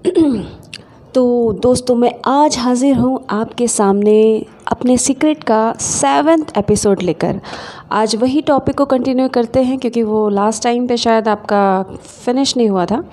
तो 1.14 1.52
दोस्तों, 1.52 1.94
मैं 1.94 2.12
आज 2.26 2.56
हाज़िर 2.58 2.96
हूँ 2.96 3.26
आपके 3.30 3.66
सामने 3.68 4.46
अपने 4.68 4.96
सीक्रेट 4.96 5.44
का 5.44 5.72
सेवेंथ 5.72 6.44
एपिसोड 6.58 7.02
लेकर। 7.02 7.40
आज 7.92 8.16
वही 8.16 8.40
टॉपिक 8.40 8.76
को 8.76 8.84
कंटिन्यू 8.84 9.28
करते 9.28 9.62
हैं, 9.62 9.78
क्योंकि 9.78 10.02
वो 10.02 10.28
लास्ट 10.28 10.62
टाइम 10.62 10.86
पे 10.86 10.96
शायद 10.96 11.28
आपका 11.28 11.82
फिनिश 12.24 12.56
नहीं 12.56 12.68
हुआ 12.68 12.86
था। 12.86 13.04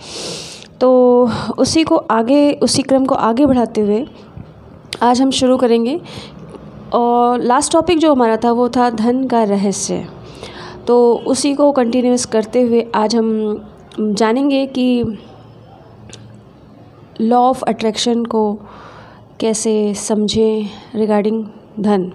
तो 0.81 1.29
उसी 1.57 1.83
को 1.83 1.95
आगे, 1.95 2.51
उसी 2.53 2.81
क्रम 2.81 3.05
को 3.05 3.15
आगे 3.15 3.45
बढ़ाते 3.45 3.81
हुए 3.81 4.07
आज 5.01 5.21
हम 5.21 5.31
शुरू 5.31 5.57
करेंगे। 5.57 5.99
और 6.93 7.41
लास्ट 7.41 7.71
टॉपिक 7.71 7.97
जो 7.97 8.11
हमारा 8.11 8.37
था, 8.37 8.51
वो 8.51 8.69
था 8.69 8.89
धन 8.89 9.27
का 9.27 9.43
रहस्य। 9.43 10.07
तो 10.87 11.13
उसी 11.27 11.53
को 11.53 11.71
कंटिन्यूस 11.71 12.25
करते 12.25 12.61
हुए 12.61 12.87
आज 12.95 13.15
हम 13.15 13.67
जानेंगे 13.99 14.65
कि 14.65 15.03
लॉ 17.21 17.37
ऑफ़ 17.37 17.63
अट्रैक्शन 17.63 18.25
को 18.25 18.59
कैसे 19.39 19.93
समझें 19.93 20.67
रिगार्डिंग 20.95 21.45
धन? 21.79 22.11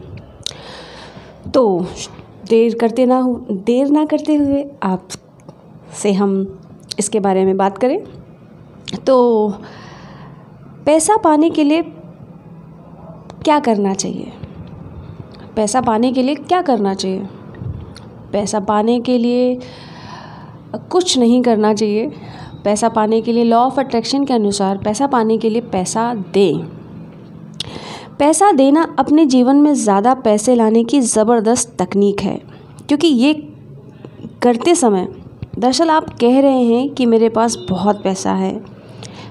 तो 1.55 1.87
देर 2.49 2.79
करते 2.81 3.07
ना 3.07 3.19
हो, 3.19 3.47
देर 3.51 3.89
ना 3.89 4.05
करते 4.05 4.35
हुए 4.35 4.65
आप 4.83 5.09
से 5.95 6.13
हम 6.13 6.61
इसके 6.99 7.21
बारे 7.21 7.45
में 7.45 7.57
बात 7.57 7.79
करें। 7.79 8.05
तो 9.07 9.49
पैसा 10.87 11.17
पाने 11.17 11.51
के 11.51 11.65
लिए 11.65 11.83
क्या 13.45 13.59
करना 13.61 13.95
चाहिए? 13.95 14.33
पैसा 15.57 15.81
पाने 15.81 16.13
के 16.13 16.23
लिए 16.23 16.35
क्या 16.35 16.63
करना 16.63 16.95
चाहिए? 16.95 17.27
पैसा 18.33 18.61
पाने 18.61 19.01
के 19.01 19.19
लिए 19.19 19.59
कुछ 20.91 21.19
नहीं 21.19 21.43
करना 21.43 21.75
चाहिए। 21.75 22.13
पैसा 22.65 22.89
पाने 22.89 23.21
के 23.21 23.33
लिए 23.33 23.45
लॉ 23.45 23.59
ऑफ़ 23.59 23.81
अट्रैक्शन 23.81 24.25
के 24.25 24.35
अनुसार 24.35 24.79
पैसा 24.79 25.07
पाने 25.07 25.39
के 25.39 25.51
लिए 25.51 25.61
पैसा 25.63 26.13
दें। 26.35 26.59
पैसा 28.19 28.51
देना 28.53 28.83
अपने 28.99 29.25
जीवन 29.27 29.57
में 29.57 29.73
ज़्यादा 29.75 30.15
पैसे 30.17 30.55
लाने 30.55 30.85
की 30.85 31.01
ज़बरदस्त 31.01 31.75
तकनीक 31.79 32.21
है, 32.21 32.41
क्योंकि 32.89 33.07
ये 33.07 33.33
करते 34.43 34.75
समय 34.75 35.09
दरअसल 35.59 35.91
आप 35.91 36.09
कह 36.21 36.41
रहे 36.41 36.63
हैं 36.65 36.89
कि 36.91 37.07
मेरे 37.07 37.29
पास 37.29 37.57
बहुत 37.71 38.03
पैसा 38.03 38.33
है। 38.35 38.53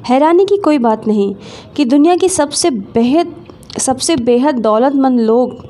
हैरानी 0.08 0.46
की 0.46 0.58
कोई 0.58 0.78
बात 0.80 1.08
नहीं 1.08 1.34
कि 1.76 1.86
दुनिया 1.86 2.16
की 2.16 2.30
सबसे 2.30 2.70
बेहद 2.72 3.36
सबसे 3.80 4.16
बेहद 4.18 4.60
दौलतमंद 4.60 5.20
लोग 5.20 5.66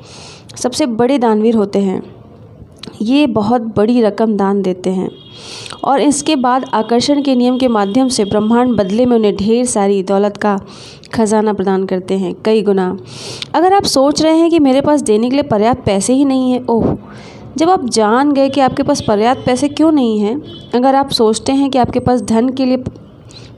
सबसे 0.56 0.86
बड़े 0.88 1.18
दानवीर 1.18 1.56
होते 1.56 1.80
हैं। 1.80 2.02
ये 3.02 3.28
बहुत 3.28 3.62
बड़ी 3.62 4.02
रकम 4.02 4.36
दान 4.38 4.62
देते 4.62 4.90
हैं। 4.90 5.10
और 5.84 6.02
इसके 6.02 6.36
बाद 6.36 6.66
आकर्षण 6.74 7.22
के 7.22 7.36
नियम 7.36 7.58
के 7.58 7.68
माध्यम 7.68 8.08
से 8.08 8.26
ब्रह्मांड 8.26 8.76
बदले 8.78 9.06
में 9.06 9.16
उन्हें 9.18 9.36
ढेर 9.36 9.66
सारी 9.66 10.04
दौलत 10.04 10.38
का 10.38 10.60
खजाना 11.14 11.54
प्रदान 11.54 11.86
करते 11.86 12.18
हैं, 12.18 12.34
कई 12.46 12.62
गुना। 12.62 12.98
अगर 13.56 13.74
आप 13.74 13.84
सोच 13.84 14.22
रहे 14.22 14.38
हैं 14.38 14.50
कि 14.50 14.60
मेरे 14.60 14.82
पास 14.82 15.02
देने 15.02 15.30
के 15.30 15.36
लिए 15.36 15.44
पर्याप्त 15.44 15.84
पैसे 15.86 16.14
ही 16.14 16.26
नहीं 16.26 16.52
हैं, 16.52 16.66
ओह, 16.66 16.96
जब 17.58 17.70
आप 17.70 17.86
जान 17.86 18.32
गए 18.32 18.50
कि 18.50 18.62
आपके 18.62 18.84
पास 18.84 19.02
पर्याप्त 19.02 19.46
पैसे 19.46 19.68
क्यों 19.68 19.92
नहीं 19.92 20.20
हैं, 20.20 20.42
अगर 20.76 20.96
आप 20.96 21.10
सोचते 21.10 21.52
हैं 21.52 21.70
कि 21.70 21.78
आपके 21.78 22.00
पास 22.00 22.22
धन 22.22 22.50
के 22.50 22.66
लिए 22.66 22.78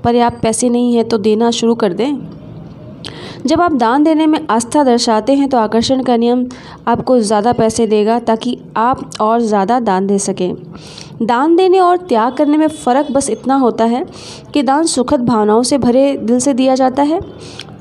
पर्याप्त 0.03 0.41
पैसे 0.41 0.69
नहीं 0.69 0.95
हैं 0.95 1.07
तो 1.07 1.17
देना 1.17 1.51
शुरू 1.51 1.75
कर 1.75 1.93
दें। 1.93 2.42
जब 3.45 3.61
आप 3.61 3.73
दान 3.73 4.03
देने 4.03 4.25
में 4.27 4.39
आस्था 4.49 4.83
दर्शाते 4.83 5.33
हैं 5.33 5.47
तो 5.49 5.57
आकर्षण 5.57 6.03
का 6.03 6.15
नियम 6.17 6.45
आपको 6.87 7.19
ज़्यादा 7.19 7.53
पैसे 7.53 7.87
देगा 7.87 8.19
ताकि 8.19 8.57
आप 8.77 9.09
और 9.21 9.41
ज़्यादा 9.41 9.79
दान 9.79 10.07
दे 10.07 10.19
सकें। 10.19 10.55
दान 11.21 11.55
देने 11.55 11.79
और 11.79 11.97
त्याग 11.99 12.35
करने 12.37 12.57
में 12.57 12.67
फ़र्क 12.67 13.11
बस 13.11 13.29
इतना 13.29 13.55
होता 13.55 13.85
है 13.85 14.05
कि 14.53 14.63
दान 14.63 14.85
सुखद 14.85 15.25
भावनाओं 15.25 15.63
से 15.63 15.77
भरे 15.77 16.15
दिल 16.17 16.39
से 16.39 16.53
दिया 16.53 16.75
जाता 16.75 17.03
है। 17.03 17.19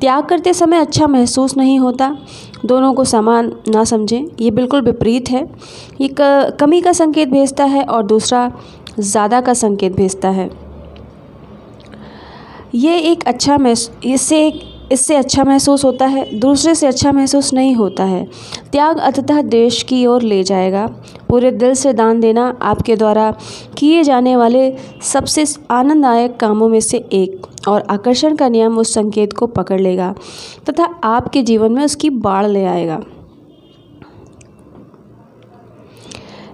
त्याग 0.01 0.25
करते 0.25 0.53
समय 0.55 0.79
अच्छा 0.79 1.07
महसूस 1.07 1.57
नहीं 1.57 1.79
होता। 1.79 2.17
दोनों 2.65 2.93
को 2.95 3.05
समान 3.05 3.53
ना 3.69 3.85
समझें, 3.85 4.27
ये 4.41 4.51
बिल्कुल 4.51 4.81
विपरीत 4.81 5.31
है। 5.31 5.47
ये 6.01 6.09
कमी 6.59 6.81
का 6.81 6.93
संकेत 6.93 7.29
भेजता 7.29 7.65
है 7.65 7.85
और 7.85 8.03
दूसरा 8.05 8.51
ज़्यादा 8.99 9.41
का 9.41 9.55
संकेत 9.55 9.97
भेजता 9.97 10.29
है। 10.31 10.51
ये 12.75 12.99
एक 13.01 13.25
अच्छा 13.27 13.57
महसूस 13.59 14.05
इससे 14.05 14.47
एक 14.47 14.61
इससे 14.93 15.17
अच्छा 15.17 15.45
महसूस 15.45 15.85
होता 15.85 16.07
है, 16.07 16.25
दूसरे 16.39 16.75
से 16.75 16.87
अच्छा 16.87 17.13
महसूस 17.13 17.53
नहीं 17.55 17.75
होता 17.75 18.05
है। 18.05 18.25
त्याग 18.73 18.99
अतः 18.99 19.41
देश 19.43 19.83
की 19.83 20.05
ओर 20.07 20.23
ले 20.23 20.43
जाएगा। 20.43 20.87
पूरे 21.29 21.51
दिल 21.51 21.75
से 21.75 21.93
दान 21.93 22.21
देना 22.21 22.47
आपके 22.63 22.97
द्वारा 22.97 23.31
किए 23.79 24.03
जाने 24.03 24.37
वाले 24.37 24.71
सबसे 25.03 25.45
आनंददायक 25.71 26.37
कामों 26.37 26.69
में 26.69 26.81
से 26.81 26.99
एक 27.13 27.47
और 27.69 27.87
आकर्षण 27.91 28.37
का 28.37 28.49
नियम 28.49 28.79
उस 28.79 28.95
संकेत 28.95 29.33
को 29.33 29.47
पकड़ 29.49 29.81
लेगा 29.81 30.15
तथा 30.69 30.85
आपके 31.05 31.43
जीवन 31.43 31.73
में 31.73 31.85
उसकी 31.85 32.11
बाढ़ 32.11 32.47
ले 32.47 32.65
आएगा। 32.65 33.01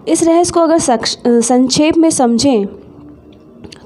इस 0.08 0.22
रहस्य 0.22 0.52
को 0.52 0.60
अगर 0.60 0.78
संक्षेप 0.78 1.96
में 1.96 2.10
समझें 2.10 2.66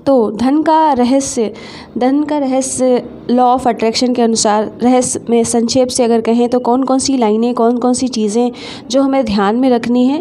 तो 0.07 0.31
धन 0.33 0.63
का 0.63 0.93
रहस्य, 0.93 1.53
धन 1.99 2.23
का 2.25 2.39
रहस्य 2.39 3.03
लॉ 3.31 3.45
ऑफ़ 3.45 3.69
अट्रैक्शन 3.69 4.15
के 4.15 4.23
अनुसार, 4.23 4.71
रहस्य 4.83 5.21
में 5.31 5.43
संक्षेप 5.45 5.89
से 5.89 6.05
अगर 6.05 6.21
कहें 6.21 6.49
तो 6.49 6.59
कौन 6.61 6.83
कौन 6.85 6.99
सी 6.99 7.17
लाइनें 7.17 7.53
कौन 7.55 7.79
कौन 7.79 7.95
सी 7.95 8.09
चीज़ें 8.09 8.51
जो 8.91 9.03
हमें 9.03 9.25
ध्यान 9.25 9.57
में 9.57 9.69
रखनी 9.71 10.07
है 10.07 10.19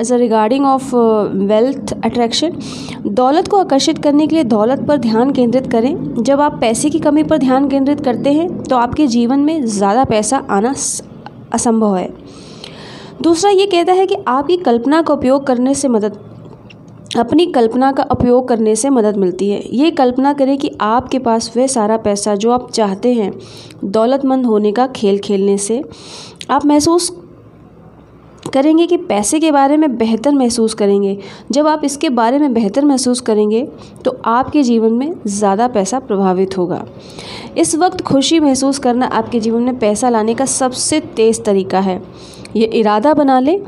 as 0.00 0.12
a 0.12 0.16
regarding 0.16 0.66
of 0.66 0.94
wealth 0.94 1.94
attraction 2.04 2.52
दौलत 3.06 3.48
को 3.48 3.58
आकर्षित 3.58 3.98
करने 4.02 4.26
के 4.26 4.34
लिए 4.34 4.44
दौलत 4.46 4.86
पर 4.88 4.98
ध्यान 4.98 5.32
केंद्रित 5.32 5.70
करें। 5.72 6.22
जब 6.22 6.40
आप 6.40 6.58
पैसे 6.60 6.90
की 6.90 6.98
कमी 6.98 7.22
पर 7.22 7.38
ध्यान 7.38 7.68
केंद्रित 7.68 8.00
करते 8.00 8.32
हैं 8.32 8.48
तो 8.62 8.76
आपके 8.76 9.06
जीवन 9.08 9.40
में 9.40 9.64
ज़्यादा 9.66 10.04
पैसा 10.04 10.44
आना 10.50 10.74
असंभव 11.52 11.96
है। 11.96 12.08
दूसरा 13.22 13.50
ये 13.50 13.66
कहता 13.66 13.92
है 13.92 14.06
कि 14.06 14.16
आपकी 14.28 14.56
कल्पना 14.58 15.02
का 15.02 15.14
उपयोग 15.14 15.46
करने 15.46 15.74
से 15.74 15.88
मदद 15.88 16.18
अपनी 17.16 17.46
कल्पना 17.46 17.90
का 17.92 18.02
उपयोग 18.12 18.48
करने 18.48 18.74
से 18.76 18.90
मदद 18.90 19.16
मिलती 19.16 19.48
है। 19.50 19.60
ये 19.72 19.90
कल्पना 19.92 20.32
करें 20.32 20.56
कि 20.58 20.70
आपके 20.82 21.18
पास 21.18 21.52
वह 21.56 21.66
सारा 21.66 21.96
पैसा 21.98 22.34
जो 22.34 22.50
आप 22.52 22.70
चाहते 22.70 23.12
हैं, 23.14 23.32
दौलतमंद 23.84 24.46
होने 24.46 24.72
का 24.72 24.86
खेल 24.86 25.18
खेलने 25.18 25.56
से, 25.58 25.82
आप 26.50 26.66
महसूस 26.66 27.10
करेंगे 28.52 28.86
कि 28.86 28.96
पैसे 28.98 29.38
के 29.40 29.50
बारे 29.52 29.76
में 29.76 29.96
बेहतर 29.98 30.34
महसूस 30.34 30.74
करेंगे। 30.74 31.16
जब 31.52 31.66
आप 31.66 31.80
इसके 31.84 32.08
बारे 32.10 32.38
में 32.38 32.52
बेहतर 32.54 32.84
महसूस 32.84 33.20
करेंगे 33.20 33.62
तो 34.04 34.16
आपके 34.26 34.62
जीवन 34.62 34.92
में 34.92 35.12
ज़्यादा 35.28 35.68
पैसा 35.68 35.98
प्रभावित 36.00 36.56
होगा। 36.58 36.84
इस 37.58 37.74
वक्त 37.76 38.02
खुशी 38.02 38.40
महसूस 38.40 38.78
करना 38.78 39.06
आपके 39.08 39.40
जीवन 39.40 39.62
में 39.62 39.78
पैसा 39.78 40.08
लाने 40.08 40.34
का 40.34 40.44
सबसे 40.46 41.00
तेज़ 41.16 41.42
तरीका 41.42 41.80
है। 41.80 42.00
ये 42.56 42.66
इरादा 42.74 43.14
बना 43.14 43.38
लें 43.40 43.58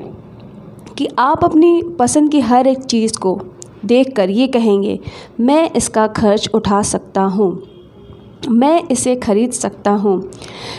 कि 0.98 1.08
आप 1.18 1.44
अपनी 1.44 1.82
पसंद 1.98 2.30
की 2.30 2.40
हर 2.40 2.66
एक 2.66 2.78
चीज़ 2.78 3.18
को 3.18 3.38
देख 3.84 4.14
कर 4.16 4.30
ये 4.30 4.46
कहेंगे, 4.46 4.98
मैं 5.40 5.70
इसका 5.72 6.06
खर्च 6.06 6.48
उठा 6.54 6.80
सकता 6.82 7.22
हूँ। 7.22 7.50
मैं 8.50 8.82
इसे 8.88 9.14
खरीद 9.16 9.52
सकता 9.52 9.90
हूँ। 9.90 10.22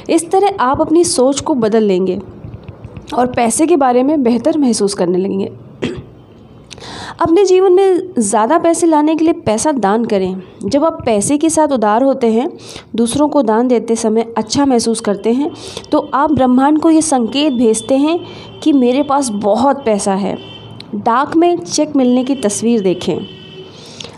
इस 0.10 0.30
तरह 0.32 0.58
आप 0.60 0.82
अपनी 0.82 1.04
सोच 1.04 1.40
को 1.42 1.54
बदल 1.56 1.84
लेंगे 1.84 2.20
और 3.14 3.28
पैसे 3.28 3.68
के 3.68 3.76
बारे 3.76 4.04
में 4.04 4.22
बेहतर 4.24 4.58
महसूस 4.58 4.94
करने 4.94 5.18
लगेंगे। 5.18 5.52
अपने 7.22 7.44
जीवन 7.46 7.74
में 7.74 8.14
ज़्यादा 8.20 8.58
पैसे 8.58 8.88
लाने 8.88 9.16
के 9.16 9.24
लिए 9.26 9.34
पैसा 9.46 9.72
दान 9.72 10.06
करें। 10.06 10.42
जब 10.66 10.84
आप 10.86 11.02
पैसे 11.06 11.38
के 11.38 11.50
साथ 11.50 11.68
उदार 11.68 12.04
होते 12.04 12.32
हैं, 12.32 12.50
दूसरों 12.96 13.28
को 13.30 13.42
दान 13.44 13.68
देते 13.68 13.96
समय 13.96 14.34
अच्छा 14.38 14.66
महसूस 14.66 15.02
करते 15.02 15.34
हैं 15.34 15.52
तो 15.92 16.00
आप 16.14 16.32
ब्रह्मांड 16.32 16.80
को 16.80 16.90
ये 16.90 17.02
संकेत 17.02 17.54
भेजते 17.54 17.98
हैं 17.98 18.20
कि 18.60 18.74
मेरे 18.74 19.04
पास 19.04 19.30
बहुत 19.30 19.84
पैसा 19.86 20.14
है। 20.16 20.38
डाक 20.96 21.36
में 21.36 21.58
चेक 21.58 21.96
मिलने 21.96 22.24
की 22.24 22.36
तस्वीर 22.36 22.82
देखें। 22.82 23.18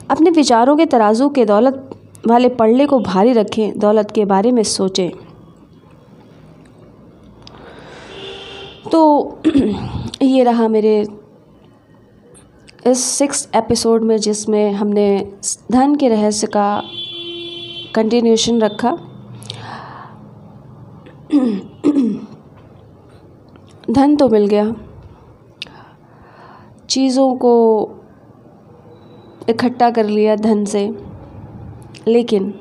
अपने 0.10 0.30
विचारों 0.30 0.76
के 0.76 0.86
तराजू 0.86 1.30
के 1.30 1.46
दौलत 1.46 1.90
वाले 2.28 2.50
पड़े 2.52 2.86
को 2.86 3.00
भारी 3.00 3.34
रखें, 3.34 3.80
दौलत 3.80 4.12
के 4.12 4.25
बारे 4.25 4.52
में 4.52 4.64
सोचें। 4.64 5.10
तो 8.92 9.38
ये 10.22 10.44
रहा 10.44 10.68
मेरे 10.68 11.06
इस 12.88 13.04
सिक्स 13.04 13.50
एपिसोड 13.56 14.04
में 14.04 14.18
जिसमें 14.18 14.72
हमने 14.72 15.33
धन 15.72 15.95
के 15.95 16.10
रहस्य 16.10 16.48
का 16.48 16.83
कंटिन्यूशन 17.95 18.62
रखा। 18.62 18.92
धन 23.92 24.16
तो 24.16 24.30
मिल 24.30 24.48
गया। 24.48 24.75
चीज़ों 26.89 27.36
को 27.36 27.54
इकट्ठा 29.50 29.89
कर 29.89 30.06
लिया 30.06 30.36
धन 30.36 30.66
से। 30.66 30.98
लेकिन 32.07 32.54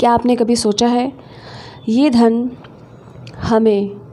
क्या 0.00 0.12
आपने 0.12 0.36
कभी 0.36 0.56
सोचा 0.56 0.86
है, 0.86 1.12
ये 1.88 2.10
धन 2.10 2.50
हमें 3.36 4.03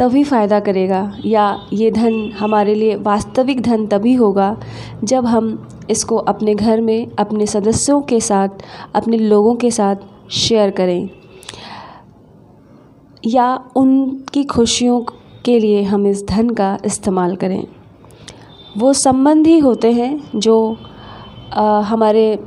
तभी 0.00 0.22
फ़ायदा 0.24 0.60
करेगा 0.60 1.00
या 1.26 1.44
ये 1.72 1.90
धन 1.90 2.14
हमारे 2.38 2.74
लिए 2.74 2.94
वास्तविक 2.96 3.60
धन 3.60 3.86
तभी 3.86 4.14
होगा 4.14 4.56
जब 5.04 5.26
हम 5.26 5.68
इसको 5.90 6.16
अपने 6.16 6.54
घर 6.54 6.80
में 6.80 7.10
अपने 7.18 7.46
सदस्यों 7.46 8.00
के 8.02 8.20
साथ 8.20 8.48
अपने 8.94 9.18
लोगों 9.18 9.54
के 9.54 9.70
साथ 9.70 9.96
शेयर 10.30 10.70
करें। 10.70 11.08
या 13.26 13.64
उनकी 13.76 14.44
खुशियों 14.44 15.00
के 15.44 15.58
लिए 15.58 15.82
हम 15.82 16.06
इस 16.06 16.24
धन 16.26 16.50
का 16.50 16.78
इस्तेमाल 16.84 17.36
करें। 17.36 17.66
वो 18.78 18.92
संबंध 18.92 19.46
ही 19.46 19.58
होते 19.58 19.92
हैं 19.92 20.20
जो 20.36 20.76
आ, 21.52 21.80
हमारे 21.80 22.38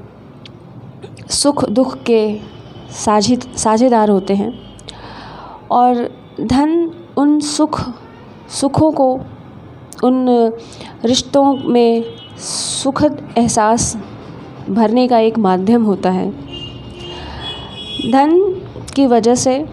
सुख 1.30 1.64
दुख 1.70 1.96
के 2.04 2.40
साझी 2.92 3.36
साझेदार 3.36 4.10
होते 4.10 4.36
हैं। 4.36 4.52
और 5.72 6.10
धन 6.42 6.92
उन 7.18 7.40
सुख, 7.40 7.80
सुखों 8.52 8.92
को, 8.92 9.14
उन 10.04 10.26
रिश्तों 11.06 11.54
में 11.56 12.04
सुखद 12.40 13.22
एहसास 13.38 13.96
भरने 14.70 15.08
का 15.08 15.20
एक 15.20 15.38
माध्यम 15.40 15.84
होता 15.84 16.10
है। 16.10 16.30
धन 18.12 18.40
की 18.96 19.06
वजह 19.08 19.36
से 19.36 19.64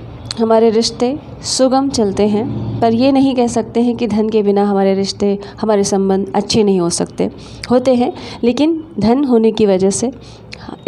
हमारे 0.41 0.71
रिश्ते 0.71 1.19
सुगम 1.47 1.89
चलते 1.89 2.27
हैं, 2.29 2.81
पर 2.81 2.93
ये 2.93 3.11
नहीं 3.13 3.35
कह 3.35 3.47
सकते 3.47 3.81
हैं 3.83 3.97
कि 3.97 4.07
धन 4.07 4.29
के 4.29 4.43
बिना 4.43 4.65
हमारे 4.65 4.95
रिश्ते, 4.95 5.39
हमारे 5.61 5.85
संबंध 5.85 6.33
अच्छे 6.35 6.63
नहीं 6.63 6.81
हो 6.81 6.89
सकते। 6.91 7.31
होते 7.71 7.95
हैं, 7.95 8.13
लेकिन 8.45 8.83
धन 8.99 9.25
होने 9.25 9.53
की 9.53 9.67
वजह 9.67 9.91
से 9.91 10.11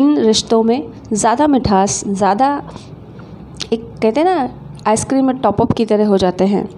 इन 0.01 0.17
रिश्तों 0.19 0.63
में 0.63 0.93
ज़्यादा 1.13 1.47
मिठास, 1.47 2.03
ज़्यादा 2.07 2.63
एक 3.73 3.85
कहते 4.03 4.21
हैं 4.21 4.25
ना 4.27 4.49
आइसक्रीम 4.87 5.27
में 5.27 5.37
टॉपअप 5.39 5.73
की 5.73 5.85
तरह 5.87 6.07
हो 6.07 6.17
जाते 6.19 6.45
हैं। 6.47 6.69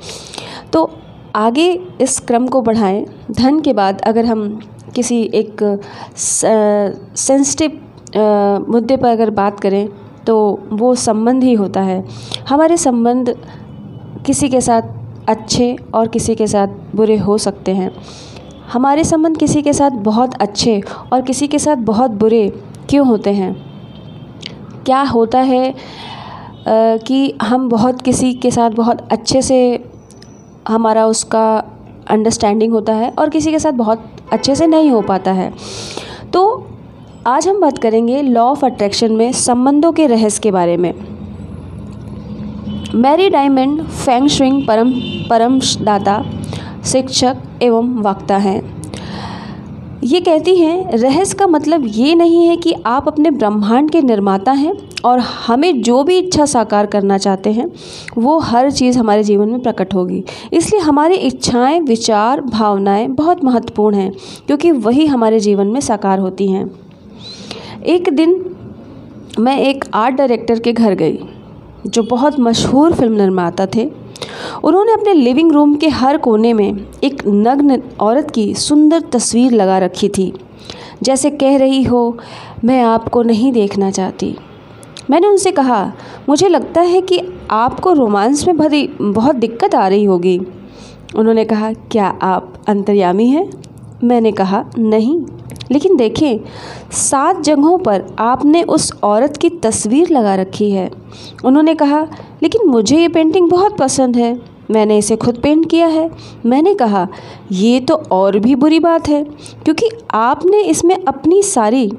तो 0.72 0.90
आगे 1.36 1.70
इस 2.00 2.18
क्रम 2.20 2.46
को 2.46 2.60
बढ़ाएँ। 2.62 3.04
धन 3.30 3.60
के 3.60 3.72
बाद 3.72 4.00
अगर 4.02 4.24
हम 4.24 4.58
किसी 4.94 5.22
एक 5.34 5.62
सेंसिटिव 6.16 7.80
मुद्दे 8.68 8.96
पर 8.96 9.08
अगर 9.08 9.30
बात 9.32 9.60
करें 9.60 9.88
तो 10.26 10.36
वो 10.72 10.94
संबंध 10.94 11.44
ही 11.44 11.54
होता 11.54 11.80
है। 11.80 12.04
हमारे 12.48 12.76
संबंध 12.76 13.34
किसी 14.26 14.48
के 14.48 14.60
साथ 14.60 14.82
अच्छे 15.28 15.76
और 15.94 16.08
किसी 16.08 16.34
के 16.34 16.46
साथ 16.46 16.68
बुरे 16.96 17.16
हो 17.16 17.36
सकते 17.38 17.74
हैं। 17.74 17.90
हमारे 18.72 19.04
संबंध 19.04 19.36
किसी 19.36 19.62
के 19.62 19.72
साथ 19.72 19.90
बहुत 20.02 20.34
अच्छे 20.34 20.80
और 21.12 21.22
किसी 21.22 21.48
के 21.48 21.58
साथ 21.58 21.76
बहुत 21.76 22.10
बुरे 22.12 22.48
क्यों 22.90 23.06
होते 23.06 23.30
हैं? 23.30 23.54
क्या 24.86 25.00
होता 25.02 25.40
है 25.40 25.74
कि 26.68 27.32
हम 27.42 27.68
बहुत 27.68 28.02
किसी 28.02 28.32
के 28.34 28.50
साथ 28.50 28.70
बहुत 28.70 29.08
अच्छे 29.12 29.42
से 29.42 29.84
हमारा 30.68 31.06
उसका 31.06 31.46
अंडरस्टैंडिंग 32.08 32.72
होता 32.72 32.92
है 32.92 33.10
और 33.10 33.30
किसी 33.30 33.50
के 33.50 33.58
साथ 33.58 33.72
बहुत 33.72 34.04
अच्छे 34.32 34.54
से 34.54 34.66
नहीं 34.66 34.90
हो 34.90 35.00
पाता 35.00 35.32
है। 35.32 35.52
तो 36.32 36.66
आज 37.26 37.48
हम 37.48 37.60
बात 37.60 37.78
करेंगे 37.78 38.22
लॉ 38.22 38.42
ऑफ़ 38.42 38.64
अट्रैक्शन 38.66 39.12
में 39.12 39.32
संबंधों 39.32 39.92
के 39.92 40.06
रहस्य 40.06 40.40
के 40.42 40.50
बारे 40.50 40.76
में। 40.76 40.92
मैरी 42.94 43.28
डायमंड 43.30 43.82
फैंग 43.82 44.28
श्विंग 44.28 44.66
परम 44.66 44.92
परम 45.30 45.58
दाता 45.82 46.22
शिक्षक 46.84 47.36
एवं 47.62 47.94
वक्ता 48.02 48.36
हैं। 48.36 48.60
ये 50.04 50.20
कहती 50.20 50.56
हैं, 50.56 50.90
रहस्य 50.92 51.36
का 51.38 51.46
मतलब 51.46 51.84
ये 51.86 52.14
नहीं 52.14 52.46
है 52.46 52.56
कि 52.56 52.74
आप 52.86 53.08
अपने 53.08 53.30
ब्रह्मांड 53.30 53.90
के 53.90 54.02
निर्माता 54.02 54.52
हैं 54.52 54.74
और 55.04 55.18
हमें 55.18 55.82
जो 55.82 56.02
भी 56.04 56.18
इच्छा 56.18 56.46
साकार 56.46 56.86
करना 56.86 57.18
चाहते 57.18 57.52
हैं, 57.52 57.72
वो 58.18 58.38
हर 58.38 58.70
चीज़ 58.70 58.98
हमारे 58.98 59.22
जीवन 59.22 59.48
में 59.48 59.62
प्रकट 59.62 59.94
होगी। 59.94 60.24
इसलिए 60.52 60.82
हमारी 60.82 61.14
इच्छाएँ, 61.14 61.80
विचार, 61.80 62.40
भावनाएँ 62.40 63.06
बहुत 63.06 63.44
महत्वपूर्ण 63.44 63.96
हैं, 63.96 64.12
क्योंकि 64.46 64.70
वही 64.70 65.06
हमारे 65.06 65.40
जीवन 65.40 65.66
में 65.66 65.80
साकार 65.80 66.18
होती 66.18 66.48
हैं। 66.48 66.70
एक 67.86 68.08
दिन 68.08 68.56
मैं 69.38 69.58
एक 69.58 69.84
आर्ट 69.94 70.14
डायरेक्टर 70.14 70.58
के 70.58 70.72
घर 70.72 70.94
गई, 70.94 71.18
जो 71.86 72.02
बहुत 72.02 72.40
मशहूर 72.40 72.92
फ़िल्म 72.92 73.12
निर्माता 73.12 73.66
थे। 73.66 73.90
उन्होंने 74.64 74.92
अपने 74.92 75.12
लिविंग 75.14 75.52
रूम 75.52 75.74
के 75.74 75.88
हर 75.88 76.16
कोने 76.16 76.52
में 76.52 76.86
एक 77.04 77.22
नग्न 77.26 77.82
औरत 78.00 78.30
की 78.30 78.54
सुंदर 78.54 79.00
तस्वीर 79.00 79.52
लगा 79.52 79.78
रखी 79.78 80.08
थी। 80.08 80.32
जैसे 81.02 81.30
कह 81.30 81.56
रही 81.56 81.82
हो, 81.82 82.18
मैं 82.64 82.82
आपको 82.82 83.22
नहीं 83.22 83.52
देखना 83.52 83.90
चाहती। 83.90 84.36
मैंने 85.10 85.26
उनसे 85.26 85.50
कहा, 85.50 85.92
मुझे 86.28 86.48
लगता 86.48 86.80
है 86.80 87.00
कि 87.00 87.20
आपको 87.50 87.92
रोमांस 87.92 88.46
में 88.46 88.56
भरी, 88.56 88.90
बहुत 89.00 89.34
दिक्कत 89.34 89.74
आ 89.74 89.88
रही 89.88 90.04
होगी। 90.04 90.40
उन्होंने 91.16 91.44
कहा, 91.44 91.72
क्या 91.72 92.18
आप 92.22 92.54
अंतर्यामी 92.68 93.26
हैं? 93.26 93.50
मैंने 94.04 94.32
कहा, 94.32 94.64
नहीं, 94.78 95.20
लेकिन 95.70 95.96
देखें, 95.96 96.38
सात 96.92 97.40
जगहों 97.40 97.78
पर 97.78 98.04
आपने 98.18 98.62
उस 98.62 98.92
औरत 99.02 99.36
की 99.36 99.48
तस्वीर 99.48 100.10
लगा 100.10 100.34
रखी 100.34 100.70
है। 100.70 100.90
उन्होंने 101.44 101.74
कहा, 101.74 102.06
लेकिन 102.42 102.68
मुझे 102.68 102.98
ये 102.98 103.08
पेंटिंग 103.08 103.50
बहुत 103.50 103.76
पसंद 103.76 104.16
है। 104.16 104.54
मैंने 104.70 104.98
इसे 104.98 105.16
खुद 105.16 105.38
पेंट 105.38 105.70
किया 105.70 105.86
है। 105.86 106.10
मैंने 106.46 106.74
कहा, 106.74 107.08
ये 107.52 107.80
तो 107.80 107.94
और 107.94 108.38
भी 108.38 108.54
बुरी 108.54 108.80
बात 108.80 109.08
है, 109.08 109.24
क्योंकि 109.64 109.88
आपने 110.10 110.62
इसमें 110.62 111.04
अपनी 111.08 111.42
सारी 111.42 111.92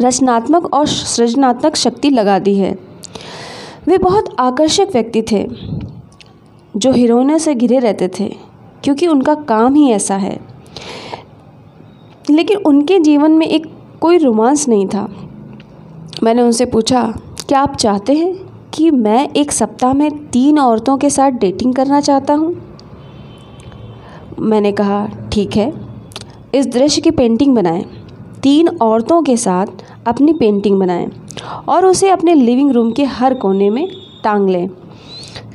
रचनात्मक 0.00 0.74
और 0.74 0.86
सृजनात्मक 0.86 1.76
शक्ति 1.76 2.10
लगा 2.10 2.38
दी 2.38 2.54
है। 2.54 2.78
वे 3.86 3.98
बहुत 3.98 4.36
आकर्षक 4.38 4.88
व्यक्ति 4.92 5.22
थे, 5.22 5.46
जो 6.76 6.92
हीरोइनों 6.92 7.38
से 7.38 7.54
घिरे 7.54 7.78
रहते 7.78 8.08
थे, 8.08 8.36
क्योंकि 8.84 9.06
उनका 9.06 9.34
काम 9.34 9.74
ही 9.74 9.90
ऐसा 9.90 10.16
है। 10.16 10.40
लेकिन 12.30 12.56
उनके 12.56 12.98
जीवन 12.98 13.32
में 13.32 13.46
एक 13.46 13.66
कोई 14.00 14.18
रोमांस 14.18 14.68
नहीं 14.68 14.86
था। 14.86 15.08
मैंने 16.22 16.42
उनसे 16.42 16.64
पूछा, 16.64 17.14
क्या 17.48 17.60
आप 17.60 17.76
चाहते 17.76 18.14
हैं 18.14 18.34
कि 18.74 18.90
मैं 18.90 19.28
एक 19.28 19.52
सप्ताह 19.52 19.92
में 19.92 20.26
तीन 20.26 20.58
औरतों 20.58 20.98
के 20.98 21.10
साथ 21.10 21.30
डेटिंग 21.30 21.74
करना 21.74 22.00
चाहता 22.00 22.34
हूँ? 22.34 22.78
मैंने 24.38 24.72
कहा, 24.72 25.08
ठीक 25.32 25.56
है, 25.56 25.72
इस 26.54 26.66
दृश्य 26.66 27.00
की 27.00 27.10
पेंटिंग 27.10 27.54
बनाएँ। 27.54 28.03
तीन 28.44 28.68
औरतों 28.82 29.20
के 29.22 29.36
साथ 29.36 29.66
अपनी 30.06 30.32
पेंटिंग 30.32 30.78
बनाएँ 30.80 31.06
और 31.68 31.86
उसे 31.86 32.08
अपने 32.08 32.34
लिविंग 32.34 32.70
रूम 32.70 32.90
के 32.92 33.04
हर 33.04 33.34
कोने 33.34 33.68
में 33.70 33.86
टांग 34.24 34.48
लें। 34.48 34.68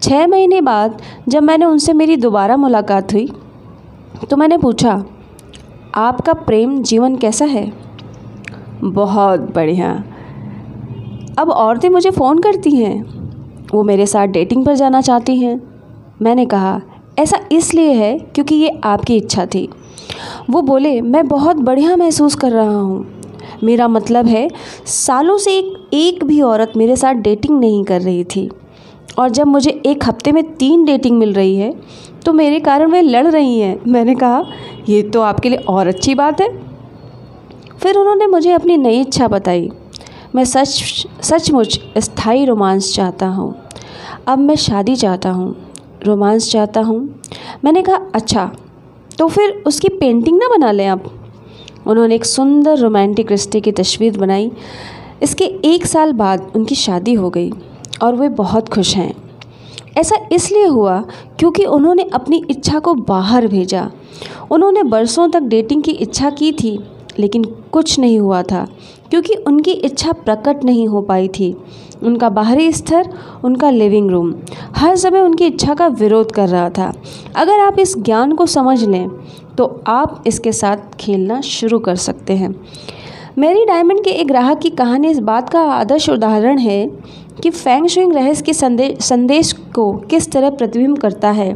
छः 0.02 0.26
महीने 0.28 0.62
बाद 0.62 1.02
जब 1.28 1.44
मैंने 1.44 1.66
उनसे 1.66 1.94
मेरी 1.94 2.16
दोबारा 2.18 2.58
मुलाकात 2.58 3.14
हुई 3.14 3.30
तो 4.30 4.38
मैंने 4.38 4.58
पूछा, 4.58 5.04
आपका 5.96 6.34
प्रेम 6.34 6.82
जीवन 6.84 7.16
कैसा 7.16 7.46
है? 7.46 7.72
बहुत 8.84 9.40
बढ़िया। 9.56 9.92
अब 11.40 11.50
औरतें 11.50 11.90
मुझे 11.90 12.12
फ़ोन 12.12 12.40
करती 12.40 12.76
हैं। 12.76 13.02
वो 13.74 13.84
मेरे 13.84 14.06
साथ 14.06 14.28
डेटिंग 14.28 14.66
पर 14.66 14.76
जाना 14.76 15.02
चाहती 15.02 15.38
हैं। 15.38 15.60
मैंने 16.22 16.46
कहा, 16.46 16.80
ऐसा 17.20 17.40
इसलिए 17.52 17.94
है 17.94 18.18
क्योंकि 18.20 18.56
ये 18.56 18.80
आपकी 18.84 19.18
इच्छा 19.18 19.46
थी। 19.46 19.68
वो 20.50 20.62
बोले, 20.62 21.00
मैं 21.02 21.28
बहुत 21.28 21.56
बढ़िया 21.56 21.96
महसूस 21.96 22.36
कर 22.36 22.52
रहा 22.52 22.78
हूँ। 22.78 23.06
मेरा 23.64 23.88
मतलब 23.88 24.26
है, 24.26 24.48
सालों 24.86 25.38
से 25.38 25.58
एक 25.58 25.76
एक 25.94 26.24
भी 26.24 26.42
औरत 26.42 26.74
मेरे 26.78 26.96
साथ 26.96 27.14
डेटिंग 27.14 27.60
नहीं 27.60 27.84
कर 27.84 28.02
रही 28.02 28.24
थी। 28.24 28.50
और 29.20 29.30
जब 29.30 29.48
मुझे 29.48 29.70
एक 29.86 30.04
हफ़्ते 30.04 30.32
में 30.32 30.44
तीन 30.54 30.86
डेटिंग 30.86 31.18
मिल 31.18 31.34
रही 31.34 31.56
है 31.56 31.74
तो 32.26 32.34
मेरे 32.34 32.60
कारण 32.60 32.92
वे 32.92 33.02
लड़ 33.02 33.28
रही 33.28 33.60
हैं। 33.60 33.80
मैंने 33.88 34.16
कहा, 34.16 34.44
ये 34.90 35.02
तो 35.04 35.22
आपके 35.22 35.50
लिए 35.50 35.60
और 35.60 35.88
अच्छी 35.88 36.16
बात 36.16 36.42
है। 36.42 36.48
फिर 37.80 37.98
उन्होंने 37.98 38.28
मुझे 38.28 38.52
अपनी 38.52 38.78
नई 38.78 39.00
इच्छा 39.02 39.28
बताई। 39.28 39.70
मैं 40.36 40.44
सच, 40.46 41.08
सचमुच 41.22 41.80
स्थायी 41.98 42.46
रोमांस 42.46 42.94
चाहता 42.96 43.28
हूँ। 43.28 43.54
अब 44.28 44.40
मैं 44.40 44.56
शादी 44.56 44.96
चाहता 44.96 45.30
हूँ। 45.30 45.56
रोमांस 46.06 46.52
चाहता 46.52 46.82
हूँ। 46.82 47.00
मैंने 47.66 47.82
कहा 47.82 48.00
अच्छा 48.16 48.52
तो 49.20 49.28
फिर 49.28 49.64
उसकी 49.66 49.90
पेंटिंग 49.90 50.38
ना 50.38 50.48
बना 50.48 50.72
लें 50.72 50.86
आप। 50.88 51.04
उन्होंने 51.88 52.16
एक 52.16 52.26
सुंदर 52.26 52.78
रोमांटिक 52.78 53.32
रिश्ते 53.32 53.62
की 53.62 53.72
तस्वीर 53.72 54.18
बनाई। 54.18 54.52
इसके 55.24 55.46
एक 55.66 55.86
साल 55.86 56.14
बाद 56.14 56.52
उनकी 56.56 56.76
शादी 56.76 57.14
हो 57.14 57.30
गई 57.30 57.52
और 58.02 58.16
वे 58.16 58.30
बहुत 58.30 58.70
खुश 58.70 58.96
हैं। 58.96 59.14
ऐसा 59.98 60.16
इसलिए 60.32 60.66
हुआ 60.66 61.00
क्योंकि 61.40 61.66
उन्होंने 61.66 62.04
अपनी 62.14 62.44
इच्छा 62.50 62.80
को 62.80 62.94
बाहर 62.94 63.48
भेजा। 63.48 63.90
उन्होंने 64.52 64.84
बरसों 64.84 65.28
तक 65.30 65.40
डेटिंग 65.40 65.84
की 65.84 65.92
इच्छा 65.92 66.30
की 66.30 66.52
थी। 66.52 66.78
लेकिन 67.20 67.44
कुछ 67.72 67.98
नहीं 68.00 68.20
हुआ 68.20 68.42
था, 68.44 68.68
क्योंकि 69.10 69.34
उनकी 69.38 69.72
इच्छा 69.72 70.12
प्रकट 70.14 70.64
नहीं 70.64 70.88
हो 70.88 71.02
पाई 71.02 71.28
थी। 71.30 71.56
उनका 72.04 72.30
बाहरी 72.30 72.72
स्तर, 72.72 73.10
उनका 73.44 73.70
लिविंग 73.70 74.10
रूम 74.12 74.34
हर 74.76 74.96
समय 74.96 75.20
उनकी 75.20 75.46
इच्छा 75.46 75.74
का 75.74 75.88
विरोध 75.90 76.32
कर 76.32 76.48
रहा 76.50 76.70
था। 76.70 76.92
अगर 77.36 77.60
आप 77.60 77.80
इस 77.80 77.98
ज्ञान 77.98 78.32
को 78.32 78.46
समझ 78.48 78.84
लें 78.84 79.10
तो 79.58 79.66
आप 79.88 80.24
इसके 80.28 80.52
साथ 80.52 80.96
खेलना 81.00 81.40
शुरू 81.42 81.80
कर 81.80 81.96
सकते 81.98 82.34
हैं। 82.34 82.56
मेरी 83.38 83.66
डायमंड 83.66 84.04
के 84.04 84.10
एक 84.12 84.28
ग्राहक 84.28 84.60
की 84.60 84.70
कहानी 84.72 85.08
इस 85.08 85.20
बात 85.22 85.50
का 85.50 85.62
आदर्श 85.62 86.10
उदाहरण 86.10 86.58
है 86.58 86.86
कि 87.42 87.50
फैंग 87.50 87.88
शुइंग 87.88 88.14
रहस्य 88.14 88.44
के 88.44 88.54
संदेश 88.54 88.98
संदेश 89.00 89.52
को 89.76 89.92
किस 90.10 90.32
तरह 90.32 90.50
प्रतिबिंब 90.50 90.98
करता 90.98 91.32
है। 91.32 91.54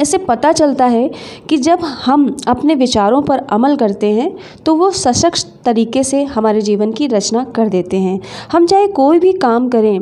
इससे 0.00 0.18
पता 0.18 0.52
चलता 0.52 0.86
है 0.86 1.10
कि 1.48 1.56
जब 1.58 1.84
हम 2.04 2.36
अपने 2.48 2.74
विचारों 2.74 3.22
पर 3.22 3.38
अमल 3.50 3.76
करते 3.76 4.10
हैं 4.12 4.30
तो 4.66 4.74
वो 4.74 4.90
सशक्त 4.92 5.52
तरीके 5.64 6.04
से 6.04 6.22
हमारे 6.26 6.60
जीवन 6.60 6.92
की 6.92 7.06
रचना 7.06 7.44
कर 7.56 7.68
देते 7.68 7.96
हैं। 7.96 8.20
हम 8.52 8.66
चाहे 8.66 8.86
कोई 8.88 9.18
भी 9.18 9.32
काम 9.32 9.68
करें, 9.68 9.98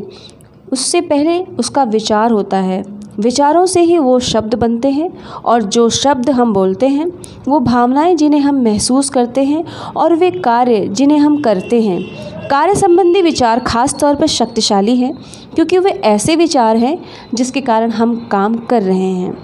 उससे 0.73 1.01
पहले 1.01 1.41
उसका 1.59 1.83
विचार 1.85 2.31
होता 2.31 2.57
है। 2.59 2.83
विचारों 3.19 3.65
से 3.67 3.81
ही 3.81 3.99
वो 3.99 4.19
शब्द 4.21 4.55
बनते 4.55 4.89
हैं 4.91 5.11
और 5.37 5.63
जो 5.63 5.89
शब्द 5.91 6.31
हम 6.31 6.53
बोलते 6.53 6.89
हैं, 6.89 7.07
वो 7.49 7.61
भावनाएँ 7.61 8.15
जिन्हें 8.15 8.41
हम 8.41 8.61
महसूस 8.63 9.09
करते 9.11 9.45
हैं 9.45 9.65
और 9.97 10.15
वे 10.15 10.31
कार्य 10.31 10.87
जिन्हें 10.89 11.19
हम 11.19 11.41
करते 11.43 11.81
हैं। 11.83 12.01
कार्य 12.49 12.75
संबंधी 12.75 13.23
विचार 13.23 13.61
खास 13.61 13.95
तौर 13.95 14.15
पर 14.15 14.27
शक्तिशाली 14.27 14.97
हैं, 14.97 15.13
क्योंकि 15.55 15.79
वे 15.79 15.91
ऐसे 15.91 16.37
विचार 16.37 16.77
हैं 16.77 16.99
जिसके 17.35 17.61
कारण 17.61 17.91
हम 17.91 18.15
काम 18.33 18.55
कर 18.67 18.83
रहे 18.83 19.11
हैं। 19.13 19.37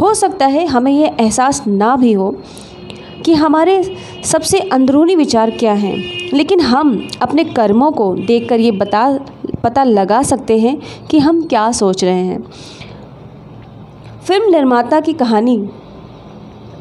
हो 0.00 0.14
सकता 0.14 0.46
है 0.46 0.66
हमें 0.66 0.92
यह 0.92 1.16
एहसास 1.20 1.66
ना 1.66 1.96
भी 1.96 2.12
हो 2.12 2.36
कि 3.24 3.34
हमारे 3.34 3.96
सबसे 4.24 4.58
अंदरूनी 4.58 5.16
विचार 5.16 5.50
क्या 5.50 5.72
हैं। 5.72 5.96
लेकिन 6.34 6.60
हम 6.60 7.08
अपने 7.22 7.44
कर्मों 7.44 7.90
को 7.90 8.14
देखकर 8.14 8.60
ये 8.60 8.70
बता, 8.70 9.20
पता 9.64 9.84
लगा 9.84 10.22
सकते 10.22 10.58
हैं 10.58 10.82
कि 11.10 11.18
हम 11.18 11.42
क्या 11.42 11.72
सोच 11.72 12.04
रहे 12.04 12.24
हैं। 12.24 12.44
फ़िल्म 14.24 14.50
निर्माता 14.50 15.00
की 15.00 15.12
कहानी 15.12 15.68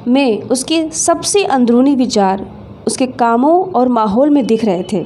में 0.08 0.42
उसके 0.42 0.90
सबसे 0.90 1.44
अंदरूनी 1.44 1.96
विचार 1.96 2.48
उसके 2.88 3.08
कामों 3.08 3.72
और 3.72 3.88
माहौल 3.88 4.30
में 4.30 4.46
दिख 4.46 4.66
रहे 4.66 4.84
थे। 4.84 5.06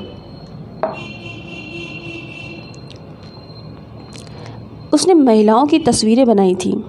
उसने 4.93 5.13
महिलाओं 5.13 5.65
की 5.65 5.79
तस्वीरें 5.79 6.25
बनाई 6.25 6.55
थी। 6.55 6.83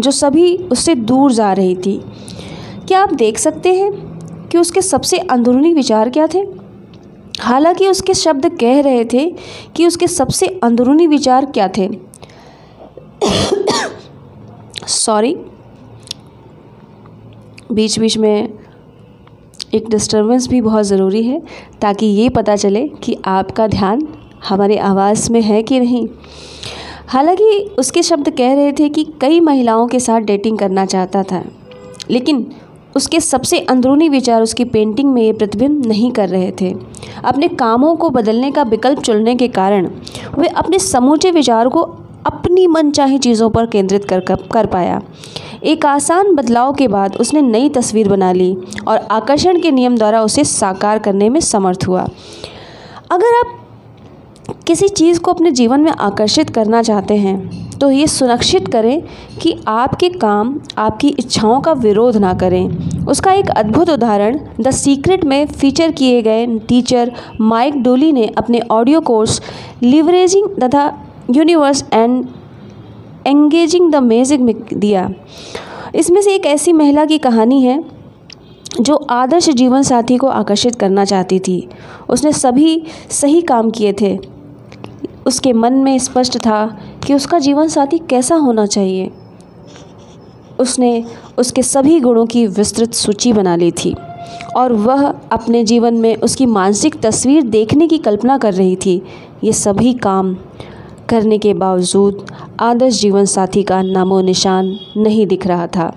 जो 0.00 0.10
सभी 0.10 0.56
उससे 0.56 0.94
दूर 0.94 1.32
जा 1.32 1.52
रही 1.52 1.76
थी। 1.76 2.00
क्या 2.88 3.00
आप 3.00 3.12
देख 3.12 3.38
सकते 3.38 3.74
हैं 3.74 3.92
कि 4.48 4.58
उसके 4.58 4.82
सबसे 4.82 5.18
अंदरूनी 5.18 5.74
विचार 5.74 6.10
क्या 6.10 6.26
थे? 6.26 6.38
हालाँकि 7.40 7.88
उसके 7.88 8.14
शब्द 8.14 8.48
कह 8.48 8.80
रहे 8.80 9.04
थे 9.04 9.34
कि 9.76 9.86
उसके 9.86 10.06
सबसे 10.06 10.46
अंदरूनी 10.62 11.06
विचार 11.06 11.46
क्या 11.46 11.68
थे? 11.68 11.88
सॉरी। 14.86 15.36
बीच 17.72 17.98
बीच 17.98 18.18
में 18.18 18.58
एक 19.74 19.88
डिस्टरबेंस 19.88 20.48
भी 20.48 20.60
बहुत 20.60 20.84
ज़रूरी 20.84 21.22
है 21.22 21.42
ताकि 21.80 22.06
ये 22.06 22.28
पता 22.28 22.56
चले 22.56 22.88
कि 22.88 23.16
आपका 23.24 23.66
ध्यान 23.66 24.08
हमारी 24.48 24.76
आवाज़ 24.76 25.32
में 25.32 25.42
है 25.42 25.62
कि 25.62 25.80
नहीं। 25.80 26.08
हालाँकि 27.08 27.74
उसके 27.78 28.02
शब्द 28.02 28.28
कह 28.30 28.54
रहे 28.54 28.72
थे 28.72 28.88
कि 28.88 29.04
कई 29.20 29.38
महिलाओं 29.40 29.86
के 29.88 30.00
साथ 30.00 30.20
डेटिंग 30.20 30.58
करना 30.58 30.84
चाहता 30.86 31.22
था, 31.22 31.42
लेकिन 32.10 32.46
उसके 32.96 33.20
सबसे 33.20 33.58
अंदरूनी 33.60 34.08
विचार 34.08 34.42
उसकी 34.42 34.64
पेंटिंग 34.64 35.12
में 35.12 35.22
ये 35.22 35.32
प्रतिबिंब 35.32 35.86
नहीं 35.86 36.10
कर 36.12 36.28
रहे 36.28 36.50
थे। 36.60 36.74
अपने 37.24 37.48
कामों 37.48 37.94
को 37.96 38.10
बदलने 38.10 38.50
का 38.50 38.62
विकल्प 38.64 39.00
चुनने 39.00 39.34
के 39.34 39.48
कारण 39.48 39.88
वे 40.38 40.48
अपने 40.48 40.78
समूचे 40.78 41.30
विचार 41.30 41.68
को 41.68 41.82
अपनी 42.26 42.66
मनचाही 42.66 43.18
चीज़ों 43.18 43.48
पर 43.50 43.66
केंद्रित 43.66 44.04
कर 44.04 44.20
कर 44.52 44.66
पाया। 44.66 45.00
एक 45.64 45.86
आसान 45.86 46.34
बदलाव 46.34 46.72
के 46.72 46.88
बाद 46.88 47.16
उसने 47.16 47.42
नई 47.42 47.68
तस्वीर 47.68 48.08
बना 48.08 48.32
ली 48.32 48.56
और 48.88 49.06
आकर्षण 49.10 49.60
के 49.60 49.70
नियम 49.70 49.96
द्वारा 49.96 50.22
उसे 50.22 50.44
साकार 50.44 50.98
करने 50.98 51.28
में 51.28 51.40
समर्थ 51.40 51.86
हुआ। 51.88 52.06
अगर 53.10 53.38
आप 53.38 53.54
किसी 54.68 54.88
चीज़ 54.88 55.18
को 55.20 55.32
अपने 55.32 55.50
जीवन 55.50 55.80
में 55.80 55.90
आकर्षित 55.90 56.50
करना 56.50 56.82
चाहते 56.82 57.14
हैं 57.16 57.78
तो 57.78 57.90
ये 57.90 58.06
सुनिश्चित 58.06 58.66
करें 58.68 59.02
कि 59.40 59.54
आपके 59.68 60.08
काम, 60.08 60.60
आपकी 60.78 61.08
इच्छाओं 61.08 61.60
का 61.60 61.72
विरोध 61.74 62.16
ना 62.16 62.34
करें। 62.34 63.06
उसका 63.06 63.32
एक 63.32 63.50
अद्भुत 63.50 63.90
उदाहरण 63.90 64.38
द 64.60 64.70
सीक्रेट 64.70 65.24
में 65.24 65.46
फीचर 65.46 65.92
किए 65.92 66.20
गए 66.22 66.46
टीचर 66.58 67.12
माइक 67.40 67.82
डोली 67.82 68.12
ने 68.12 68.26
अपने 68.38 68.60
ऑडियो 68.70 69.00
कोर्स 69.00 69.40
लिवरेजिंग 69.82 70.48
तथा 70.62 70.86
universe 71.30 71.84
and 71.92 72.24
engaging 73.26 73.90
the 73.92 73.96
magic 73.96 74.40
में 74.40 74.54
दिया। 74.74 75.10
इसमें 75.94 76.22
से 76.22 76.34
एक 76.34 76.46
ऐसी 76.46 76.72
महिला 76.72 77.04
की 77.04 77.18
कहानी 77.18 77.62
है, 77.62 77.82
जो 78.80 78.94
आदर्श 78.94 79.48
जीवन 79.48 79.82
साथी 79.82 80.16
को 80.16 80.26
आकर्षित 80.28 80.74
करना 80.74 81.04
चाहती 81.04 81.38
थी। 81.38 81.68
उसने 82.08 82.32
सभी 82.32 82.82
सही 83.10 83.40
काम 83.42 83.70
किए 83.70 83.92
थे। 84.00 84.18
उसके 85.26 85.52
मन 85.52 85.74
में 85.74 85.98
स्पष्ट 85.98 86.38
था 86.38 86.66
कि 87.06 87.14
उसका 87.14 87.38
जीवन 87.38 87.68
साथी 87.68 87.98
कैसा 88.10 88.34
होना 88.36 88.66
चाहिए। 88.66 89.10
उसने 90.60 91.04
उसके 91.38 91.62
सभी 91.62 91.98
गुणों 92.00 92.26
की 92.26 92.46
विस्तृत 92.46 92.94
सूची 92.94 93.32
बना 93.32 93.56
ली 93.56 93.70
थी 93.74 93.94
और 94.56 94.72
वह 94.72 95.06
अपने 95.32 95.62
जीवन 95.64 95.94
में 95.94 96.14
उसकी 96.16 96.46
मानसिक 96.46 97.00
तस्वीर 97.00 97.42
देखने 97.42 97.88
की 97.88 97.98
कल्पना 97.98 98.38
कर 98.38 98.54
रही 98.54 98.76
थी। 98.76 99.02
ये 99.44 99.52
सभी 99.52 99.92
काम 99.94 100.34
करने 101.08 101.38
के 101.38 101.54
बावजूद 101.54 102.26
आदर्श 102.60 103.00
जीवन 103.00 103.24
साथी 103.24 103.62
का 103.62 103.80
नामो 103.82 104.20
निशान 104.20 104.76
नहीं 104.96 105.26
दिख 105.26 105.46
रहा 105.46 105.66
था। 105.66 105.92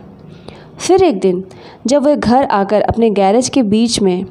फिर 0.79 1.03
एक 1.03 1.19
दिन 1.19 1.43
जब 1.87 2.03
वह 2.03 2.15
घर 2.15 2.43
आकर 2.43 2.81
अपने 2.81 3.09
गैरेज 3.09 3.49
के 3.49 3.63
बीच 3.63 3.99
में 4.01 4.25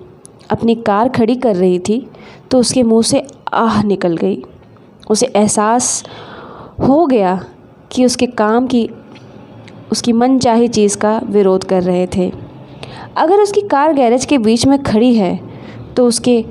अपनी 0.51 0.75
कार 0.77 1.09
खड़ी 1.09 1.37
कर 1.37 1.57
रही 1.57 1.79
थी 1.79 2.07
तो 2.51 2.59
उसके 2.59 2.83
मुँह 2.83 3.03
से 3.03 3.27
आह 3.53 3.83
निकल 3.83 4.17
गई। 4.17 4.43
उसे 5.11 5.27
एहसास 5.27 6.05
हो 6.81 7.05
गया 7.07 7.35
कि 7.93 8.05
उसके 8.05 8.27
काम 8.27 8.67
की, 8.67 8.89
उसकी 9.93 10.13
मन 10.13 10.39
चाही 10.39 10.69
चीज़ 10.69 10.97
का 10.97 11.21
विरोध 11.27 11.65
कर 11.65 11.83
रहे 11.83 12.07
थे। 12.07 12.31
अगर 13.17 13.41
उसकी 13.41 13.61
कार 13.61 13.93
गैरेज 13.93 14.25
के 14.25 14.39
बीच 14.39 14.67
में 14.67 14.83
खड़ी 14.83 15.15
है 15.15 15.39
तो 15.97 16.07
उसके 16.07 16.45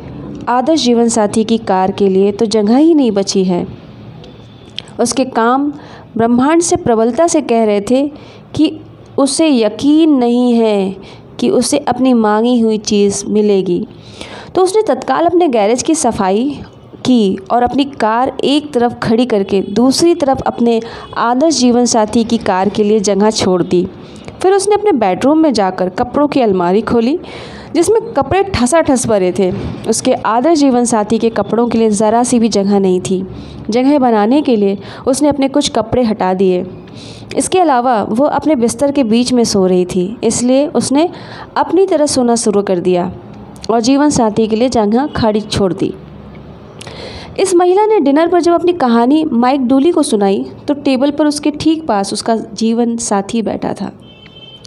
आदर्श 0.49 0.83
जीवन 0.83 1.09
साथी 1.09 1.43
की 1.43 1.57
कार 1.57 1.91
के 1.91 2.07
लिए 2.09 2.31
तो 2.31 2.45
जगह 2.47 2.77
ही 2.77 2.93
नहीं 2.93 3.11
बची 3.11 3.43
है। 3.43 3.65
उसके 4.99 5.25
काम 5.25 5.71
ब्रह्मांड 6.17 6.61
से 6.61 6.75
प्रबलता 6.75 7.27
से 7.27 7.41
कह 7.41 7.63
रहे 7.63 7.81
थे 7.81 8.07
कि 8.55 8.79
उसे 9.17 9.47
यकीन 9.49 10.17
नहीं 10.17 10.53
है 10.53 10.95
कि 11.39 11.49
उसे 11.49 11.77
अपनी 11.77 12.13
मांगी 12.15 12.59
हुई 12.59 12.77
चीज़ 12.77 13.25
मिलेगी। 13.25 13.85
तो 14.55 14.63
उसने 14.63 14.81
तत्काल 14.87 15.25
अपने 15.25 15.47
गैरेज 15.47 15.83
की 15.83 15.95
सफ़ाई 15.95 16.59
की 17.05 17.37
और 17.51 17.63
अपनी 17.63 17.83
कार 17.95 18.31
एक 18.43 18.71
तरफ़ 18.73 18.93
खड़ी 18.99 19.25
करके 19.25 19.61
दूसरी 19.61 20.15
तरफ़ 20.15 20.41
अपने 20.41 20.79
आदर्श 21.17 21.59
जीवन 21.59 21.85
साथी 21.85 22.23
की 22.23 22.37
कार 22.37 22.69
के 22.69 22.83
लिए 22.83 22.99
जगह 22.99 23.29
छोड़ 23.31 23.61
दी। 23.63 23.87
फिर 24.41 24.53
उसने 24.53 24.75
अपने 24.75 24.91
बेडरूम 24.91 25.37
में 25.37 25.53
जाकर 25.53 25.89
कपड़ों 25.89 26.27
की 26.27 26.41
अलमारी 26.41 26.81
खोली, 26.81 27.17
जिसमें 27.75 28.01
कपड़े 28.13 28.43
ठसा 28.43 28.81
ठस 28.81 29.05
भरे 29.07 29.31
थे। 29.39 29.51
उसके 29.89 30.13
आदर्श 30.13 30.59
जीवन 30.59 30.85
साथी 30.85 31.17
के 31.19 31.29
कपड़ों 31.29 31.67
के 31.67 31.77
लिए 31.77 31.89
ज़रा 31.89 32.23
सी 32.23 32.39
भी 32.39 32.49
जगह 32.49 32.79
नहीं 32.79 32.99
थी। 33.01 33.25
जगह 33.69 33.99
बनाने 33.99 34.41
के 34.41 34.55
लिए 34.55 34.77
उसने 35.07 35.29
अपने 35.29 35.47
कुछ 35.47 35.69
कपड़े 35.69 36.03
हटा 36.03 36.33
दिए। 36.33 36.65
इसके 37.37 37.59
अलावा 37.59 38.01
वो 38.03 38.25
अपने 38.25 38.55
बिस्तर 38.55 38.91
के 38.91 39.03
बीच 39.03 39.33
में 39.33 39.43
सो 39.43 39.65
रही 39.65 39.85
थी, 39.85 40.17
इसलिए 40.23 40.67
उसने 40.67 41.09
अपनी 41.57 41.85
तरह 41.85 42.05
सोना 42.05 42.35
शुरू 42.35 42.61
कर 42.61 42.79
दिया 42.79 43.11
और 43.69 43.81
जीवन 43.81 44.09
साथी 44.09 44.47
के 44.47 44.55
लिए 44.55 44.69
जगह 44.69 45.07
खाड़ी 45.07 45.41
छोड़ 45.41 45.73
दी। 45.73 45.93
इस 47.39 47.53
महिला 47.55 47.85
ने 47.85 47.99
डिनर 47.99 48.27
पर 48.27 48.41
जब 48.41 48.53
अपनी 48.53 48.73
कहानी 48.75 49.23
माइक 49.25 49.67
डूली 49.67 49.91
को 49.91 50.03
सुनाई 50.03 50.43
तो 50.67 50.73
टेबल 50.75 51.11
पर 51.11 51.27
उसके 51.27 51.51
ठीक 51.51 51.85
पास 51.87 52.13
उसका 52.13 52.35
जीवन 52.35 52.95
साथी 52.97 53.41
बैठा 53.41 53.73
था। 53.73 53.91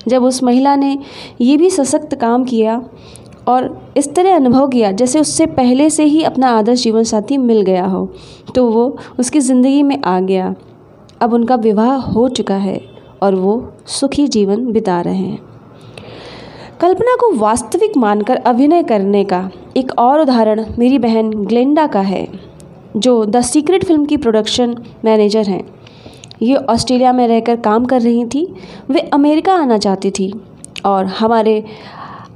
जब 0.08 0.24
उस 0.24 0.42
महिला 0.42 0.74
ने 0.76 0.98
ये 1.40 1.56
भी 1.56 1.70
सशक्त 1.70 2.14
काम 2.14 2.44
किया 2.44 2.82
और 3.48 3.94
इस 3.96 4.12
तरह 4.14 4.36
अनुभव 4.36 4.68
किया, 4.68 4.90
जैसे 4.92 5.20
उससे 5.20 5.46
पहले 5.48 5.88
से 5.90 6.04
ही 6.04 6.22
अपना 6.22 6.50
आदर्श 6.50 6.82
जीवन 6.82 7.02
साथी 7.04 7.38
मिल 7.38 7.60
गया 7.62 7.86
हो 7.86 8.08
तो 8.54 8.66
वो 8.70 8.96
उसकी 9.18 9.40
ज़िंदगी 9.40 9.82
में 9.82 10.00
आ 10.00 10.18
गया। 10.20 10.54
अब 11.20 11.32
उनका 11.34 11.54
विवाह 11.54 11.94
हो 12.04 12.28
चुका 12.30 12.56
है 12.56 12.80
और 13.22 13.34
वो 13.34 13.72
सुखी 13.90 14.26
जीवन 14.28 14.66
बिता 14.72 15.00
रहे 15.00 15.16
हैं। 15.16 15.38
कल्पना 16.80 17.16
को 17.16 17.32
वास्तविक 17.36 17.96
मानकर 17.96 18.36
अभिनय 18.36 18.82
करने 18.82 19.24
का 19.24 19.50
एक 19.76 19.92
और 19.98 20.20
उदाहरण 20.20 20.64
मेरी 20.78 20.98
बहन 20.98 21.30
ग्लेंडा 21.30 21.86
का 21.86 22.00
है, 22.00 22.26
जो 22.96 23.24
द 23.26 23.40
सीक्रेट 23.42 23.84
फ़िल्म 23.84 24.04
की 24.04 24.16
प्रोडक्शन 24.16 24.74
मैनेजर 25.04 25.46
हैं। 25.46 25.62
ये 26.42 26.54
ऑस्ट्रेलिया 26.54 27.12
में 27.12 27.26
रहकर 27.28 27.56
काम 27.58 27.84
कर 27.84 28.00
रही 28.02 28.24
थी, 28.24 28.46
वे 28.90 29.00
अमेरिका 29.12 29.54
आना 29.54 29.78
चाहती 29.78 30.10
थी 30.10 30.32
और 30.86 31.06
हमारे 31.18 31.64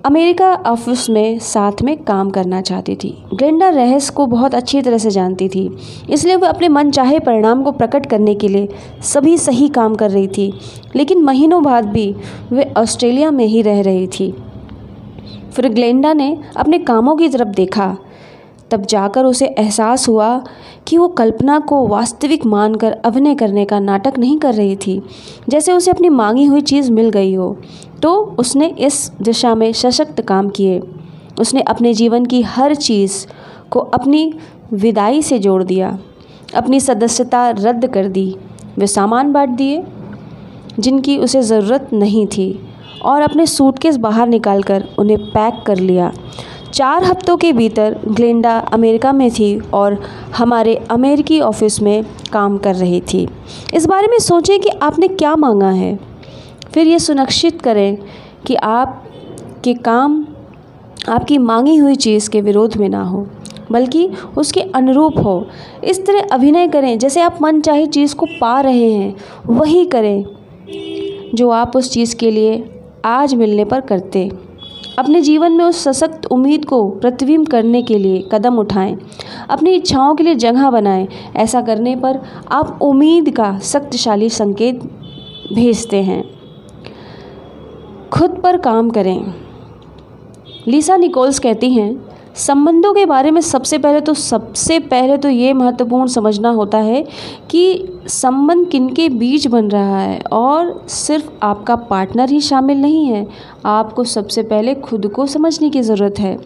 अमेरिका 0.05 0.53
ऑफ़िस 0.67 1.09
में 1.11 1.39
साथ 1.39 1.83
में 1.83 1.97
काम 2.05 2.31
करना 2.31 2.61
चाहती 2.61 2.95
थी। 2.95 3.15
ग्लेंडा 3.35 3.69
रहस 3.69 4.11
को 4.11 4.27
बहुत 4.27 4.55
अच्छी 4.55 4.83
तरह 4.83 4.99
से 4.99 5.11
जानती 5.11 5.49
थी, 5.49 5.71
इसलिए 6.11 6.37
वह 6.37 6.49
अपने 6.49 6.69
मन 6.69 6.91
चाहे 6.91 7.19
परिणाम 7.21 7.63
को 7.63 7.73
प्रकट 7.73 8.07
करने 8.07 8.35
के 8.35 8.49
लिए 8.49 8.69
सभी 9.05 9.37
सही 9.39 9.69
काम 9.69 9.95
कर 9.95 10.11
रही 10.11 10.29
थी, 10.29 10.53
लेकिन 10.97 11.23
महीनों 11.23 11.63
बाद 11.63 11.89
भी 11.89 12.15
वे 12.53 12.73
ऑस्ट्रेलिया 12.77 13.31
में 13.31 13.47
ही 13.47 13.63
रह 13.63 13.81
रही 13.83 14.07
थी। 14.09 14.35
फिर 15.57 15.69
ग्लेंडा 15.69 16.13
ने 16.13 16.39
अपने 16.57 16.79
कामों 16.79 17.17
की 17.17 17.29
तरफ़ 17.29 17.49
देखा। 17.49 17.97
तब 18.71 18.83
जाकर 18.83 19.25
उसे 19.25 19.47
एहसास 19.47 20.09
हुआ 20.09 20.45
कि 20.87 20.99
वो 20.99 21.09
कल्पना 21.09 21.59
को 21.59 21.87
वास्तविक 21.87 22.47
मानकर 22.47 22.93
अभिनय 22.93 23.35
करने 23.35 23.65
का 23.65 23.79
नाटक 23.79 24.19
नहीं 24.19 24.39
कर 24.39 24.55
रही 24.55 24.77
थी, 24.77 25.03
जैसे 25.49 25.73
उसे 25.73 25.91
अपनी 25.91 26.09
मांगी 26.09 26.45
हुई 26.45 26.61
चीज़ 26.61 26.93
मिल 26.93 27.11
गई 27.11 27.35
हो। 27.35 27.57
तो 28.03 28.15
उसने 28.39 28.67
इस 28.69 29.13
दिशा 29.23 29.55
में 29.55 29.73
सशक्त 29.73 30.21
काम 30.21 30.49
किए। 30.49 30.83
उसने 31.41 31.61
अपने 31.61 31.95
जीवन 31.95 32.25
की 32.25 32.43
हर 32.43 32.75
चीज़ 32.75 33.27
को 33.71 33.81
अपनी 33.81 34.33
विदाई 34.73 35.23
से 35.23 35.39
जोड़ 35.39 35.63
दिया। 35.63 35.99
अपनी 36.55 36.81
सदस्यता 36.81 37.51
रद्द 37.51 37.87
कर 37.87 38.09
दी। 38.09 38.37
वे 38.79 38.87
सामान 38.87 39.33
बांट 39.33 39.51
दिए, 39.51 39.83
जिनकी 40.79 41.19
उसे 41.19 41.43
ज़रूरत 41.43 41.89
नहीं 41.93 42.27
थी। 42.27 42.49
और 43.07 43.23
अपने 43.23 43.47
सूटकेस 43.47 43.97
बाहर 43.97 44.29
निकालकर 44.29 44.85
उन्हें 44.99 45.19
पैक 45.31 45.63
कर 45.67 45.77
लिया। 45.77 46.13
चार 46.75 47.05
हफ्तों 47.05 47.37
के 47.37 47.53
भीतर 47.53 47.97
ग्लेंडा 48.09 48.59
अमेरिका 48.73 49.13
में 49.13 49.31
थी 49.31 49.59
और 49.75 49.99
हमारे 50.37 50.75
अमेरिकी 50.91 51.41
ऑफ़िस 51.41 51.81
में 51.83 52.05
काम 52.33 52.59
कर 52.59 52.75
रही 52.75 53.01
थी। 53.13 53.27
इस 53.75 53.87
बारे 53.87 54.09
में 54.09 54.19
सोचें 54.19 54.59
कि 54.61 54.69
आपने 54.69 55.09
क्या 55.09 55.37
मांगा 55.37 55.71
है। 55.71 55.99
फिर 56.75 56.87
ये 56.87 56.99
सुनिश्चित 56.99 57.63
करें 57.63 57.97
कि 58.47 58.55
आप 58.55 59.03
के 59.65 59.75
काम 59.75 60.27
आपकी 61.09 61.39
मांगी 61.39 61.77
हुई 61.77 61.95
चीज़ 61.95 62.31
के 62.31 62.41
विरोध 62.41 62.77
में 62.77 62.89
ना 62.89 63.03
हो, 63.03 63.27
बल्कि 63.73 64.09
उसके 64.37 64.61
अनुरूप 64.75 65.19
हो। 65.19 65.47
इस 65.85 66.07
तरह 66.07 66.29
अभिनय 66.33 66.69
करें, 66.69 66.99
जैसे 66.99 67.21
आप 67.21 67.39
मन 67.43 67.61
चाहे 67.61 67.87
चीज़ 67.87 68.15
को 68.15 68.27
पा 68.41 68.61
रहे 68.61 68.91
हैं, 68.91 69.15
वही 69.47 69.85
करें 69.85 70.25
जो 71.35 71.51
आप 71.51 71.77
उस 71.77 71.91
चीज़ 71.93 72.17
के 72.17 72.31
लिए 72.31 72.57
आज 73.07 73.35
मिलने 73.35 73.65
पर 73.65 73.81
करते। 73.81 74.31
अपने 74.99 75.21
जीवन 75.21 75.53
में 75.53 75.65
उस 75.65 75.89
सशक्त 75.89 76.27
उम्मीद 76.27 76.65
को 76.65 76.89
प्रतिबिंब 76.89 77.47
करने 77.47 77.83
के 77.83 77.99
लिए 77.99 78.29
कदम 78.33 78.59
उठाएँ। 78.59 78.99
अपनी 79.51 79.71
इच्छाओं 79.71 80.15
के 80.15 80.25
लिए 80.25 80.35
जगह 80.35 80.71
बनाएँ। 80.71 81.09
ऐसा 81.37 81.63
करने 81.63 81.97
पर 81.97 82.21
आप 82.53 82.79
उम्मीद 82.83 83.37
का 83.37 83.59
शक्तिशाली 83.59 84.29
संकेत 84.29 84.81
भेजते 85.53 86.03
हैं। 86.03 86.25
खुद 88.13 88.31
पर 88.31 88.57
काम 88.57 88.91
करें। 88.91 89.35
लीसा 90.69 90.97
निकोल्स 90.97 91.39
कहती 91.39 91.71
हैं 91.71 92.06
संबंधों 92.37 92.93
के 92.95 93.05
बारे 93.07 93.31
में 93.31 93.41
सबसे 93.41 93.79
पहले 93.79 94.01
तो 94.01 94.15
सबसे 94.15 94.79
पहले 94.81 95.17
तो 95.17 95.29
ये 95.29 95.53
महत्वपूर्ण 95.53 96.07
समझना 96.07 96.51
होता 96.51 96.79
है 96.79 97.03
कि 97.51 97.89
संबंध 98.09 98.69
किन 98.69 98.89
के 98.95 99.09
बीच 99.09 99.47
बन 99.47 99.71
रहा 99.71 100.01
है 100.01 100.21
और 100.33 100.87
सिर्फ़ 100.89 101.31
आपका 101.43 101.77
पार्टनर 101.77 102.31
ही 102.31 102.41
शामिल 102.41 102.79
नहीं 102.79 103.05
है। 103.07 103.27
आपको 103.67 104.05
सबसे 104.05 104.43
पहले 104.43 104.75
खुद 104.75 105.07
को 105.07 105.27
समझने 105.27 105.71
की 105.71 105.83
ज़रूरत 105.83 106.19
है। 106.19 106.39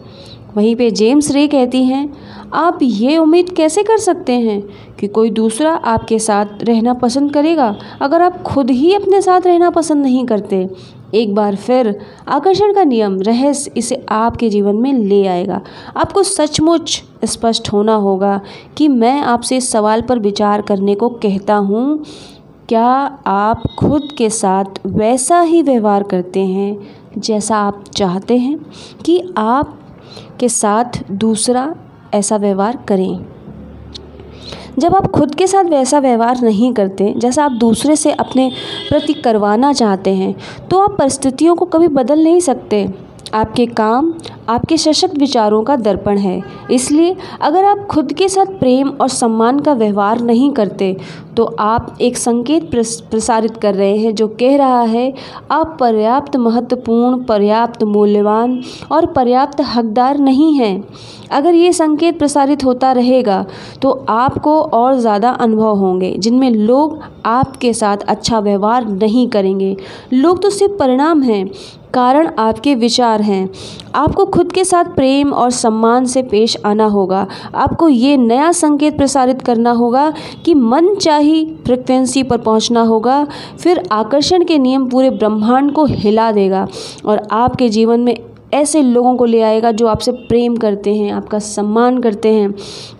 वहीं 0.55 0.75
पे 0.75 0.89
जेम्स 0.91 1.31
रे 1.31 1.47
कहती 1.47 1.83
हैं, 1.83 2.07
आप 2.53 2.79
ये 2.81 3.17
उम्मीद 3.17 3.49
कैसे 3.49 3.83
कर 3.83 3.97
सकते 3.97 4.33
हैं 4.33 4.61
कि 4.99 5.07
कोई 5.07 5.29
दूसरा 5.31 5.73
आपके 5.73 6.19
साथ 6.19 6.63
रहना 6.63 6.93
पसंद 6.93 7.33
करेगा? 7.33 7.75
अगर 8.01 8.21
आप 8.21 8.41
खुद 8.43 8.69
ही 8.71 8.93
अपने 8.93 9.21
साथ 9.21 9.41
रहना 9.41 9.69
पसंद 9.69 10.03
नहीं 10.03 10.25
करते, 10.25 10.67
एक 11.13 11.33
बार 11.35 11.55
फिर 11.55 11.95
आकर्षण 12.27 12.73
का 12.73 12.83
नियम, 12.83 13.19
रहस्य 13.21 13.71
इसे 13.77 14.03
आपके 14.09 14.49
जीवन 14.49 14.75
में 14.75 14.93
ले 14.93 15.25
आएगा। 15.27 15.61
आपको 15.97 16.23
सचमुच 16.23 17.01
स्पष्ट 17.25 17.71
होना 17.73 17.95
होगा 17.97 18.39
कि 18.77 18.87
मैं 18.87 19.19
आपसे 19.21 19.57
इस 19.57 19.71
सवाल 19.71 20.01
पर 20.01 20.19
विचार 20.19 20.61
करने 20.61 20.95
को 20.95 21.09
कहता 21.09 21.55
हूँ, 21.55 22.03
क्या 22.69 22.85
आप 23.27 23.63
खुद 23.79 24.07
के 24.17 24.29
साथ 24.29 24.79
वैसा 24.85 25.39
ही 25.41 25.61
व्यवहार 25.61 26.03
करते 26.03 26.39
हैं 26.39 26.77
जैसा 27.17 27.57
आप 27.57 27.83
चाहते 27.95 28.37
हैं 28.37 28.57
कि 29.05 29.21
आप 29.37 29.77
के 30.41 30.49
साथ 30.49 31.03
दूसरा 31.11 31.73
ऐसा 32.13 32.37
व्यवहार 32.37 32.77
करें। 32.87 33.25
जब 34.79 34.95
आप 34.95 35.07
खुद 35.07 35.35
के 35.35 35.47
साथ 35.47 35.63
वैसा 35.63 35.99
व्यवहार 35.99 36.41
नहीं 36.41 36.71
करते, 36.73 37.13
जैसा 37.17 37.45
आप 37.45 37.51
दूसरे 37.51 37.95
से 37.95 38.11
अपने 38.13 38.49
प्रति 38.89 39.13
करवाना 39.15 39.71
चाहते 39.73 40.13
हैं 40.15 40.35
तो 40.67 40.79
आप 40.79 40.97
परिस्थितियों 40.97 41.55
को 41.55 41.65
कभी 41.65 41.87
बदल 41.89 42.23
नहीं 42.23 42.39
सकते। 42.39 42.87
आपके 43.33 43.65
काम, 43.67 44.13
आपके 44.49 44.77
सशक्त 44.77 45.17
विचारों 45.17 45.61
का 45.63 45.75
दर्पण 45.77 46.17
है। 46.17 46.41
इसलिए, 46.71 47.15
अगर 47.41 47.65
आप 47.65 47.85
खुद 47.87 48.13
के 48.13 48.27
साथ 48.29 48.45
प्रेम 48.59 48.89
और 48.91 49.09
सम्मान 49.09 49.59
का 49.59 49.73
व्यवहार 49.75 50.21
नहीं 50.21 50.51
करते 50.53 50.95
तो 51.37 51.43
आप 51.59 51.97
एक 52.01 52.17
संकेत 52.17 52.69
प्रसारित 52.71 53.57
कर 53.57 53.75
रहे 53.75 53.97
हैं 53.97 54.13
जो 54.15 54.27
कह 54.29 54.55
रहा 54.57 54.81
है, 54.81 55.13
आप 55.51 55.77
पर्याप्त 55.79 56.35
महत्वपूर्ण, 56.37 57.23
पर्याप्त 57.23 57.83
मूल्यवान 57.85 58.61
और 58.91 59.05
पर्याप्त 59.13 59.61
हकदार 59.67 60.17
नहीं 60.19 60.53
हैं। 60.55 60.83
अगर 61.31 61.53
ये 61.53 61.71
संकेत 61.73 62.17
प्रसारित 62.19 62.63
होता 62.65 62.91
रहेगा 62.91 63.45
तो 63.81 63.91
आपको 64.09 64.61
और 64.61 64.95
ज़्यादा 64.95 65.29
अनुभव 65.31 65.75
होंगे, 65.75 66.13
जिनमें 66.13 66.49
लोग 66.51 66.99
आपके 67.25 67.73
साथ 67.73 67.97
अच्छा 68.05 68.39
व्यवहार 68.41 68.87
नहीं 68.87 69.27
करेंगे। 69.29 69.75
लोग 70.13 70.41
तो 70.41 70.49
सिर्फ़ 70.51 70.73
परिणाम 70.73 71.21
हैं 71.23 71.45
कारण 71.93 72.29
आपके 72.39 72.75
विचार 72.75 73.21
हैं। 73.21 73.49
आपको 73.95 74.25
खुद 74.25 74.51
के 74.51 74.63
साथ 74.63 74.85
प्रेम 74.85 75.33
और 75.33 75.51
सम्मान 75.51 76.05
से 76.05 76.23
पेश 76.23 76.57
आना 76.65 76.85
होगा। 76.85 77.27
आपको 77.55 77.89
ये 77.89 78.17
नया 78.17 78.51
संकेत 78.51 78.97
प्रसारित 78.97 79.41
करना 79.41 79.71
होगा 79.71 80.13
कि 80.45 80.53
मन 80.53 80.93
चाही 80.95 81.45
फ्रिक्वेंसी 81.65 82.23
पर 82.23 82.37
पहुँचना 82.37 82.81
होगा। 82.81 83.27
फिर 83.59 83.83
आकर्षण 83.91 84.43
के 84.43 84.57
नियम 84.57 84.89
पूरे 84.89 85.09
ब्रह्मांड 85.09 85.71
को 85.71 85.85
हिला 85.85 86.31
देगा 86.31 86.67
और 87.05 87.27
आपके 87.31 87.69
जीवन 87.69 87.99
में 87.99 88.15
ऐसे 88.53 88.81
लोगों 88.81 89.15
को 89.15 89.25
ले 89.25 89.41
आएगा 89.41 89.71
जो 89.71 89.87
आपसे 89.87 90.11
प्रेम 90.11 90.55
करते 90.55 90.95
हैं, 90.95 91.11
आपका 91.11 91.39
सम्मान 91.39 91.99
करते 91.99 92.29
हैं। 92.29 92.53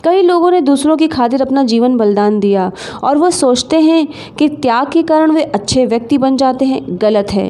कई 0.03 0.21
लोगों 0.21 0.51
ने 0.51 0.61
दूसरों 0.61 0.95
की 0.97 1.07
खातिर 1.07 1.41
अपना 1.41 1.63
जीवन 1.63 1.97
बलिदान 1.97 2.39
दिया 2.39 2.71
और 3.03 3.17
वह 3.17 3.29
सोचते 3.29 3.79
हैं 3.79 4.07
कि 4.37 4.47
त्याग 4.47 4.91
के 4.91 5.03
कारण 5.03 5.31
वे 5.31 5.43
अच्छे 5.43 5.85
व्यक्ति 5.85 6.17
बन 6.17 6.37
जाते 6.37 6.65
हैं, 6.65 6.81
गलत 7.01 7.31
है। 7.31 7.49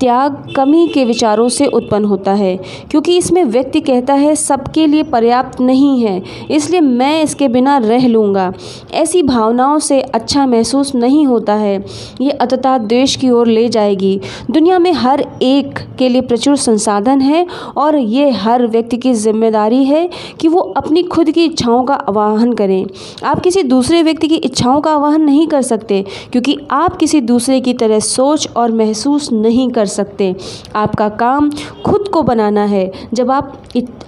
त्याग 0.00 0.52
कमी 0.56 0.86
के 0.86 1.04
विचारों 1.04 1.48
से 1.48 1.66
उत्पन्न 1.66 2.04
होता 2.04 2.32
है, 2.32 2.56
क्योंकि 2.90 3.16
इसमें 3.16 3.42
व्यक्ति 3.44 3.80
कहता 3.80 4.14
है, 4.14 4.34
सबके 4.36 4.86
लिए 4.86 5.02
पर्याप्त 5.04 5.60
नहीं 5.60 6.00
है, 6.00 6.22
इसलिए 6.50 6.80
मैं 6.80 7.22
इसके 7.22 7.48
बिना 7.48 7.76
रह 7.78 8.06
लूँगा। 8.08 8.52
ऐसी 8.94 9.22
भावनाओं 9.22 9.78
से 9.78 10.00
अच्छा 10.00 10.46
महसूस 10.46 10.94
नहीं 10.94 11.26
होता 11.26 11.54
है। 11.54 11.76
ये 12.20 12.30
अतता 12.30 12.76
देश 12.78 13.16
की 13.16 13.30
ओर 13.30 13.46
ले 13.46 13.68
जाएगी। 13.68 14.18
दुनिया 14.50 14.78
में 14.78 14.92
हर 14.94 15.24
एक 15.42 15.78
के 15.98 16.08
लिए 16.08 16.20
प्रचुर 16.22 16.56
संसाधन 16.58 17.20
है, 17.20 17.46
और 17.76 17.96
ये 17.96 18.30
हर 18.32 18.66
व्यक्ति 18.66 18.96
की 18.96 19.12
ज़िम्मेदारी 19.14 19.84
है 19.84 20.08
कि 20.40 20.48
वो 20.48 20.60
अपनी 20.76 21.02
खुद 21.04 21.30
की 21.30 21.44
इच्छाओं 21.44 21.84
का 21.84 21.94
आवाहन 21.94 22.52
करें। 22.52 22.86
आप 23.24 23.40
किसी 23.40 23.62
दूसरे 23.64 24.02
व्यक्ति 24.02 24.28
की 24.28 24.36
इच्छाओं 24.36 24.80
का 24.80 24.92
आवाहन 24.92 25.22
नहीं 25.22 25.46
कर 25.46 25.62
सकते, 25.62 26.04
क्योंकि 26.32 26.58
आप 26.72 26.96
किसी 26.96 27.20
दूसरे 27.22 27.60
की 27.60 27.74
तरह 27.74 27.98
सोच 28.00 28.48
और 28.56 28.72
महसूस 28.72 29.30
नहीं 29.32 29.68
कर 29.70 29.85
कर 29.86 29.92
सकते 29.94 30.34
आपका 30.76 31.08
काम 31.16 31.50
खुद 31.84 32.08
को 32.08 32.22
बनाना 32.22 32.64
है। 32.64 32.90
जब 33.14 33.30
आप 33.30 33.52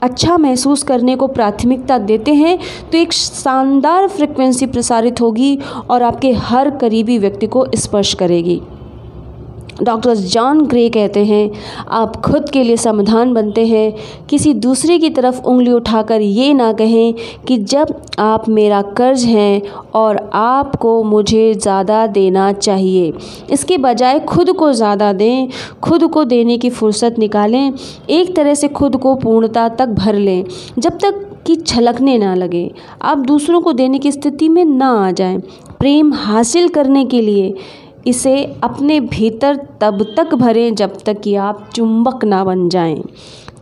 अच्छा 0.03 0.37
महसूस 0.38 0.83
करने 0.83 1.17
को 1.17 1.27
प्राथमिकता 1.29 1.99
देते 2.01 2.35
हैं 2.35 2.59
तो 2.93 2.99
एक 2.99 3.12
शानदार 3.12 4.09
फ्रिक्वेंसी 4.09 4.67
प्रसारित 4.69 5.21
होगी 5.21 5.59
और 5.91 6.03
आपके 6.03 6.33
हर 6.43 6.71
करीबी 6.79 7.19
व्यक्ति 7.19 7.47
को 7.47 7.67
स्पर्श 7.77 8.14
करेगी। 8.14 8.61
डॉक्टर 9.79 10.14
जॉन 10.14 10.61
ग्रे 10.67 10.88
कहते 10.91 11.25
हैं, 11.25 11.51
आप 11.88 12.17
खुद 12.23 12.49
के 12.51 12.62
लिए 12.62 12.77
समाधान 12.77 13.33
बनते 13.35 13.67
हैं। 13.67 13.95
किसी 14.31 14.53
दूसरे 14.57 14.99
की 14.99 15.11
तरफ़ 15.11 15.41
उंगली 15.43 15.73
उठाकर 15.73 16.21
ये 16.21 16.53
ना 16.55 16.73
कहें 16.73 17.14
कि 17.47 17.57
जब 17.59 17.95
आप 18.19 18.49
मेरा 18.51 18.81
कर्ज 18.97 19.25
हैं 19.25 19.62
और 19.95 20.19
आपको 20.35 21.03
मुझे 21.05 21.53
ज़्यादा 21.55 22.07
देना 22.09 22.53
चाहिए, 22.53 23.12
इसके 23.51 23.79
बजाय 23.79 24.21
खुद 24.21 24.53
को 24.53 24.73
ज़्यादा 24.73 25.12
दें, 25.12 25.49
खुद 25.83 26.07
को 26.09 26.25
देने 26.27 26.59
की 26.59 26.71
फुर्सत 26.71 27.19
निकालें, 27.19 27.73
एक 28.11 28.35
तरह 28.37 28.55
से 28.55 28.69
खुद 28.71 28.97
को 28.97 29.14
पूर्णता 29.17 29.69
तक 29.71 29.88
भर 29.95 30.14
लें, 30.14 30.45
जब 30.79 30.99
तक 30.99 31.25
कि 31.47 31.55
छलकने 31.57 32.17
ना 32.19 32.35
लगे। 32.35 32.71
आप 33.03 33.19
दूसरों 33.19 33.61
को 33.61 33.73
देने 33.73 33.99
की 33.99 34.11
स्थिति 34.12 34.49
में 34.49 34.64
ना 34.64 34.88
आ 34.99 35.11
जाएँ। 35.12 35.38
प्रेम 35.79 36.12
हासिल 36.14 36.69
करने 36.69 37.05
के 37.05 37.21
लिए 37.21 37.55
इसे 38.09 38.44
अपने 38.62 39.01
भीतर 39.01 39.57
तब 39.81 40.14
तक 40.16 40.35
भरें 40.35 40.75
जब 40.75 40.99
तक 41.07 41.21
कि 41.21 41.35
आप 41.35 41.71
चुंबक 41.75 42.25
ना 42.25 42.44
बन 42.44 42.68
जाएँ। 42.68 43.03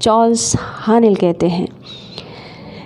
चार्ल्स 0.01 0.55
हानिल 0.59 1.15
कहते 1.15 1.49
हैं। 1.49 1.69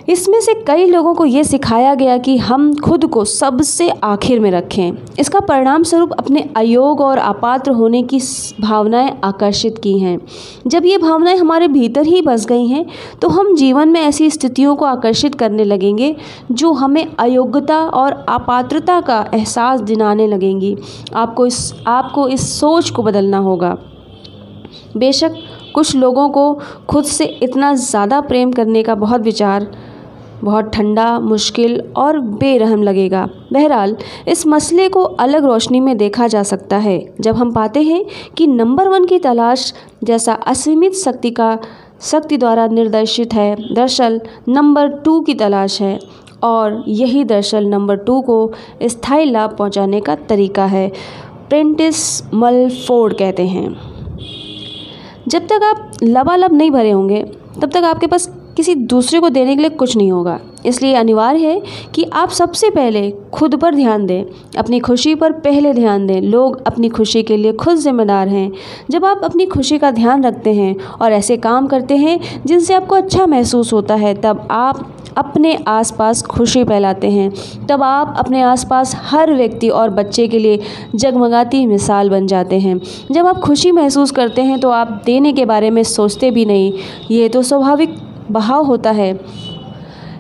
इसमें 0.09 0.41
से 0.41 0.55
कई 0.67 0.85
लोगों 0.87 1.15
को 1.15 1.25
ये 1.25 1.43
सिखाया 1.45 1.95
गया 1.95 2.17
कि 2.19 2.37
हम 2.39 2.73
खुद 2.77 3.05
को 3.07 3.25
सबसे 3.25 3.89
आखिर 3.91 4.41
में 4.41 4.51
रखें। 4.51 4.93
इसका 5.19 5.41
परिणाम 5.41 5.83
स्वरूप 5.83 6.13
अपने 6.13 6.45
अयोग 6.57 7.01
और 7.01 7.19
अपात्र 7.19 7.71
होने 7.71 8.03
की 8.03 8.21
भावनाएँ 8.61 9.11
आकर्षित 9.25 9.79
की 9.79 9.99
हैं। 9.99 10.19
जब 10.67 10.87
ये 10.87 10.99
भावनाएँ 10.99 11.37
हमारे 11.37 11.69
भीतर 11.69 12.07
ही 12.07 12.23
बस 12.23 12.47
गई 12.47 12.67
हैं 12.67 12.85
तो 13.23 13.29
हम 13.29 13.55
जीवन 13.57 13.89
में 13.89 14.01
ऐसी 14.01 14.31
स्थितियों 14.31 14.75
को 14.77 14.85
आकर्षित 14.85 15.35
करने 15.35 15.65
लगेंगे, 15.65 16.15
जो 16.53 16.73
हमें 16.73 17.07
अयोग्यता 17.17 17.79
और 17.79 18.25
अपात्रता 18.29 19.01
का 19.01 19.25
एहसास 19.35 19.81
दिलाने 19.83 20.27
लगेंगी। 20.27 20.77
आपको 21.15 21.47
इस 21.47 21.73
आपको 21.89 22.29
इस 22.29 22.51
सोच 22.61 22.91
को 22.91 23.03
बदलना 23.03 23.39
होगा। 23.41 23.77
बेशक 24.97 25.35
कुछ 25.75 25.95
लोगों 25.97 26.29
को 26.29 26.53
खुद 26.89 27.05
से 27.05 27.25
इतना 27.43 27.75
ज़्यादा 27.75 28.21
प्रेम 28.21 28.53
करने 28.53 28.83
का 28.83 28.95
बहुत 28.97 29.21
विचार 29.21 29.71
बहुत 30.45 30.65
ठंडा, 30.65 31.21
मुश्किल 31.21 31.83
और 31.97 32.21
बेरहम 32.21 32.83
लगेगा। 32.83 33.29
बहरहाल, 33.53 33.97
इस 34.29 34.47
मसले 34.47 34.89
को 34.89 35.03
अलग 35.03 35.45
रोशनी 35.45 35.81
में 35.81 35.97
देखा 35.97 36.27
जा 36.27 36.43
सकता 36.43 36.77
है, 36.77 37.15
जब 37.21 37.37
हम 37.37 37.53
पाते 37.53 37.83
हैं 37.83 38.05
कि 38.37 38.47
नंबर 38.47 38.89
वन 38.89 39.05
की 39.05 39.19
तलाश 39.19 39.75
जैसा 40.05 40.33
असीमित 40.33 40.95
शक्ति 40.95 41.31
का, 41.31 41.59
शक्ति 42.01 42.37
द्वारा 42.37 42.67
निर्देशित 42.67 43.35
है। 43.35 43.75
दरअसल, 43.75 44.21
नंबर 44.49 44.89
टू 44.89 45.21
की 45.21 45.35
तलाश 45.35 45.83
है, 45.83 46.01
और 46.43 46.85
यही 46.89 47.25
दरअसल 47.25 47.65
नंबर 47.65 47.97
टू 47.97 48.21
को 48.21 48.53
स्थायी 48.83 49.31
लाभ 49.31 49.57
पहुँचाने 49.57 50.01
का 50.01 50.15
तरीका 50.15 50.65
है 50.65 50.93
प्रेंटिस 51.49 52.23
मल 52.35 52.71
फोर्ड 52.71 53.15
कहते 53.15 53.47
हैं। 53.47 53.81
जब 55.29 55.47
तक 55.47 55.61
आप 55.65 55.91
लबालब 56.03 56.53
नहीं 56.53 56.71
भरे 56.71 56.91
होंगे, 56.91 57.23
तब 57.63 57.71
तक 57.71 57.85
आपके 57.85 58.07
पास 58.07 58.40
किसी 58.57 58.75
दूसरे 58.75 59.21
को 59.21 59.29
देने 59.29 59.55
के 59.57 59.61
लिए 59.61 59.71
कुछ 59.71 59.97
नहीं 59.97 60.13
होगा। 60.13 60.39
इसलिए 60.67 60.95
अनिवार्य 60.95 61.39
है 61.41 61.63
कि 61.95 62.05
आप 62.05 62.31
सबसे 62.31 62.71
पहले 62.71 63.11
खुद 63.33 63.55
पर 63.57 63.75
ध्यान 63.75 64.07
दें, 64.07 64.25
अपनी 64.59 64.81
खुशी 64.81 65.15
पर 65.15 65.33
पहले 65.33 65.73
ध्यान 65.73 66.07
दें। 66.07 66.21
लोग 66.21 66.63
अपनी 66.67 66.89
खुशी 66.89 67.23
के 67.23 67.37
लिए 67.37 67.53
खुद 67.53 67.77
जिम्मेदार 67.77 68.29
हैं। 68.29 68.51
जब 68.91 69.05
आप 69.05 69.21
अपनी 69.25 69.47
खुशी 69.47 69.79
का 69.79 69.91
ध्यान 69.91 70.25
रखते 70.25 70.55
हैं 70.55 70.75
और 71.03 71.13
ऐसे 71.13 71.37
काम 71.37 71.67
करते 71.67 71.97
हैं 71.97 72.19
जिनसे 72.47 72.75
आपको 72.75 72.95
अच्छा 72.95 73.27
महसूस 73.27 73.73
होता 73.73 73.95
है, 73.95 74.15
तब 74.15 74.47
आप 74.51 74.87
अपने 75.17 75.55
आसपास 75.69 76.23
खुशी 76.23 76.63
फैलाते 76.65 77.11
हैं। 77.11 77.33
तब 77.67 77.83
आप 77.83 78.15
अपने 78.19 78.43
आसपास 78.43 78.95
हर 79.01 79.35
व्यक्ति 79.35 79.69
और 79.69 79.91
बच्चे 79.91 80.27
के 80.29 80.39
लिए 80.39 80.61
जगमगाती 80.95 81.65
मिसाल 81.67 82.11
बन 82.11 82.27
जाते 82.27 82.59
हैं। 82.59 82.81
जब 83.11 83.27
आप 83.27 83.39
खुशी 83.39 83.73
महसूस 83.73 84.11
करते 84.11 84.43
हैं 84.43 84.61
तो 84.61 84.71
आप 84.71 85.03
देने 85.07 85.33
के 85.33 85.45
बारे 85.45 85.71
में 85.71 85.83
सोचते 85.83 86.31
भी 86.31 86.45
नहीं। 86.45 86.73
ये 87.11 87.29
तो 87.29 87.43
स्वाभाविक 87.43 87.97
बहाव 88.33 88.65
होता 88.65 88.91
है। 88.91 89.13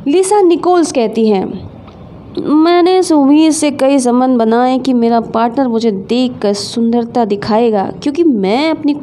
लिसा 0.07 0.41
निकोल्स 0.41 0.93
कहती 0.93 1.29
हैं, 1.29 1.45
मैंने 2.39 2.97
इस 2.99 3.11
उम्मीद 3.13 3.53
से 3.53 3.71
कई 3.71 3.99
संबंध 3.99 4.39
बनाए 4.39 4.79
कि 4.79 4.93
मेरा 4.93 5.21
पार्टनर 5.21 5.69
मुझे 5.69 5.91
देख 5.91 6.39
कर 6.43 6.53
सुंदरता 6.55 7.25
दिखाएगा, 7.25 7.85
क्योंकि 8.03 8.25
मैं 8.25 8.71
अपनी 8.71 8.95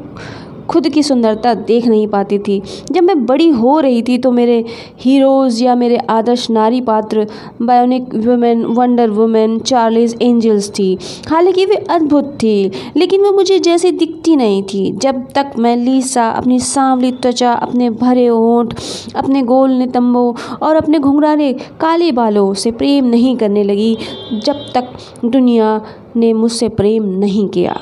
खुद 0.69 0.87
की 0.89 1.03
सुंदरता 1.03 1.53
देख 1.53 1.87
नहीं 1.87 2.07
पाती 2.07 2.39
थी। 2.39 2.61
जब 2.91 3.03
मैं 3.03 3.25
बड़ी 3.25 3.49
हो 3.49 3.79
रही 3.79 4.01
थी 4.01 4.17
तो 4.17 4.31
मेरे 4.31 4.63
हीरोज़ 4.99 5.63
या 5.63 5.75
मेरे 5.75 5.97
आदर्श 6.09 6.49
नारी 6.49 6.81
पात्र 6.81 7.27
bionic 7.61 8.13
woman 8.15 8.63
wonder 8.65 9.09
woman 9.09 9.57
Charlie's 9.59 10.15
Angels 10.21 10.69
थी। 10.69 10.97
हालाँकि 11.29 11.65
वे 11.65 11.75
अद्भुत 11.89 12.33
थी, 12.33 12.71
लेकिन 12.97 13.21
वो 13.21 13.31
मुझे 13.31 13.59
जैसी 13.59 13.91
दिखती 13.91 14.35
नहीं 14.35 14.61
थी। 14.63 14.91
जब 14.91 15.23
तक 15.35 15.51
मैं 15.59 15.75
लीसा, 15.77 16.29
अपनी 16.29 16.59
सांवली 16.59 17.11
त्वचा, 17.11 17.53
अपने 17.53 17.89
भरे 17.89 18.27
होंठ, 18.27 18.73
अपने 19.15 19.41
गोल 19.41 19.71
नितंबों 19.71 20.33
और 20.61 20.75
अपने 20.75 20.99
घुंघराले 20.99 21.53
काले 21.53 22.11
बालों 22.11 22.53
से 22.53 22.71
प्रेम 22.71 23.05
नहीं 23.05 23.35
करने 23.37 23.63
लगी, 23.63 23.97
जब 24.33 24.65
तक 24.75 24.89
दुनिया 25.25 25.81
ने 26.15 26.33
मुझसे 26.33 26.69
प्रेम 26.69 27.03
नहीं 27.19 27.47
किया। 27.47 27.79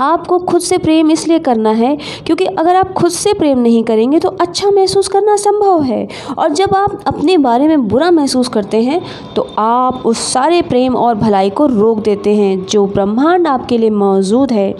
आपको 0.00 0.38
खुद 0.38 0.60
से 0.60 0.78
प्रेम 0.78 1.10
इसलिए 1.10 1.38
करना 1.38 1.70
है 1.70 1.96
क्योंकि 2.26 2.44
अगर 2.44 2.76
आप 2.76 2.92
खुद 2.92 3.10
से 3.10 3.32
प्रेम 3.34 3.58
नहीं 3.58 3.82
करेंगे 3.84 4.18
तो 4.18 4.28
अच्छा 4.40 4.70
महसूस 4.70 5.08
करना 5.08 5.36
संभव 5.36 5.82
है। 5.82 6.06
और 6.38 6.48
जब 6.50 6.74
आप 6.74 7.02
अपने 7.06 7.36
बारे 7.38 7.68
में 7.68 7.86
बुरा 7.88 8.10
महसूस 8.10 8.48
करते 8.48 8.82
हैं 8.82 9.00
तो 9.34 9.46
आप 9.58 10.02
उस 10.06 10.32
सारे 10.32 10.62
प्रेम 10.62 10.96
और 10.96 11.14
भलाई 11.14 11.50
को 11.50 11.66
रोक 11.66 11.98
देते 11.98 12.34
हैं 12.34 12.66
जो 12.66 12.86
ब्रह्मांड 12.86 13.46
आपके 13.46 13.78
लिए 13.78 13.90
मौजूद 13.90 14.52
है। 14.52 14.74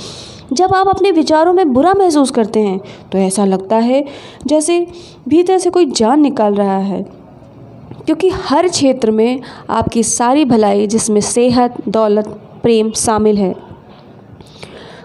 जब 0.53 0.75
आप 0.75 0.89
अपने 0.89 1.11
विचारों 1.11 1.53
में 1.53 1.73
बुरा 1.73 1.93
महसूस 1.95 2.31
करते 2.31 2.61
हैं 2.61 2.81
तो 3.13 3.19
ऐसा 3.19 3.45
लगता 3.45 3.77
है 3.77 4.05
जैसे 4.47 4.87
भीतर 5.29 5.59
से 5.59 5.71
कोई 5.71 5.87
जान 5.87 6.21
निकाल 6.21 6.55
रहा 6.55 6.79
है। 6.79 7.03
क्योंकि 8.07 8.29
हर 8.45 8.69
क्षेत्र 8.69 9.11
में 9.11 9.41
आपकी 9.71 10.03
सारी 10.03 10.45
भलाई 10.45 10.87
जिसमें 10.87 11.21
सेहत, 11.21 11.75
दौलत, 11.89 12.29
प्रेम 12.63 12.91
शामिल 12.91 13.39
है। 13.39 13.55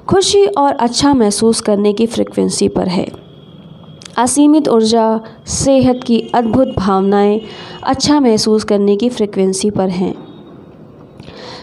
खुशी 0.10 0.46
और 0.46 0.74
अच्छा 0.74 1.14
महसूस 1.14 1.62
करने 1.62 1.94
की 1.94 2.06
फ्रिक्वेंसी 2.06 2.68
पर 2.68 2.88
है। 2.88 3.12
असीमित 4.18 4.68
ऊर्जा, 4.70 5.22
सेहत 5.46 6.00
की 6.06 6.32
अद्भुत 6.36 6.68
भावनाएँ 6.78 7.42
अच्छा 7.84 8.20
महसूस 8.20 8.64
करने 8.64 8.96
की 8.96 9.10
फ्रिक्वेंसी 9.10 9.70
पर 9.70 9.90
हैं। 9.90 10.16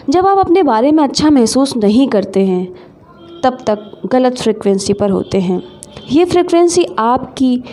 जब 0.09 0.27
आप 0.27 0.37
अपने 0.37 0.63
बारे 0.63 0.91
में 0.91 1.03
अच्छा 1.03 1.29
महसूस 1.29 1.77
नहीं 1.77 2.07
करते 2.07 2.45
हैं, 2.45 2.75
तब 3.43 3.57
तक 3.67 4.01
गलत 4.05 4.37
फ्रिक्वेंसी 4.37 4.93
पर 4.93 5.09
होते 5.09 5.39
हैं। 5.39 5.63
ये 6.11 6.25
फ्रिक्वेंसी 6.25 6.85
आपकी 6.99 7.63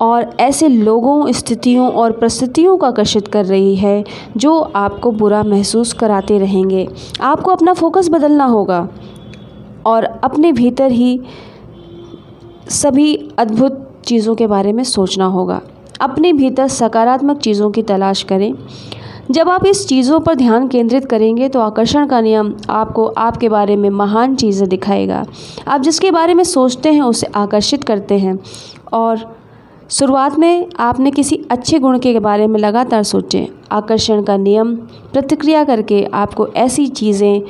और 0.00 0.36
ऐसे 0.40 0.68
लोगों, 0.68 1.32
स्थितियों 1.32 1.90
और 1.90 2.12
परिस्थितियों 2.12 2.76
का 2.76 2.88
आकर्षित 2.88 3.28
कर 3.28 3.44
रही 3.44 3.76
है, 3.76 4.04
जो 4.36 4.60
आपको 4.60 5.10
बुरा 5.10 5.42
महसूस 5.42 5.92
कराते 5.92 6.38
रहेंगे। 6.38 6.88
आपको 7.20 7.50
अपना 7.50 7.72
फोकस 7.72 8.08
बदलना 8.08 8.44
होगा। 8.44 8.88
और 9.86 10.04
अपने 10.04 10.52
भीतर 10.52 10.90
ही 10.90 11.20
सभी 12.70 13.14
अद्भुत 13.38 13.84
चीज़ों 14.06 14.34
के 14.34 14.46
बारे 14.46 14.72
में 14.72 14.82
सोचना 14.84 15.26
होगा। 15.26 15.60
अपने 16.00 16.32
भीतर 16.32 16.68
सकारात्मक 16.68 17.38
चीज़ों 17.38 17.70
की 17.70 17.82
तलाश 17.82 18.22
करें। 18.22 18.52
जब 19.30 19.48
आप 19.48 19.66
इस 19.66 19.86
चीज़ों 19.88 20.20
पर 20.20 20.34
ध्यान 20.34 20.68
केंद्रित 20.68 21.04
करेंगे 21.04 21.48
तो 21.48 21.60
आकर्षण 21.60 22.06
का 22.06 22.20
नियम 22.20 22.54
आपको 22.70 23.06
आपके 23.06 23.48
बारे 23.48 23.76
में 23.76 23.88
महान 23.90 24.34
चीज़ें 24.36 24.68
दिखाएगा। 24.68 25.24
आप 25.68 25.80
जिसके 25.80 26.10
बारे 26.10 26.34
में 26.34 26.44
सोचते 26.44 26.92
हैं, 26.92 27.02
उसे 27.02 27.26
आकर्षित 27.26 27.84
करते 27.84 28.18
हैं। 28.18 28.38
और 28.92 29.36
शुरुआत 29.90 30.38
में 30.38 30.66
आपने 30.78 31.10
किसी 31.10 31.36
अच्छे 31.50 31.78
गुण 31.78 31.98
के 31.98 32.18
बारे 32.20 32.46
में 32.46 32.58
लगातार 32.60 33.02
सोचें। 33.02 33.46
आकर्षण 33.72 34.22
का 34.22 34.36
नियम, 34.36 34.74
प्रतिक्रिया 35.12 35.64
करके 35.64 36.04
आपको 36.14 36.46
ऐसी 36.48 36.86
चीज़ें 36.88 37.42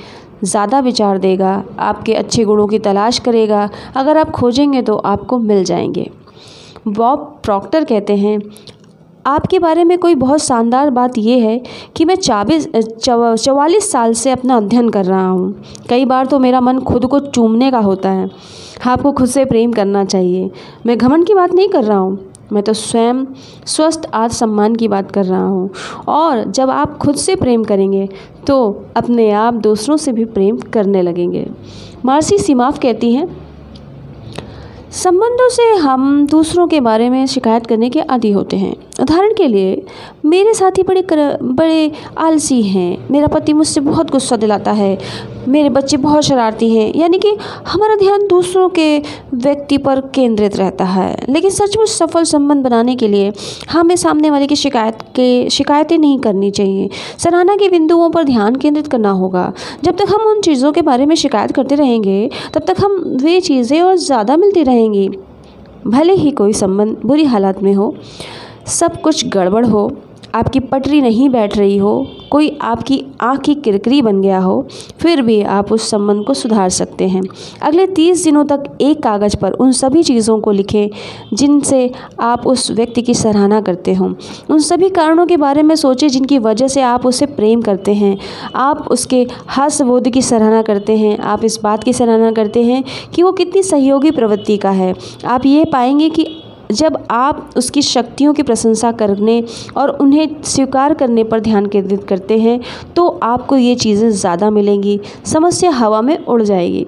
ज़्यादा 0.44 0.78
विचार 0.80 1.18
देगा, 1.18 1.62
आपके 1.78 2.14
अच्छे 2.14 2.44
गुणों 2.44 2.66
की 2.66 2.78
तलाश 2.78 3.18
करेगा, 3.18 3.68
अगर 3.96 4.18
आप 4.18 4.30
खोजेंगे 4.30 4.82
तो 4.82 4.96
आपको 4.96 5.38
मिल 5.38 5.64
जाएँगे। 5.64 6.10
बॉब 6.88 7.40
प्रॉक्टर 7.44 7.84
कहते 7.84 8.16
हैं, 8.16 8.38
आपके 9.26 9.58
बारे 9.58 9.84
में 9.84 9.96
कोई 9.98 10.14
बहुत 10.14 10.40
शानदार 10.40 10.90
बात 10.90 11.18
यह 11.18 11.44
है 11.44 11.60
कि 11.96 12.04
मैं 12.04 12.14
चाबीस 12.14 12.68
चवालीस 12.76 13.90
साल 13.92 14.12
से 14.12 14.30
अपना 14.30 14.56
अध्ययन 14.56 14.88
कर 14.88 15.04
रहा 15.04 15.26
हूँ। 15.28 15.54
कई 15.88 16.04
बार 16.04 16.26
तो 16.26 16.38
मेरा 16.38 16.60
मन 16.60 16.78
खुद 16.80 17.06
को 17.06 17.18
चूमने 17.20 17.70
का 17.70 17.78
होता 17.78 18.10
है। 18.10 18.30
आपको 18.86 19.12
खुद 19.12 19.28
से 19.28 19.44
प्रेम 19.44 19.72
करना 19.72 20.04
चाहिए। 20.04 20.50
मैं 20.86 20.98
घमंड 20.98 21.26
की 21.26 21.34
बात 21.34 21.52
नहीं 21.52 21.68
कर 21.68 21.84
रहा 21.84 21.98
हूँ। 21.98 22.27
मैं 22.52 22.62
तो 22.62 22.72
स्वयं 22.72 23.24
स्वस्थ 23.66 24.08
आत्मसम्मान 24.14 24.76
की 24.76 24.88
बात 24.88 25.10
कर 25.10 25.24
रहा 25.24 25.44
हूँ। 25.44 25.70
और 26.08 26.44
जब 26.50 26.70
आप 26.70 26.96
खुद 26.98 27.16
से 27.16 27.36
प्रेम 27.36 27.64
करेंगे 27.64 28.08
तो 28.46 28.86
अपने 28.96 29.30
आप 29.30 29.54
दूसरों 29.54 29.96
से 29.96 30.12
भी 30.12 30.24
प्रेम 30.24 30.56
करने 30.72 31.02
लगेंगे। 31.02 31.46
मार्सी 32.04 32.38
सीमाफ 32.38 32.78
कहती 32.78 33.12
हैं 33.14 33.26
संबंधों 34.92 35.48
से 35.48 35.62
हम 35.76 36.26
दूसरों 36.26 36.66
के 36.68 36.80
बारे 36.80 37.08
में 37.10 37.26
शिकायत 37.26 37.66
करने 37.66 37.88
के 37.90 38.00
आदि 38.00 38.30
होते 38.32 38.56
हैं। 38.56 38.74
उदाहरण 39.00 39.34
के 39.34 39.46
लिए 39.48 39.82
मेरे 40.24 40.54
साथी 40.54 40.82
बड़े 40.82 41.02
कर, 41.02 41.38
बड़े 41.42 41.90
आलसी 42.18 42.62
हैं। 42.62 43.08
मेरा 43.10 43.26
पति 43.26 43.52
मुझसे 43.52 43.80
बहुत 43.80 44.10
गुस्सा 44.10 44.36
दिलाता 44.36 44.72
है। 44.72 44.96
मेरे 45.48 45.68
बच्चे 45.68 45.96
बहुत 45.96 46.24
शरारती 46.24 46.68
हैं। 46.70 46.92
यानी 46.96 47.18
कि 47.18 47.34
हमारा 47.66 47.96
ध्यान 47.96 48.26
दूसरों 48.26 48.68
के 48.68 48.98
व्यक्ति 49.34 49.78
पर 49.78 50.00
केंद्रित 50.14 50.56
रहता 50.56 50.84
है। 50.84 51.14
लेकिन 51.28 51.50
सचमुच 51.50 51.88
सफल 51.88 52.24
संबंध 52.24 52.64
बनाने 52.64 52.96
के 52.96 53.08
लिए 53.08 53.32
हमें 53.70 53.94
सामने 53.96 54.30
वाले 54.30 54.46
की 54.46 54.56
शिकायत 54.56 55.02
के 55.16 55.28
शिकायतें 55.50 55.96
नहीं 55.98 56.18
करनी 56.18 56.50
चाहिए। 56.50 56.88
सराहना 57.18 57.56
के 57.56 57.68
बिंदुओं 57.68 58.10
पर 58.10 58.24
ध्यान 58.24 58.56
केंद्रित 58.56 58.86
करना 58.86 59.10
होगा। 59.10 59.52
जब 59.84 59.96
तक 59.96 60.10
हम 60.10 60.26
उन 60.26 60.40
चीज़ों 60.40 60.72
के 60.72 60.82
बारे 60.82 61.06
में 61.06 61.14
शिकायत 61.16 61.52
करते 61.52 61.74
रहेंगे, 61.74 62.30
तब 62.54 62.64
तक 62.64 62.80
हम 62.80 62.96
वे 63.22 63.40
चीज़ें 63.40 63.80
और 63.82 63.96
ज़्यादा 63.96 64.36
मिलती 64.36 64.62
रहेंगी। 64.62 65.08
भले 65.86 66.12
ही 66.12 66.30
कोई 66.30 66.52
संबंध 66.52 66.96
बुरी 67.06 67.24
हालात 67.24 67.62
में 67.62 67.72
हो, 67.74 67.94
सब 68.68 69.00
कुछ 69.00 69.26
गड़बड़ 69.28 69.64
हो 69.66 69.90
आपकी 70.34 70.60
पटरी 70.60 71.00
नहीं 71.00 71.28
बैठ 71.30 71.56
रही 71.58 71.76
हो, 71.76 72.06
कोई 72.30 72.58
आपकी 72.62 73.04
आँख 73.20 73.40
की 73.40 73.54
किरकरी 73.54 74.02
बन 74.02 74.20
गया 74.20 74.38
हो, 74.38 74.66
फिर 75.00 75.22
भी 75.22 75.42
आप 75.42 75.72
उस 75.72 75.90
संबंध 75.90 76.24
को 76.24 76.34
सुधार 76.34 76.68
सकते 76.68 77.08
हैं। 77.08 77.22
अगले 77.62 77.86
तीस 77.86 78.24
दिनों 78.24 78.44
तक 78.44 78.64
एक 78.80 79.02
कागज़ 79.02 79.36
पर 79.36 79.52
उन 79.52 79.72
सभी 79.72 80.02
चीज़ों 80.02 80.40
को 80.40 80.50
लिखें, 80.50 80.88
जिनसे 81.34 81.90
आप 82.20 82.46
उस 82.46 82.70
व्यक्ति 82.70 83.02
की 83.02 83.14
सराहना 83.14 83.60
करते 83.60 83.94
हो। 83.94 84.14
उन 84.50 84.58
सभी 84.58 84.88
कारणों 84.88 85.26
के 85.26 85.36
बारे 85.36 85.62
में 85.62 85.74
सोचें 85.76 86.08
जिनकी 86.08 86.38
वजह 86.38 86.68
से 86.68 86.80
आप 86.80 87.06
उसे 87.06 87.26
प्रेम 87.26 87.62
करते 87.62 87.94
हैं। 87.94 88.16
आप 88.54 88.88
उसके 88.90 89.26
हास्यबोध 89.46 90.08
की 90.08 90.22
सराहना 90.22 90.62
करते 90.62 90.96
हैं। 90.96 91.18
आप 91.18 91.44
इस 91.44 91.58
बात 91.62 91.84
की 91.84 91.92
सराहना 91.92 92.32
करते 92.32 92.62
हैं 92.62 92.84
कि 93.14 93.22
वो 93.22 93.32
कितनी 93.32 93.62
सहयोगी 93.62 94.10
प्रवृत्ति 94.10 94.56
का 94.56 94.70
है। 94.70 94.94
आप 95.26 95.46
ये 95.46 95.64
पाएँगे 95.64 96.10
कि 96.10 96.26
जब 96.72 96.98
आप 97.10 97.50
उसकी 97.56 97.82
शक्तियों 97.82 98.32
की 98.34 98.42
प्रशंसा 98.42 98.92
करने 98.92 99.42
और 99.76 99.90
उन्हें 99.90 100.42
स्वीकार 100.42 100.94
करने 100.94 101.24
पर 101.24 101.40
ध्यान 101.40 101.66
केंद्रित 101.66 102.04
करते 102.04 102.38
हैं 102.38 102.60
तो 102.96 103.08
आपको 103.22 103.56
ये 103.56 103.74
चीज़ें 103.74 104.10
ज़्यादा 104.10 104.50
मिलेंगी। 104.50 105.00
समस्या 105.26 105.70
हवा 105.70 106.00
में 106.02 106.16
उड़ 106.18 106.42
जाएगी। 106.42 106.86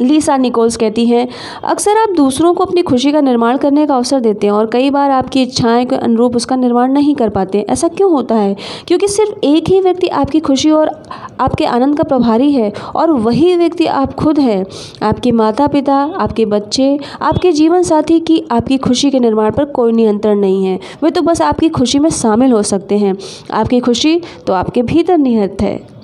लीसा 0.00 0.36
निकोल्स 0.36 0.76
कहती 0.76 1.06
हैं, 1.06 1.28
अक्सर 1.64 1.96
आप 1.96 2.08
दूसरों 2.16 2.54
को 2.54 2.64
अपनी 2.64 2.82
खुशी 2.82 3.12
का 3.12 3.20
निर्माण 3.20 3.56
करने 3.56 3.86
का 3.86 3.96
अवसर 3.96 4.20
देते 4.20 4.46
हैं 4.46 4.54
और 4.54 4.66
कई 4.66 4.90
बार 4.90 5.10
आपकी 5.10 5.42
इच्छाएँ 5.42 5.84
के 5.86 5.96
अनुरूप 5.96 6.36
उसका 6.36 6.56
निर्माण 6.56 6.92
नहीं 6.92 7.14
कर 7.14 7.28
पाते। 7.28 7.66
ऐसा 7.70 7.88
क्यों 7.88 8.10
होता 8.10 8.34
है? 8.34 8.56
क्योंकि 8.88 9.08
सिर्फ़ 9.08 9.32
एक 9.44 9.68
ही 9.68 9.80
व्यक्ति 9.80 10.08
आपकी 10.08 10.40
खुशी 10.40 10.70
और 10.70 11.02
आपके 11.40 11.64
आनंद 11.64 11.96
का 11.96 12.04
प्रभारी 12.04 12.52
है 12.52 12.72
और 12.96 13.10
वही 13.10 13.56
व्यक्ति 13.56 13.86
आप 13.86 14.14
खुद 14.14 14.38
हैं। 14.38 14.64
आपके 15.02 15.32
माता 15.32 15.66
पिता 15.66 15.96
आपके 15.96 16.46
बच्चे, 16.46 16.98
आपके 17.22 17.52
जीवन 17.52 17.82
साथी 17.82 18.20
की 18.20 18.44
आपकी 18.50 18.78
खुशी 18.78 19.10
के 19.10 19.18
निर्माण 19.18 19.50
पर 19.50 19.64
कोई 19.64 19.92
नियंत्रण 19.92 20.38
नहीं 20.38 20.64
है। 20.64 20.78
वे 21.02 21.10
तो 21.10 21.22
बस 21.22 21.42
आपकी 21.42 21.68
खुशी 21.68 21.98
में 21.98 22.10
शामिल 22.10 22.52
हो 22.52 22.62
सकते 22.62 22.98
हैं। 22.98 23.16
आपकी 23.50 23.80
खुशी 23.80 24.20
तो 24.46 24.52
आपके 24.52 24.82
भीतर 24.82 25.18
निहित 25.18 25.56
है। 25.60 25.95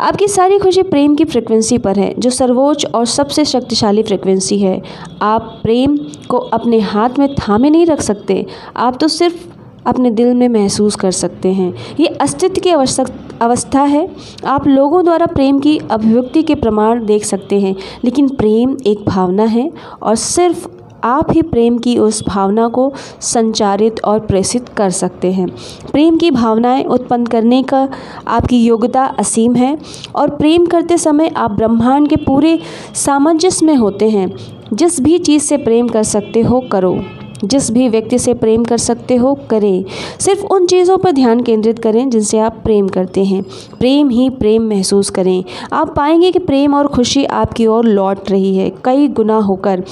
आपकी 0.00 0.26
सारी 0.28 0.58
खुशी 0.58 0.82
प्रेम 0.82 1.14
की 1.14 1.24
फ्रिक्वेंसी 1.24 1.78
पर 1.78 1.98
है, 1.98 2.12
जो 2.18 2.30
सर्वोच्च 2.30 2.84
और 2.86 3.06
सबसे 3.06 3.44
शक्तिशाली 3.44 4.02
फ्रिक्वेंसी 4.02 4.58
है। 4.58 4.80
आप 5.22 5.58
प्रेम 5.62 5.96
को 6.28 6.38
अपने 6.38 6.78
हाथ 6.80 7.18
में 7.18 7.34
थामे 7.34 7.70
नहीं 7.70 7.86
रख 7.86 8.00
सकते, 8.00 8.44
आप 8.76 8.98
तो 9.00 9.08
सिर्फ़ 9.08 9.46
अपने 9.86 10.10
दिल 10.10 10.34
में 10.34 10.48
महसूस 10.48 10.96
कर 10.96 11.10
सकते 11.10 11.52
हैं। 11.52 11.72
ये 12.00 12.06
अस्तित्व 12.06 12.60
की 12.60 12.70
आवश्यक 12.70 13.08
अवस्था 13.42 13.82
है। 13.82 14.08
आप 14.46 14.66
लोगों 14.66 15.04
द्वारा 15.04 15.26
प्रेम 15.26 15.58
की 15.58 15.76
अभिव्यक्ति 15.90 16.42
के 16.42 16.54
प्रमाण 16.54 17.04
देख 17.06 17.24
सकते 17.24 17.60
हैं, 17.60 17.74
लेकिन 18.04 18.28
प्रेम 18.28 18.76
एक 18.86 19.04
भावना 19.06 19.44
है 19.44 19.70
और 20.02 20.14
सिर्फ़ 20.16 20.66
आप 21.04 21.26
ही 21.32 21.42
प्रेम 21.42 21.78
की 21.78 21.98
उस 21.98 22.24
भावना 22.28 22.68
को 22.68 22.92
संचारित 23.20 24.04
और 24.04 24.18
प्रेषित 24.18 24.68
कर 24.68 24.90
सकते 24.90 25.32
हैं। 25.32 25.48
प्रेम 25.92 26.16
की 26.16 26.30
भावनाएँ 26.30 26.84
उत्पन्न 26.84 27.26
करने 27.26 27.62
का 27.62 27.88
आपकी 28.28 28.64
योग्यता 28.64 29.04
असीम 29.04 29.54
है 29.54 29.78
और 30.14 30.30
प्रेम 30.30 30.66
करते 30.66 30.98
समय 30.98 31.28
आप 31.28 31.50
ब्रह्मांड 31.50 32.08
के 32.08 32.16
पूरे 32.16 32.58
सामंजस्य 32.94 33.66
में 33.66 33.76
होते 33.76 34.08
हैं। 34.08 34.36
जिस 34.72 35.00
भी 35.00 35.18
चीज़ 35.18 35.42
से 35.42 35.56
प्रेम 35.56 35.88
कर 35.88 36.02
सकते 36.02 36.40
हो, 36.40 36.60
करो। 36.60 37.00
जिस 37.44 37.70
भी 37.70 37.88
व्यक्ति 37.88 38.18
से 38.18 38.34
प्रेम 38.34 38.64
कर 38.64 38.76
सकते 38.76 39.16
हो, 39.16 39.38
करें। 39.50 39.84
सिर्फ़ 40.20 40.46
उन 40.46 40.66
चीज़ों 40.66 40.98
पर 40.98 41.12
ध्यान 41.12 41.42
केंद्रित 41.42 41.78
करें 41.78 42.10
जिनसे 42.10 42.38
आप 42.38 42.60
प्रेम 42.64 42.88
करते 42.88 43.24
हैं। 43.24 43.42
प्रेम 43.78 44.08
ही 44.08 44.30
प्रेम 44.30 44.62
महसूस 44.62 45.10
करें। 45.10 45.44
आप 45.72 45.94
पाएँगे 45.96 46.32
कि 46.32 46.38
प्रेम 46.38 46.74
और 46.74 46.86
खुशी 46.86 47.24
आपकी 47.24 47.66
ओर 47.66 47.84
लौट 47.84 48.30
रही 48.30 48.56
है, 48.56 48.72
कई 48.84 49.08
गुना 49.08 49.38
होकर। 49.38 49.84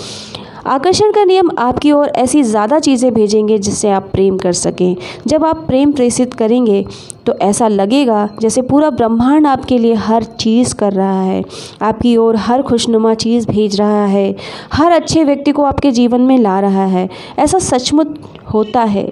आकर्षण 0.66 1.10
का 1.12 1.22
नियम 1.24 1.50
आपकी 1.58 1.90
ओर 1.92 2.08
ऐसी 2.08 2.42
ज़्यादा 2.42 2.78
चीज़ें 2.78 3.12
भेजेंगे 3.14 3.58
जिससे 3.58 3.90
आप 3.90 4.08
प्रेम 4.12 4.36
कर 4.38 4.52
सकें। 4.52 4.96
जब 5.26 5.44
आप 5.44 5.58
प्रेम 5.66 5.92
प्रेषित 5.92 6.34
करेंगे 6.34 6.84
तो 7.26 7.34
ऐसा 7.42 7.68
लगेगा 7.68 8.28
जैसे 8.40 8.62
पूरा 8.62 8.90
ब्रह्मांड 8.90 9.46
आपके 9.46 9.78
लिए 9.78 9.94
हर 9.96 10.24
चीज़ 10.24 10.74
कर 10.74 10.92
रहा 10.92 11.22
है। 11.22 11.42
आपकी 11.82 12.16
ओर 12.16 12.36
हर 12.36 12.62
खुशनुमा 12.62 13.14
चीज़ 13.16 13.46
भेज 13.48 13.78
रहा 13.80 14.04
है। 14.06 14.34
हर 14.72 14.92
अच्छे 14.92 15.24
व्यक्ति 15.24 15.52
को 15.52 15.64
आपके 15.64 15.90
जीवन 15.92 16.20
में 16.20 16.36
ला 16.38 16.58
रहा 16.60 16.86
है। 16.86 17.08
ऐसा 17.38 17.58
सचमुच 17.60 18.18
होता 18.54 18.82
है। 18.84 19.10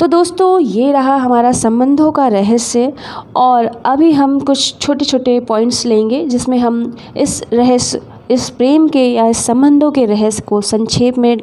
तो 0.00 0.06
दोस्तों, 0.06 0.60
ये 0.60 0.92
रहा 0.92 1.16
हमारा 1.16 1.52
संबंधों 1.54 2.10
का 2.12 2.28
रहस्य 2.28 2.92
और 3.36 3.66
अभी 3.86 4.12
हम 4.12 4.38
कुछ 4.40 4.78
छोटे 4.80 5.04
छोटे 5.04 5.38
पॉइंट्स 5.40 5.84
लेंगे 5.86 6.24
जिसमें 6.26 6.58
हम 6.58 6.96
इस 7.16 7.42
रहस्य 7.52 8.00
इस 8.30 8.48
प्रेम 8.50 8.88
के 8.88 9.04
या 9.06 9.26
इस 9.26 9.38
संबंधों 9.38 9.90
के 9.90 10.04
रहस्य 10.04 10.42
को 10.42 10.60
संक्षेप 10.60 11.18
में 11.18 11.36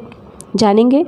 जानेंगे। 0.56 1.04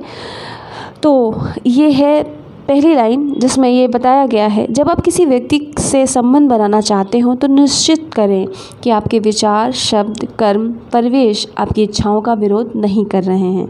तो 1.03 1.33
ये 1.65 1.91
है 1.91 2.23
पहली 2.67 2.93
लाइन 2.95 3.33
जिसमें 3.39 3.69
ये 3.69 3.87
बताया 3.87 4.25
गया 4.25 4.47
है, 4.47 4.65
जब 4.69 4.89
आप 4.89 4.99
किसी 5.01 5.25
व्यक्ति 5.25 5.59
से 5.79 6.05
संबंध 6.07 6.49
बनाना 6.49 6.81
चाहते 6.81 7.19
हो 7.19 7.33
तो 7.35 7.47
निश्चित 7.47 8.09
करें 8.13 8.47
कि 8.83 8.89
आपके 8.89 9.19
विचार, 9.19 9.71
शब्द, 9.71 10.25
कर्म, 10.39 10.69
परिवेश 10.93 11.47
आपकी 11.57 11.83
इच्छाओं 11.83 12.21
का 12.21 12.33
विरोध 12.33 12.71
नहीं 12.75 13.05
कर 13.05 13.23
रहे 13.23 13.39
हैं। 13.39 13.67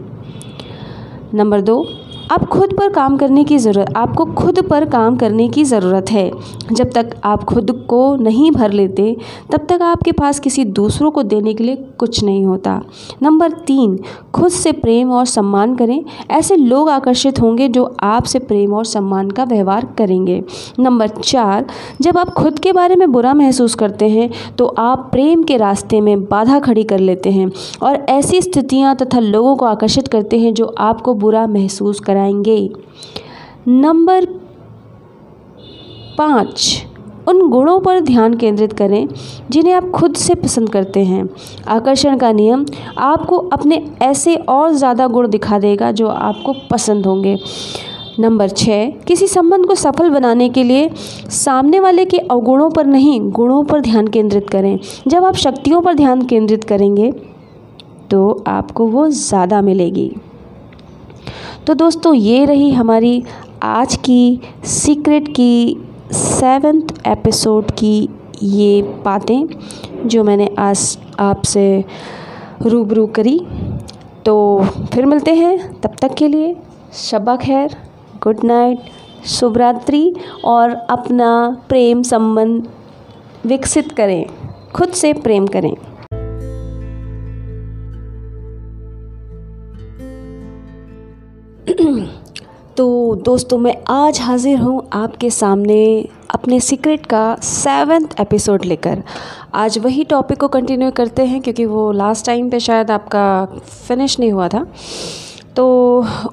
नंबर 1.34 1.60
दो 1.60 1.84
आप 2.30 2.44
खुद 2.46 2.72
पर 2.72 2.88
काम 2.88 3.16
करने 3.16 3.44
की 3.44 3.58
ज़रूरत, 3.58 3.92
आपको 3.96 4.24
खुद 4.24 4.60
पर 4.62 4.84
काम 4.84 5.16
करने 5.16 5.48
की 5.48 5.64
ज़रूरत 5.64 6.10
है। 6.10 6.30
जब 6.72 6.90
तक 6.90 7.10
आप 7.24 7.44
खुद 7.44 7.70
को 7.88 8.16
नहीं 8.16 8.50
भर 8.50 8.72
लेते, 8.72 9.16
तब 9.52 9.66
तक 9.68 9.82
आपके 9.82 10.12
पास 10.12 10.40
किसी 10.40 10.64
दूसरों 10.64 11.10
को 11.10 11.22
देने 11.22 11.54
के 11.54 11.64
लिए 11.64 11.76
कुछ 11.98 12.22
नहीं 12.24 12.44
होता। 12.46 12.80
नंबर 13.22 13.50
तीन, 13.66 13.98
खुद 14.34 14.48
से 14.48 14.72
प्रेम 14.72 15.10
और 15.12 15.24
सम्मान 15.24 15.74
करें। 15.76 16.04
ऐसे 16.30 16.56
लोग 16.56 16.88
आकर्षित 16.88 17.40
होंगे 17.40 17.68
जो 17.68 17.84
आपसे 18.00 18.38
प्रेम 18.38 18.74
और 18.74 18.84
सम्मान 18.84 19.30
का 19.30 19.44
व्यवहार 19.44 19.86
करेंगे। 19.98 20.42
नंबर 20.80 21.08
चार, 21.08 21.66
जब 22.00 22.18
आप 22.18 22.28
खुद 22.28 22.58
के 22.58 22.72
बारे 22.72 22.96
में 22.96 23.10
बुरा 23.12 23.34
महसूस 23.34 23.74
करते 23.74 24.08
हैं 24.08 24.30
तो 24.58 24.66
आप 24.66 25.08
प्रेम 25.12 25.42
के 25.42 25.56
रास्ते 25.56 26.00
में 26.00 26.24
बाधा 26.24 26.58
खड़ी 26.58 26.84
कर 26.84 26.98
लेते 26.98 27.30
हैं 27.30 27.50
और 27.82 27.94
ऐसी 28.08 28.42
स्थितियाँ 28.42 28.94
तथा 28.96 29.18
लोगों 29.18 29.56
को 29.56 29.66
आकर्षित 29.66 30.08
करते 30.08 30.38
हैं 30.38 30.54
जो 30.54 30.74
आपको 30.78 31.14
बुरा 31.14 31.46
महसूस 31.46 32.00
कराएँ 32.00 32.11
कराएँगे। 32.12 32.70
नंबर 33.68 34.26
पाँच, 36.18 36.86
उन 37.28 37.48
गुणों 37.50 37.78
पर 37.80 38.00
ध्यान 38.00 38.34
केंद्रित 38.34 38.72
करें 38.72 39.06
जिन्हें 39.50 39.74
आप 39.74 39.90
खुद 39.90 40.14
से 40.14 40.34
पसंद 40.34 40.68
करते 40.68 41.04
हैं। 41.04 41.28
आकर्षण 41.68 42.16
का 42.18 42.30
नियम, 42.32 42.64
आपको 42.98 43.36
अपने 43.36 43.82
ऐसे 44.02 44.34
और 44.36 44.72
ज़्यादा 44.72 45.06
गुण 45.06 45.28
दिखा 45.28 45.58
देगा 45.58 45.90
जो 45.92 46.08
आपको 46.08 46.54
पसंद 46.70 47.06
होंगे। 47.06 47.36
नंबर 48.20 48.48
छः, 48.48 48.90
किसी 49.06 49.26
संबंध 49.28 49.66
को 49.66 49.74
सफल 49.74 50.10
बनाने 50.10 50.48
के 50.48 50.62
लिए 50.64 50.90
सामने 51.30 51.80
वाले 51.80 52.04
के 52.04 52.18
अवगुणों 52.18 52.70
पर 52.70 52.86
नहीं, 52.86 53.20
गुणों 53.30 53.62
पर 53.64 53.80
ध्यान 53.80 54.08
केंद्रित 54.08 54.50
करें। 54.50 54.78
जब 55.08 55.24
आप 55.24 55.36
शक्तियों 55.36 55.80
पर 55.80 55.94
ध्यान 55.94 56.22
केंद्रित 56.24 56.64
करेंगे 56.64 57.10
तो 58.10 58.44
आपको 58.48 58.86
वो 58.86 59.08
ज़्यादा 59.10 59.60
मिलेगी। 59.62 60.10
तो 61.66 61.74
दोस्तों, 61.74 62.14
ये 62.14 62.44
रही 62.44 62.70
हमारी 62.72 63.22
आज 63.62 63.96
की 63.96 64.40
सीक्रेट 64.64 65.28
की 65.28 65.76
सेवेंथ 66.12 66.88
एपिसोड 67.06 67.70
की 67.70 68.08
ये 68.42 68.82
बातें 68.82 69.46
जो 70.08 70.24
मैंने 70.24 70.54
आज 70.58 70.98
आपसे 71.18 71.84
रूबरू 72.62 73.06
करी। 73.06 73.38
तो 74.26 74.64
फिर 74.92 75.06
मिलते 75.06 75.34
हैं। 75.34 75.80
तब 75.80 75.94
तक 76.00 76.14
के 76.14 76.28
लिए 76.28 76.56
शबा 76.92 77.36
खैर 77.36 77.76
गुड 78.22 78.44
नाइट 78.44 78.78
शुभरात्रि 79.26 80.14
और 80.44 80.70
अपना 80.70 81.56
प्रेम 81.68 82.02
संबंध 82.02 82.68
विकसित 83.46 83.92
करें, 83.92 84.26
खुद 84.74 84.88
से 84.88 85.12
प्रेम 85.12 85.46
करें। 85.46 85.74
तो 92.76 93.14
दोस्तों, 93.14 93.58
मैं 93.58 93.74
आज 93.88 94.20
हाज़िर 94.20 94.58
हूँ 94.58 94.88
आपके 94.92 95.30
सामने 95.30 96.08
अपने 96.30 96.60
सीक्रेट 96.60 97.06
का 97.06 97.36
सेवेंथ 97.42 98.08
एपिसोड 98.20 98.64
लेकर। 98.64 99.02
आज 99.54 99.78
वही 99.78 100.04
टॉपिक 100.04 100.40
को 100.40 100.48
कंटिन्यू 100.48 100.90
करते 100.90 101.26
हैं, 101.26 101.40
क्योंकि 101.40 101.64
वो 101.64 101.92
लास्ट 101.92 102.26
टाइम 102.26 102.50
पे 102.50 102.60
शायद 102.60 102.90
आपका 102.90 103.44
फिनिश 103.88 104.18
नहीं 104.20 104.32
हुआ 104.32 104.48
था। 104.48 104.66
तो 105.56 105.66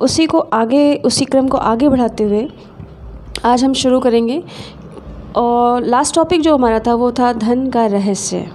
उसी 0.02 0.26
को 0.26 0.40
आगे, 0.40 0.96
उसी 0.96 1.26
क्रम 1.26 1.48
को 1.48 1.58
आगे 1.58 1.90
बढ़ाते 1.90 2.24
हुए 2.24 2.48
आज 3.46 3.64
हम 3.64 3.74
शुरू 3.74 4.00
करेंगे। 4.00 4.44
और 5.36 5.84
लास्ट 5.84 6.16
टॉपिक 6.16 6.42
जो 6.42 6.58
हमारा 6.58 6.80
था, 6.80 6.94
वो 6.94 7.12
था 7.12 7.34
धन 7.34 7.70
का 7.70 7.86
रहस्य। 7.86 8.46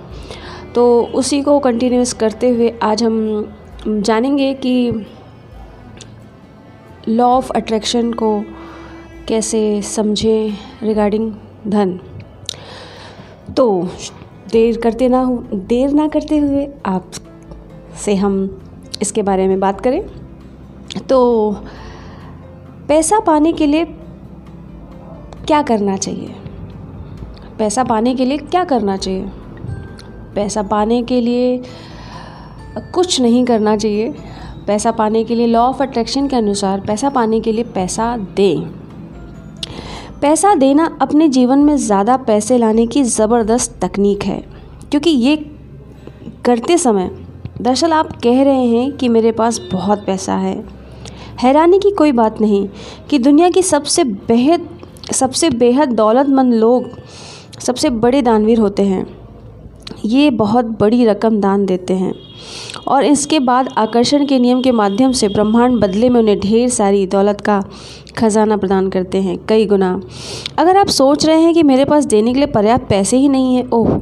तो 0.74 1.02
उसी 1.14 1.42
को 1.42 1.58
कंटिन्यूस 1.58 2.12
करते 2.12 2.48
हुए 2.48 2.78
आज 2.82 3.02
हम 3.02 3.48
जानेंगे 3.86 4.54
कि 4.54 5.06
लॉ 7.08 7.26
ऑफ़ 7.26 7.52
अट्रैक्शन 7.52 8.12
को 8.12 8.44
कैसे 9.28 9.82
समझें 9.82 10.52
रिगार्डिंग 10.82 11.32
धन? 11.66 12.00
तो 13.56 13.88
देर 14.52 14.80
करते 14.80 15.08
ना 15.08 15.20
हो, 15.20 15.36
देर 15.54 15.90
ना 15.90 16.08
करते 16.08 16.38
हुए 16.38 16.68
आप 16.86 17.10
से 17.96 18.14
हम 18.14 18.62
इसके 19.02 19.22
बारे 19.22 19.48
में 19.48 19.60
बात 19.60 19.80
करें। 19.80 20.02
तो 21.08 21.50
पैसा 22.88 23.20
पाने 23.20 23.52
के 23.52 23.66
लिए 23.66 23.84
क्या 25.46 25.62
करना 25.62 25.96
चाहिए? 25.96 26.34
पैसा 27.58 27.84
पाने 27.84 28.14
के 28.14 28.24
लिए 28.24 28.38
क्या 28.38 28.64
करना 28.64 28.96
चाहिए? 28.96 29.26
पैसा 30.34 30.62
पाने 30.62 31.02
के 31.02 31.20
लिए 31.20 31.62
कुछ 32.78 33.20
नहीं 33.20 33.44
करना 33.44 33.76
चाहिए। 33.76 34.14
पैसा 34.66 34.90
पाने 34.92 35.22
के 35.24 35.34
लिए 35.34 35.46
लॉ 35.46 35.60
ऑफ़ 35.60 35.82
अट्रैक्शन 35.82 36.28
के 36.28 36.36
अनुसार 36.36 36.80
पैसा 36.80 37.08
पाने 37.10 37.40
के 37.40 37.52
लिए 37.52 37.64
पैसा 37.74 38.16
दें। 38.36 38.60
पैसा 40.20 40.54
देना 40.54 40.86
अपने 41.02 41.28
जीवन 41.28 41.58
में 41.58 41.76
ज़्यादा 41.78 42.16
पैसे 42.18 42.58
लाने 42.58 42.86
की 42.86 43.02
ज़बरदस्त 43.04 43.78
तकनीक 43.82 44.22
है, 44.24 44.38
क्योंकि 44.90 45.10
ये 45.10 45.36
करते 46.44 46.78
समय 46.78 47.10
दरअसल 47.60 47.92
आप 47.92 48.12
कह 48.22 48.42
रहे 48.42 48.66
हैं 48.66 48.90
कि 48.92 49.08
मेरे 49.08 49.32
पास 49.32 49.60
बहुत 49.72 50.04
पैसा 50.06 50.34
है। 50.36 50.56
हैरानी 51.40 51.78
की 51.78 51.90
कोई 51.90 52.12
बात 52.12 52.40
नहीं 52.40 52.66
कि 53.10 53.18
दुनिया 53.18 53.50
की 53.50 53.62
सबसे 53.64 54.04
बेहद 54.04 54.68
सबसे 55.12 55.50
बेहद 55.52 55.92
दौलतमंद 55.92 56.54
लोग 56.54 56.88
सबसे 57.60 57.90
बड़े 57.92 58.22
दानवीर 58.22 58.58
होते 58.58 58.82
हैं। 58.84 59.06
ये 60.04 60.30
बहुत 60.32 60.64
बड़ी 60.80 61.04
रकम 61.04 61.40
दान 61.40 61.64
देते 61.66 61.94
हैं। 61.94 62.12
और 62.88 63.04
इसके 63.04 63.38
बाद 63.40 63.68
आकर्षण 63.78 64.26
के 64.26 64.38
नियम 64.38 64.60
के 64.62 64.72
माध्यम 64.72 65.12
से 65.12 65.28
ब्रह्मांड 65.28 65.80
बदले 65.80 66.08
में 66.10 66.20
उन्हें 66.20 66.38
ढेर 66.40 66.68
सारी 66.68 67.06
दौलत 67.06 67.40
का 67.40 67.62
खजाना 68.18 68.56
प्रदान 68.56 68.88
करते 68.88 69.18
हैं, 69.18 69.38
कई 69.48 69.66
गुना। 69.66 70.00
अगर 70.58 70.76
आप 70.76 70.86
सोच 70.86 71.26
रहे 71.26 71.40
हैं 71.40 71.54
कि 71.54 71.62
मेरे 71.62 71.84
पास 71.84 72.04
देने 72.04 72.32
के 72.32 72.38
लिए 72.38 72.46
पर्याप्त 72.46 72.88
पैसे 72.88 73.16
ही 73.16 73.28
नहीं 73.28 73.54
हैं, 73.56 73.68
ओह, 73.70 74.00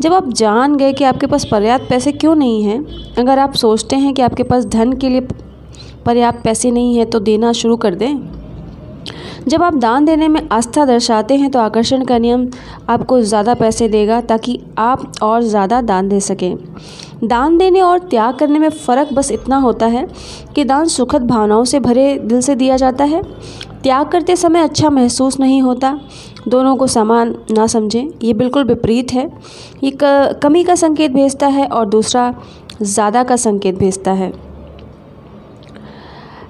जब 0.00 0.14
आप 0.14 0.28
जान 0.28 0.76
गए 0.76 0.92
कि 0.92 1.04
आपके 1.04 1.26
पास 1.26 1.44
पर्याप्त 1.44 1.88
पैसे 1.88 2.12
क्यों 2.12 2.34
नहीं 2.34 2.62
हैं? 2.62 2.84
अगर 3.18 3.38
आप 3.38 3.52
सोचते 3.54 3.96
हैं 3.96 4.14
कि 4.14 4.22
आपके 4.22 4.42
पास 4.42 4.64
धन 4.66 4.92
के 4.92 5.08
लिए 5.08 5.20
पर्याप्त 6.06 6.42
पैसे 6.44 6.70
नहीं 6.70 6.96
है 6.96 7.04
तो 7.04 7.20
देना 7.20 7.52
शुरू 7.52 7.76
कर 7.76 7.94
दें। 7.94 8.43
जब 9.48 9.62
आप 9.62 9.74
दान 9.74 10.04
देने 10.04 10.28
में 10.28 10.40
आस्था 10.52 10.84
दर्शाते 10.84 11.36
हैं 11.36 11.50
तो 11.50 11.58
आकर्षण 11.58 12.04
का 12.04 12.18
नियम 12.18 12.46
आपको 12.88 13.20
ज़्यादा 13.22 13.54
पैसे 13.54 13.88
देगा 13.88 14.20
ताकि 14.22 14.58
आप 14.78 15.12
और 15.22 15.42
ज़्यादा 15.42 15.80
दान 15.82 16.08
दे 16.08 16.20
सकें। 16.20 16.56
दान 17.24 17.58
देने 17.58 17.80
और 17.80 17.98
त्याग 18.00 18.38
करने 18.38 18.58
में 18.58 18.68
फ़र्क 18.68 19.12
बस 19.12 19.30
इतना 19.30 19.56
होता 19.56 19.86
है 19.86 20.06
कि 20.54 20.64
दान 20.64 20.86
सुखद 20.88 21.26
भावनाओं 21.26 21.64
से 21.64 21.80
भरे 21.80 22.18
दिल 22.18 22.40
से 22.40 22.54
दिया 22.54 22.76
जाता 22.76 23.04
है। 23.04 23.22
त्याग 23.82 24.08
करते 24.08 24.36
समय 24.36 24.62
अच्छा 24.62 24.90
महसूस 24.90 25.38
नहीं 25.40 25.60
होता। 25.62 25.98
दोनों 26.48 26.74
को 26.76 26.86
समान 26.86 27.34
ना 27.50 27.66
समझें, 27.66 28.08
ये 28.22 28.32
बिल्कुल 28.34 28.64
विपरीत 28.64 29.12
है। 29.12 29.28
ये 29.84 29.90
कमी 30.02 30.64
का 30.64 30.74
संकेत 30.74 31.12
भेजता 31.12 31.46
है 31.48 31.66
और 31.66 31.86
दूसरा 31.86 32.34
ज़्यादा 32.82 33.22
का 33.24 33.36
संकेत 33.36 33.78
भेजता 33.78 34.12
है। 34.12 34.32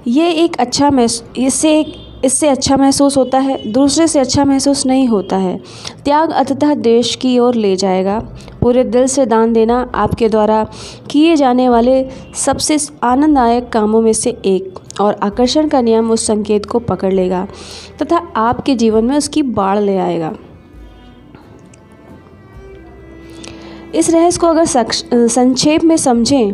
ये 0.08 0.30
एक 0.34 0.56
अच्छा 0.60 0.90
महसूस 0.90 1.36
इससे 1.38 1.78
एक 1.80 1.94
इससे 2.24 2.48
अच्छा 2.48 2.76
महसूस 2.76 3.16
होता 3.16 3.38
है, 3.38 3.56
दूसरे 3.72 4.06
से 4.08 4.18
अच्छा 4.18 4.44
महसूस 4.44 4.84
नहीं 4.86 5.06
होता 5.08 5.36
है। 5.36 5.56
त्याग 6.04 6.30
अतः 6.32 6.74
देश 6.74 7.14
की 7.16 7.38
ओर 7.38 7.54
ले 7.54 7.74
जाएगा। 7.76 8.18
पूरे 8.62 8.84
दिल 8.84 9.06
से 9.06 9.26
दान 9.26 9.52
देना 9.52 9.80
आपके 9.94 10.28
द्वारा 10.28 10.62
किए 11.10 11.36
जाने 11.36 11.68
वाले 11.68 12.04
सबसे 12.36 12.78
आनंददायक 13.02 13.68
कामों 13.68 14.00
में 14.00 14.12
से 14.12 14.30
एक 14.46 14.78
और 15.00 15.18
आकर्षण 15.22 15.68
का 15.68 15.80
नियम 15.80 16.10
उस 16.10 16.26
संकेत 16.26 16.66
को 16.66 16.78
पकड़ 16.80 17.12
लेगा 17.12 17.46
तथा 18.02 18.16
आपके 18.36 18.74
जीवन 18.74 19.04
में 19.04 19.16
उसकी 19.16 19.42
बाढ़ 19.42 19.78
ले 19.78 19.96
आएगा। 19.98 20.32
इस 23.94 24.10
रहस्य 24.10 24.38
को 24.40 24.46
अगर 24.46 24.64
संक्षेप 25.28 25.84
में 25.84 25.96
समझें 25.96 26.52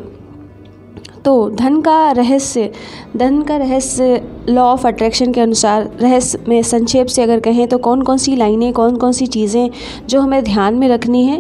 तो 1.25 1.33
धन 1.51 1.81
का 1.81 2.11
रहस्य, 2.13 2.71
धन 3.17 3.41
का 3.43 3.57
रहस्य 3.57 4.23
लॉ 4.49 4.63
ऑफ़ 4.65 4.87
अट्रैक्शन 4.87 5.33
के 5.33 5.41
अनुसार, 5.41 5.91
रहस्य 6.01 6.39
में 6.49 6.63
संक्षेप 6.63 7.07
से 7.07 7.23
अगर 7.23 7.41
कहें 7.41 7.67
तो 7.69 7.79
कौन 7.79 8.03
कौन 8.03 8.19
सी 8.19 8.37
लाइनें 8.37 8.73
कौन 8.73 8.97
कौन 8.97 9.13
सी 9.13 9.27
चीज़ें 9.27 9.71
जो 10.09 10.21
हमें 10.21 10.43
ध्यान 10.45 10.75
में 10.75 10.89
रखनी 10.89 11.25
है 11.27 11.39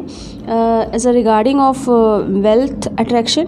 as 0.94 1.06
a 1.06 1.10
regarding 1.10 1.60
of 1.60 1.88
wealth 1.90 2.88
attraction 2.98 3.46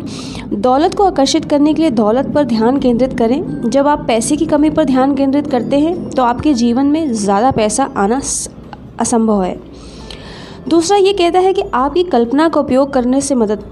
दौलत 0.52 0.94
को 0.94 1.04
आकर्षित 1.04 1.44
करने 1.44 1.74
के 1.74 1.82
लिए 1.82 1.90
दौलत 1.92 2.32
पर 2.34 2.44
ध्यान 2.44 2.78
केंद्रित 2.80 3.18
करें। 3.18 3.70
जब 3.70 3.86
आप 3.86 4.04
पैसे 4.08 4.36
की 4.36 4.46
कमी 4.46 4.70
पर 4.70 4.84
ध्यान 4.84 5.14
केंद्रित 5.14 5.50
करते 5.50 5.80
हैं 5.80 6.10
तो 6.10 6.22
आपके 6.22 6.54
जीवन 6.54 6.86
में 6.86 7.12
ज़्यादा 7.14 7.50
पैसा 7.50 7.90
आना 7.96 8.20
असंभव 9.00 9.42
है। 9.42 9.56
दूसरा 10.68 10.96
ये 10.98 11.12
कहता 11.12 11.38
है 11.38 11.52
कि 11.52 11.62
आपकी 11.74 12.02
कल्पना 12.04 12.48
का 12.48 12.60
उपयोग 12.60 12.92
करने 12.92 13.20
से 13.20 13.34
मदद 13.34 13.64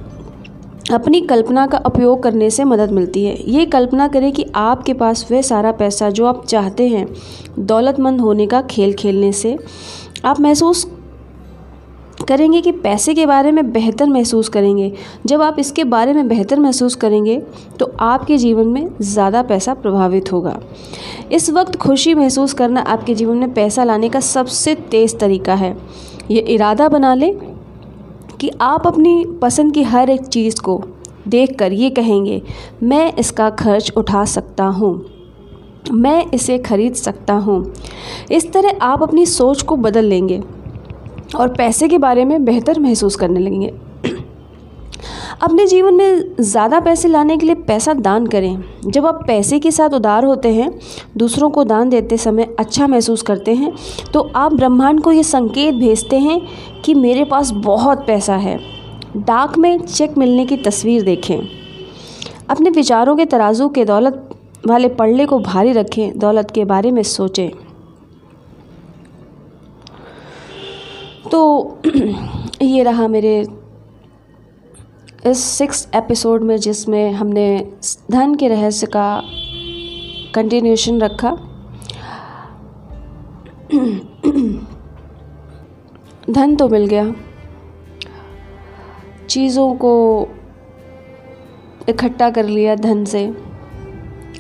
अपनी 0.91 1.21
कल्पना 1.21 1.67
का 1.67 1.79
उपयोग 1.87 2.23
करने 2.23 2.49
से 2.51 2.65
मदद 2.65 2.91
मिलती 2.93 3.25
है। 3.25 3.37
ये 3.49 3.65
कल्पना 3.67 4.07
करें 4.09 4.31
कि 4.33 4.45
आपके 4.57 4.93
पास 4.95 5.27
वह 5.31 5.43
सारा 5.43 5.73
पैसा 5.73 6.09
जो 6.11 6.27
आप 6.27 6.45
चाहते 6.47 6.89
हैं, 6.89 7.07
दौलतमंद 7.59 8.21
होने 8.21 8.47
का 8.47 8.63
खेल 8.63 8.93
खेलने 8.93 9.33
से। 9.33 9.57
आप 10.25 10.41
महसूस 10.41 10.91
करेंगे 12.29 12.61
कि 12.61 12.73
पैसे 12.73 13.15
के 13.15 13.27
बारे 13.27 13.53
में 13.53 13.71
बेहतर 13.73 14.09
महसूस 14.09 14.49
करेंगे। 14.49 14.93
जब 15.27 15.43
आप 15.43 15.59
इसके 15.59 15.85
बारे 15.87 16.13
में 16.13 16.29
बेहतर 16.29 16.61
महसूस 16.61 16.95
करेंगे 16.97 17.39
तो 17.79 17.93
आपके 18.01 18.37
जीवन 18.39 18.67
में 18.67 18.89
ज़्यादा 19.03 19.43
पैसा 19.43 19.75
प्रभावित 19.77 20.33
होगा। 20.33 20.59
इस 21.33 21.51
वक्त 21.51 21.77
खुशी 21.77 22.15
महसूस 22.15 22.53
करना 22.53 22.81
आपके 22.83 23.15
जीवन 23.15 23.37
में 23.37 23.53
पैसा 23.55 23.85
लाने 23.85 24.09
का 24.09 24.21
सबसे 24.21 24.75
तेज़ 24.91 25.17
तरीका 25.17 25.55
है। 25.55 25.77
ये 26.31 26.41
इरादा 26.41 26.89
बना 26.89 27.15
लें 27.15 27.33
कि 28.41 28.51
आप 28.61 28.87
अपनी 28.87 29.25
पसंद 29.43 29.75
की 29.75 29.83
हर 29.83 30.11
एक 30.11 30.27
चीज़ 30.27 30.61
को 30.61 30.83
देख 31.29 31.59
कर 31.59 31.73
ये 31.73 31.91
कहेंगे, 31.91 32.41
मैं 32.83 33.13
इसका 33.15 33.49
खर्च 33.51 33.93
उठा 33.97 34.25
सकता 34.25 34.65
हूँ। 34.65 34.93
मैं 35.93 36.25
इसे 36.35 36.59
खरीद 36.59 36.95
सकता 36.95 37.35
हूँ। 37.35 37.65
इस 38.33 38.53
तरह 38.53 38.79
आप 38.83 39.03
अपनी 39.03 39.27
सोच 39.27 39.63
को 39.63 39.77
बदल 39.77 40.05
लेंगे 40.05 40.41
और 41.37 41.49
पैसे 41.49 41.89
के 41.89 41.99
बारे 41.99 42.25
में 42.25 42.45
बेहतर 42.45 42.81
महसूस 42.81 43.17
करने 43.17 43.41
लगेंगे। 43.41 43.73
अपने 45.41 45.67
जीवन 45.67 45.95
में 45.95 46.35
ज़्यादा 46.41 46.79
पैसे 46.81 47.09
लाने 47.09 47.37
के 47.37 47.47
लिए 47.47 47.55
पैसा 47.67 47.93
दान 47.95 48.27
करें। 48.27 48.63
जब 48.87 49.07
आप 49.07 49.23
पैसे 49.27 49.59
के 49.59 49.71
साथ 49.71 49.91
उदार 49.91 50.25
होते 50.25 50.53
हैं, 50.55 50.71
दूसरों 51.17 51.49
को 51.51 51.65
दान 51.65 51.89
देते 51.91 52.17
समय 52.17 52.55
अच्छा 52.59 52.87
महसूस 52.87 53.23
करते 53.23 53.55
हैं 53.55 53.73
तो 54.13 54.21
आप 54.37 54.55
ब्रह्मांड 54.55 55.01
को 55.03 55.13
ये 55.13 55.23
संकेत 55.23 55.75
भेजते 55.75 56.19
हैं 56.19 56.41
कि 56.85 56.95
मेरे 56.95 57.25
पास 57.25 57.51
बहुत 57.65 58.05
पैसा 58.07 58.37
है। 58.37 58.59
डाक 59.17 59.57
में 59.59 59.79
चेक 59.79 60.19
मिलने 60.19 60.45
की 60.47 60.57
तस्वीर 60.57 61.03
देखें। 61.03 61.39
अपने 62.51 62.71
विचारों 62.71 63.17
के 63.17 63.25
तराजू 63.27 63.69
के 63.69 63.85
दौलत 63.85 64.29
वाले 64.67 64.89
पड़ले 64.91 65.27
को 65.27 65.39
भारी 65.39 65.73
रखें, 65.73 66.19
दौलत 66.19 66.51
के 66.51 66.65
बारे 66.65 66.91
में 66.91 67.03
सोचें। 67.03 67.51
तो 71.31 71.79
ये 72.63 72.83
रहा 72.83 73.09
मेरे 73.09 73.45
इस 75.27 75.39
सिक्स 75.39 75.89
एपिसोड 75.95 76.43
में 76.43 76.57
जिसमें 76.57 77.13
हमने 77.13 77.73
धन 78.11 78.35
के 78.35 78.49
रहस्य 78.49 78.87
का 78.87 79.23
कंटिन्यूशन 80.35 81.01
रखा। 81.01 81.37
धन 86.31 86.57
तो 86.57 86.69
मिल 86.69 86.87
गया। 86.87 87.15
चीज़ों 89.29 89.75
को 89.75 90.29
इकट्ठा 91.89 92.31
कर 92.31 92.45
लिया 92.45 92.75
धन 92.75 93.05
से। 93.05 93.35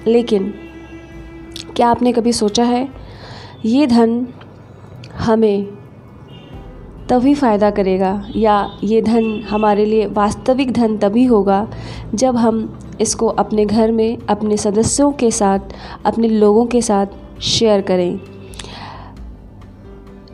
लेकिन 0.06 0.54
क्या 1.76 1.88
आपने 1.88 2.12
कभी 2.12 2.32
सोचा 2.32 2.64
है, 2.64 2.88
ये 3.64 3.86
धन 3.86 4.26
हमें 5.14 5.79
तभी 7.10 7.34
फ़ायदा 7.34 7.70
करेगा 7.70 8.12
या 8.36 8.70
ये 8.84 9.02
धन 9.02 9.24
हमारे 9.50 9.84
लिए 9.84 10.06
वास्तविक 10.06 10.72
धन 10.72 10.96
तभी 10.98 11.24
होगा 11.24 11.66
जब 12.14 12.36
हम 12.36 12.78
इसको 13.00 13.26
अपने 13.26 13.64
घर 13.66 13.92
में 13.92 14.18
अपने 14.28 14.56
सदस्यों 14.56 15.12
के 15.12 15.30
साथ 15.30 15.58
अपने 16.06 16.28
लोगों 16.28 16.66
के 16.66 16.82
साथ 16.82 17.40
शेयर 17.42 17.80
करें। 17.80 18.20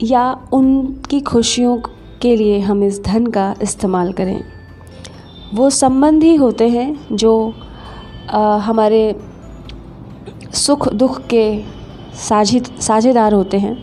या 0.03 0.49
उनकी 0.53 1.21
खुशियों 1.21 1.77
के 2.23 2.37
लिए 2.37 2.59
हम 2.61 2.83
इस 2.85 3.03
धन 3.05 3.27
का 3.27 3.55
इस्तेमाल 3.63 4.13
करें। 4.13 4.41
वो 5.55 5.71
संबंध 5.71 6.23
ही 6.23 6.35
होते 6.35 6.69
हैं 6.69 7.07
जो 7.13 7.55
आ, 8.31 8.57
हमारे 8.57 9.17
सुख 10.55 10.89
दुख 10.93 11.21
के 11.27 11.63
साझी 12.15 12.61
साझेदार 12.81 13.33
होते 13.33 13.59
हैं। 13.59 13.77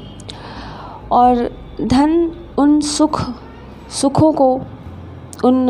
और 1.12 1.50
धन 1.82 2.32
उन 2.60 2.80
सुख, 2.82 3.22
सुखों 3.92 4.32
को, 4.34 4.54
उन 5.46 5.68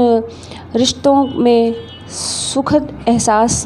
रिश्तों 0.75 1.15
में 1.25 1.75
सुखद 2.09 2.87
एहसास 3.07 3.65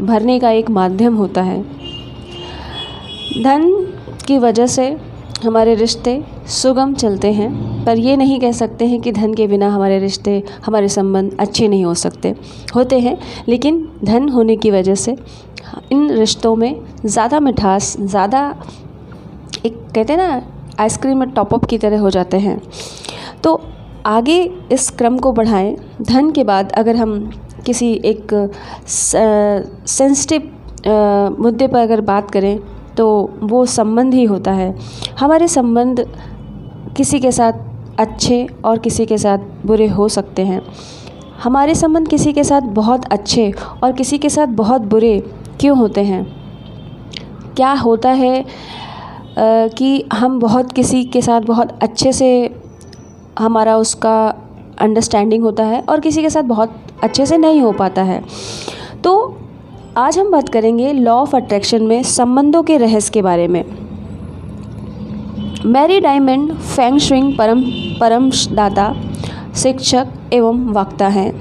भरने 0.00 0.38
का 0.40 0.50
एक 0.50 0.70
माध्यम 0.70 1.16
होता 1.16 1.42
है। 1.42 1.62
धन 3.42 3.70
की 4.26 4.38
वजह 4.38 4.66
से 4.66 4.96
हमारे 5.44 5.74
रिश्ते 5.74 6.22
सुगम 6.50 6.94
चलते 6.94 7.32
हैं, 7.32 7.50
पर 7.84 7.98
ये 7.98 8.16
नहीं 8.16 8.38
कह 8.40 8.52
सकते 8.52 8.86
हैं 8.86 9.00
कि 9.00 9.12
धन 9.12 9.34
के 9.34 9.46
बिना 9.46 9.68
हमारे 9.70 9.98
रिश्ते, 9.98 10.42
हमारे 10.66 10.88
संबंध 10.88 11.36
अच्छे 11.40 11.68
नहीं 11.68 11.84
हो 11.84 11.94
सकते। 11.94 12.34
होते 12.74 12.98
हैं, 13.00 13.16
लेकिन 13.48 13.88
धन 14.04 14.28
होने 14.28 14.56
की 14.56 14.70
वजह 14.70 14.94
से 14.94 15.16
इन 15.92 16.10
रिश्तों 16.10 16.54
में 16.56 16.80
ज़्यादा 17.04 17.40
मिठास, 17.40 17.96
ज़्यादा 18.00 18.48
एक 19.66 19.76
कहते 19.94 20.12
हैं 20.12 20.18
ना 20.18 20.42
आइसक्रीम 20.80 21.18
में 21.18 21.30
टॉपअप 21.30 21.64
की 21.64 21.78
तरह 21.78 22.00
हो 22.00 22.10
जाते 22.10 22.38
हैं। 22.38 22.60
तो 23.42 23.60
आगे 24.06 24.42
इस 24.72 24.90
क्रम 24.90 25.18
को 25.18 25.32
बढ़ाएँ। 25.32 25.76
धन 26.02 26.30
के 26.30 26.44
बाद 26.44 26.72
अगर 26.72 26.96
हम 26.96 27.30
किसी 27.66 27.92
एक 28.04 28.32
सेंसिटिव 28.88 30.50
मुद्दे 31.40 31.66
पर 31.66 31.78
अगर 31.78 32.00
बात 32.02 32.30
करें 32.30 32.58
तो 32.96 33.06
वो 33.42 33.64
संबंध 33.66 34.14
ही 34.14 34.24
होता 34.24 34.52
है। 34.52 34.74
हमारे 35.18 35.48
संबंध 35.48 36.04
किसी 36.96 37.20
के 37.20 37.32
साथ 37.32 37.52
अच्छे 37.98 38.46
और 38.64 38.78
किसी 38.78 39.06
के 39.06 39.18
साथ 39.18 39.38
बुरे 39.66 39.86
हो 39.88 40.08
सकते 40.08 40.42
हैं। 40.42 40.60
हमारे 41.42 41.74
संबंध 41.74 42.08
किसी 42.08 42.32
के 42.32 42.44
साथ 42.44 42.60
बहुत 42.74 43.04
अच्छे 43.04 43.52
और 43.82 43.92
किसी 43.92 44.18
के 44.18 44.28
साथ 44.28 44.46
बहुत 44.56 44.80
बुरे 44.82 45.18
क्यों 45.60 45.76
होते 45.78 46.00
हैं? 46.00 46.24
क्या 47.56 47.72
होता 47.72 48.10
है 48.10 48.44
कि 49.38 50.04
हम 50.12 50.38
बहुत 50.40 50.72
किसी 50.72 51.04
के 51.04 51.22
साथ 51.22 51.40
बहुत 51.40 51.78
अच्छे 51.82 52.12
से 52.12 52.28
हमारा 53.38 53.76
उसका 53.76 54.16
अंडरस्टैंडिंग 54.78 55.42
होता 55.42 55.64
है 55.64 55.80
और 55.80 56.00
किसी 56.00 56.22
के 56.22 56.30
साथ 56.30 56.42
बहुत 56.42 56.76
अच्छे 57.02 57.26
से 57.26 57.36
नहीं 57.36 57.60
हो 57.60 57.72
पाता 57.72 58.02
है। 58.02 58.22
तो 59.04 59.36
आज 59.96 60.18
हम 60.18 60.30
बात 60.30 60.48
करेंगे 60.48 60.92
लॉ 60.92 61.14
ऑफ़ 61.14 61.36
अट्रैक्शन 61.36 61.82
में 61.82 62.02
संबंधों 62.02 62.62
के 62.62 62.76
रहस्य 62.76 63.10
के 63.14 63.22
बारे 63.22 63.48
में। 63.48 63.64
मैरी 65.66 66.00
डायमंड 66.00 66.52
फैंग 66.52 66.98
श्विंग 66.98 67.32
परम 67.38 67.62
परम 68.00 68.30
दाता 68.52 68.94
शिक्षक 69.56 70.08
एवं 70.32 70.64
वक्ता 70.72 71.08
हैं। 71.08 71.32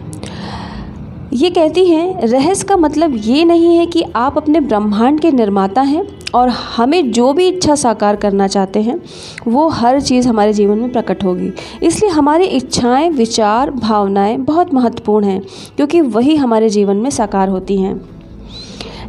ये 1.34 1.50
कहती 1.50 1.86
हैं, 1.86 2.22
रहस्य 2.22 2.68
का 2.68 2.78
मतलब 2.78 3.16
ये 3.16 3.46
नहीं 3.46 3.78
है 3.78 3.86
कि 3.86 4.04
आप 4.16 4.38
अपने 4.38 4.60
ब्रह्मांड 4.60 5.20
के 5.20 5.32
निर्माता 5.32 5.82
हैं 5.82 6.06
और 6.36 6.50
हमें 6.50 7.12
जो 7.12 7.34
भी 7.34 7.48
इच्छा 7.48 7.76
साकार 7.76 8.16
करना 8.16 8.48
चाहते 8.48 8.82
हैं, 8.82 9.02
वो 9.48 9.68
हर 9.68 10.02
चीज़ 10.02 10.28
हमारे 10.28 10.54
जीवन 10.54 10.78
में 10.78 10.92
प्रकट 10.92 11.24
होगी। 11.24 11.52
इसलिए 11.84 12.12
हमारी 12.12 12.44
इच्छाएँ, 12.44 13.10
विचार, 13.10 13.72
भावनाएँ 13.72 14.38
बहुत 14.38 14.74
महत्वपूर्ण 14.74 15.26
हैं, 15.26 15.42
क्योंकि 15.76 16.02
वही 16.02 16.36
हमारे 16.36 16.70
जीवन 16.70 16.98
में 16.98 17.10
साकार 17.10 17.50
होती 17.50 17.78
हैं। 17.78 18.10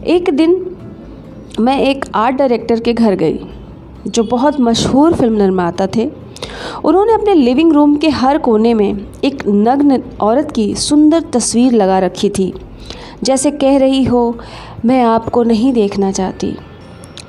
एक 0.06 0.30
दिन 0.30 0.76
मैं 1.60 1.80
एक 1.80 2.04
आर्ट 2.14 2.36
डायरेक्टर 2.36 2.80
के 2.80 2.92
घर 2.92 3.14
गई, 3.14 3.40
जो 4.06 4.22
बहुत 4.22 4.60
मशहूर 4.60 5.14
फ़िल्म 5.14 5.32
निर्माता 5.32 5.86
थे। 5.86 6.10
उन्होंने 6.84 7.12
अपने 7.12 7.34
लिविंग 7.34 7.72
रूम 7.72 7.96
के 7.96 8.08
हर 8.08 8.38
कोने 8.38 8.74
में 8.74 9.06
एक 9.24 9.42
नग्न 9.48 10.02
औरत 10.20 10.50
की 10.50 10.74
सुंदर 10.74 11.20
तस्वीर 11.20 11.72
लगा 11.72 11.98
रखी 11.98 12.28
थी। 12.28 12.54
जैसे 13.22 13.50
कह 13.50 13.78
रही 13.78 14.04
हो, 14.04 14.38
मैं 14.84 15.02
आपको 15.02 15.42
नहीं 15.42 15.72
देखना 15.72 16.12
चाहती। 16.12 16.56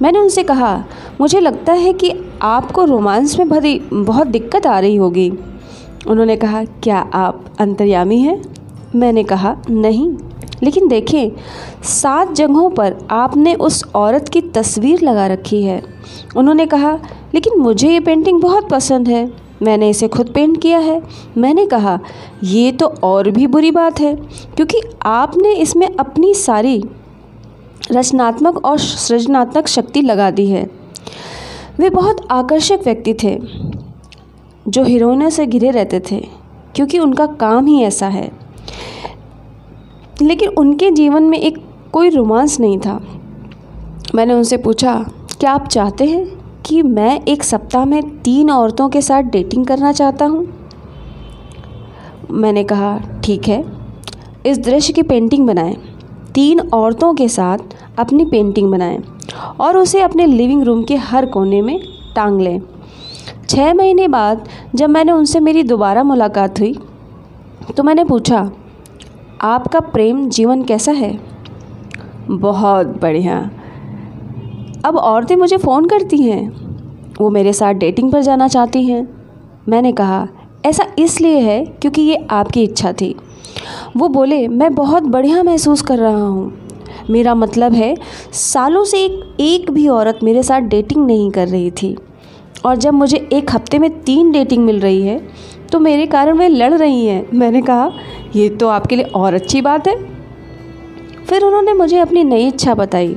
मैंने 0.01 0.19
उनसे 0.19 0.43
कहा, 0.43 0.85
मुझे 1.21 1.39
लगता 1.39 1.73
है 1.73 1.93
कि 1.93 2.13
आपको 2.41 2.85
रोमांस 2.85 3.39
में 3.39 3.49
भरी, 3.49 3.79
बहुत 3.93 4.27
दिक्कत 4.27 4.67
आ 4.67 4.79
रही 4.79 4.95
होगी। 4.95 5.33
उन्होंने 6.07 6.35
कहा, 6.35 6.63
क्या 6.63 6.97
आप 7.13 7.45
अंतर्यामी 7.59 8.19
हैं? 8.19 8.41
मैंने 8.95 9.23
कहा, 9.23 9.57
नहीं, 9.69 10.17
लेकिन 10.63 10.87
देखें, 10.87 11.31
सात 11.83 12.31
जगहों 12.31 12.69
पर 12.69 12.95
आपने 13.11 13.53
उस 13.53 13.85
औरत 13.95 14.29
की 14.29 14.41
तस्वीर 14.41 15.01
लगा 15.01 15.27
रखी 15.27 15.63
है। 15.63 15.83
उन्होंने 16.35 16.65
कहा, 16.65 16.99
लेकिन 17.33 17.59
मुझे 17.59 17.89
ये 17.89 17.99
पेंटिंग 17.99 18.41
बहुत 18.41 18.69
पसंद 18.69 19.07
है। 19.07 19.33
मैंने 19.63 19.89
इसे 19.89 20.07
खुद 20.07 20.27
पेंट 20.27 20.61
किया 20.61 20.79
है। 20.79 21.01
मैंने 21.37 21.65
कहा, 21.65 21.99
ये 22.43 22.71
तो 22.71 22.85
और 22.85 23.29
भी 23.29 23.47
बुरी 23.47 23.71
बात 23.71 23.99
है, 23.99 24.15
क्योंकि 24.55 24.81
आपने 25.05 25.53
इसमें 25.53 25.95
अपनी 25.99 26.33
सारी 26.33 26.83
रचनात्मक 27.91 28.65
और 28.65 28.79
सृजनात्मक 28.79 29.67
शक्ति 29.67 30.01
लगा 30.01 30.31
दी 30.31 30.49
है। 30.49 30.69
वे 31.79 31.89
बहुत 31.89 32.27
आकर्षक 32.31 32.79
व्यक्ति 32.83 33.13
थे, 33.13 33.39
जो 34.67 34.83
हीरोइनों 34.83 35.29
से 35.29 35.45
घिरे 35.45 35.71
रहते 35.71 35.99
थे, 35.99 36.27
क्योंकि 36.75 36.99
उनका 36.99 37.25
काम 37.25 37.65
ही 37.65 37.81
ऐसा 37.83 38.07
है। 38.07 38.31
लेकिन 40.21 40.49
उनके 40.49 40.91
जीवन 40.91 41.23
में 41.23 41.37
एक 41.39 41.57
कोई 41.93 42.09
रोमांस 42.09 42.59
नहीं 42.59 42.79
था। 42.79 43.01
मैंने 44.15 44.33
उनसे 44.33 44.57
पूछा, 44.57 45.05
क्या 45.39 45.51
आप 45.51 45.67
चाहते 45.67 46.05
हैं 46.05 46.45
कि 46.65 46.81
मैं 46.81 47.21
एक 47.21 47.43
सप्ताह 47.43 47.85
में 47.85 48.19
तीन 48.19 48.51
औरतों 48.51 48.89
के 48.89 49.01
साथ 49.01 49.23
डेटिंग 49.23 49.65
करना 49.65 49.91
चाहता 49.91 50.25
हूँ? 50.25 50.47
मैंने 52.31 52.63
कहा, 52.63 52.99
ठीक 53.23 53.47
है, 53.47 53.65
इस 54.45 54.57
दृश्य 54.59 54.93
की 54.93 55.03
पेंटिंग 55.03 55.47
बनाएँ। 55.47 55.77
तीन 56.35 56.59
औरतों 56.73 57.13
के 57.13 57.27
साथ 57.29 57.57
अपनी 57.99 58.25
पेंटिंग 58.25 58.71
बनाएँ 58.71 58.97
और 59.59 59.77
उसे 59.77 60.01
अपने 60.01 60.25
लिविंग 60.25 60.63
रूम 60.63 60.83
के 60.83 60.95
हर 60.95 61.25
कोने 61.25 61.61
में 61.61 61.79
टांग 62.15 62.41
लें। 62.41 62.61
छः 63.49 63.73
महीने 63.73 64.07
बाद 64.07 64.47
जब 64.75 64.89
मैंने 64.89 65.11
उनसे 65.11 65.39
मेरी 65.39 65.63
दोबारा 65.63 66.03
मुलाकात 66.03 66.59
हुई 66.59 66.73
तो 67.77 67.83
मैंने 67.83 68.03
पूछा, 68.03 68.49
आपका 69.41 69.79
प्रेम 69.79 70.27
जीवन 70.29 70.63
कैसा 70.63 70.91
है? 70.91 71.17
बहुत 72.29 72.87
बढ़िया। 73.01 73.37
अब 74.85 74.95
औरतें 74.95 75.35
मुझे 75.35 75.57
फ़ोन 75.57 75.85
करती 75.85 76.17
हैं। 76.17 76.47
वो 77.19 77.29
मेरे 77.29 77.53
साथ 77.53 77.73
डेटिंग 77.73 78.11
पर 78.11 78.21
जाना 78.21 78.47
चाहती 78.47 78.85
हैं। 78.85 79.07
मैंने 79.69 79.91
कहा, 79.91 80.27
ऐसा 80.65 80.85
इसलिए 80.99 81.39
है 81.39 81.63
क्योंकि 81.65 82.01
ये 82.01 82.25
आपकी 82.31 82.63
इच्छा 82.63 82.91
थी। 82.93 83.15
वो 83.97 84.07
बोले, 84.07 84.47
मैं 84.47 84.73
बहुत 84.75 85.03
बढ़िया 85.03 85.43
महसूस 85.43 85.81
कर 85.81 85.97
रहा 85.97 86.23
हूँ। 86.23 86.53
मेरा 87.09 87.35
मतलब 87.35 87.73
है, 87.73 87.95
सालों 88.33 88.83
से 88.83 89.03
एक 89.05 89.35
एक 89.41 89.69
भी 89.71 89.87
औरत 89.87 90.19
मेरे 90.23 90.43
साथ 90.43 90.61
डेटिंग 90.61 91.05
नहीं 91.05 91.29
कर 91.31 91.47
रही 91.47 91.71
थी। 91.71 91.95
और 92.65 92.75
जब 92.75 92.93
मुझे 92.93 93.17
एक 93.33 93.51
हफ़्ते 93.51 93.79
में 93.79 93.89
तीन 94.03 94.31
डेटिंग 94.31 94.65
मिल 94.65 94.79
रही 94.79 95.01
है 95.01 95.19
तो 95.71 95.79
मेरे 95.79 96.05
कारण 96.05 96.37
वे 96.37 96.47
लड़ 96.47 96.73
रही 96.73 97.05
हैं। 97.05 97.25
मैंने 97.33 97.61
कहा, 97.61 97.91
ये 98.35 98.49
तो 98.49 98.67
आपके 98.67 98.95
लिए 98.95 99.05
और 99.05 99.33
अच्छी 99.33 99.61
बात 99.61 99.87
है। 99.87 99.95
फिर 101.25 101.43
उन्होंने 101.43 101.73
मुझे 101.73 101.97
अपनी 101.97 102.23
नई 102.23 102.47
इच्छा 102.47 102.73
बताई। 102.75 103.15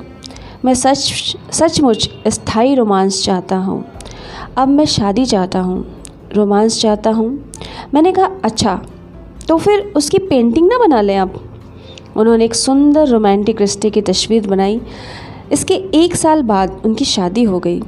मैं 0.64 0.74
सच, 0.74 1.36
सचमुच 1.52 2.08
स्थायी 2.28 2.74
रोमांस 2.74 3.24
चाहता 3.24 3.56
हूँ। 3.56 3.84
अब 4.56 4.68
मैं 4.68 4.84
शादी 4.86 5.24
चाहता 5.26 5.60
हूँ। 5.60 5.84
रोमांस 6.34 6.80
चाहता 6.80 7.10
हूँ। 7.10 7.28
मैंने 7.94 8.12
कहा 8.12 8.30
अच्छा 8.44 8.80
तो 9.48 9.56
फिर 9.58 9.92
उसकी 9.96 10.18
पेंटिंग 10.18 10.68
ना 10.68 10.78
बना 10.78 11.00
लें 11.00 11.16
आप। 11.16 11.34
उन्होंने 12.16 12.44
एक 12.44 12.54
सुंदर 12.54 13.06
रोमांटिक 13.08 13.60
रिश्ते 13.60 13.90
की 13.90 14.00
तस्वीर 14.02 14.46
बनाई। 14.46 14.80
इसके 15.52 15.74
एक 15.94 16.16
साल 16.16 16.42
बाद 16.42 16.80
उनकी 16.84 17.04
शादी 17.04 17.42
हो 17.42 17.58
गई 17.58 17.80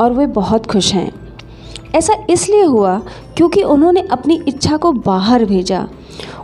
और 0.00 0.12
वे 0.12 0.26
बहुत 0.26 0.66
खुश 0.66 0.92
हैं। 0.94 1.10
ऐसा 1.94 2.14
इसलिए 2.30 2.62
हुआ 2.62 2.98
क्योंकि 3.36 3.62
उन्होंने 3.62 4.00
अपनी 4.10 4.40
इच्छा 4.48 4.76
को 4.76 4.92
बाहर 4.92 5.44
भेजा। 5.44 5.86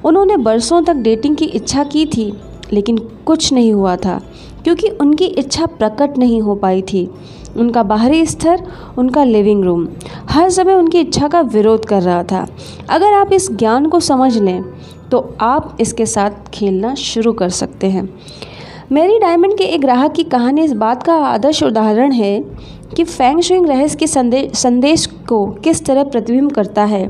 उन्होंने 0.04 0.36
बरसों 0.36 0.82
तक 0.82 0.94
डेटिंग 0.94 1.36
की 1.36 1.44
इच्छा 1.44 1.84
की 1.84 2.04
थी, 2.06 2.32
लेकिन 2.72 2.98
कुछ 3.26 3.52
नहीं 3.52 3.72
हुआ 3.72 3.96
था, 3.96 4.20
क्योंकि 4.64 4.88
उनकी 4.90 5.24
इच्छा 5.24 5.66
प्रकट 5.66 6.18
नहीं 6.18 6.40
हो 6.40 6.54
पाई 6.54 6.82
थी। 6.82 7.08
उनका 7.56 7.82
बाहरी 7.82 8.24
स्तर, 8.26 8.62
उनका 8.98 9.24
लिविंग 9.24 9.64
रूम 9.64 9.86
हर 10.30 10.50
समय 10.50 10.74
उनकी 10.74 11.00
इच्छा 11.00 11.28
का 11.28 11.40
विरोध 11.40 11.84
कर 11.84 12.02
रहा 12.02 12.22
था। 12.22 12.46
अगर 12.90 13.12
आप 13.12 13.32
इस 13.32 13.50
ज्ञान 13.52 13.86
को 13.86 14.00
समझ 14.00 14.36
लें 14.38 14.62
तो 15.10 15.18
आप 15.40 15.76
इसके 15.80 16.06
साथ 16.06 16.50
खेलना 16.54 16.94
शुरू 16.94 17.32
कर 17.32 17.48
सकते 17.50 17.86
हैं। 17.86 18.08
मेरी 18.92 19.18
डायमंड 19.18 19.56
के 19.58 19.64
एक 19.64 19.80
ग्राहक 19.80 20.12
की 20.12 20.22
कहानी 20.24 20.62
इस 20.62 20.72
बात 20.74 21.02
का 21.02 21.14
आदर्श 21.16 21.62
उदाहरण 21.62 22.12
है 22.12 22.38
कि 22.96 23.04
फैंग 23.04 23.40
शुइंग 23.40 23.66
रहस्य 23.66 23.98
के 23.98 24.06
संदेश 24.06 24.52
संदेश 24.52 25.06
को 25.28 25.46
किस 25.64 25.84
तरह 25.84 26.04
प्रतिबिंब 26.04 26.50
करता 26.52 26.84
है। 26.84 27.08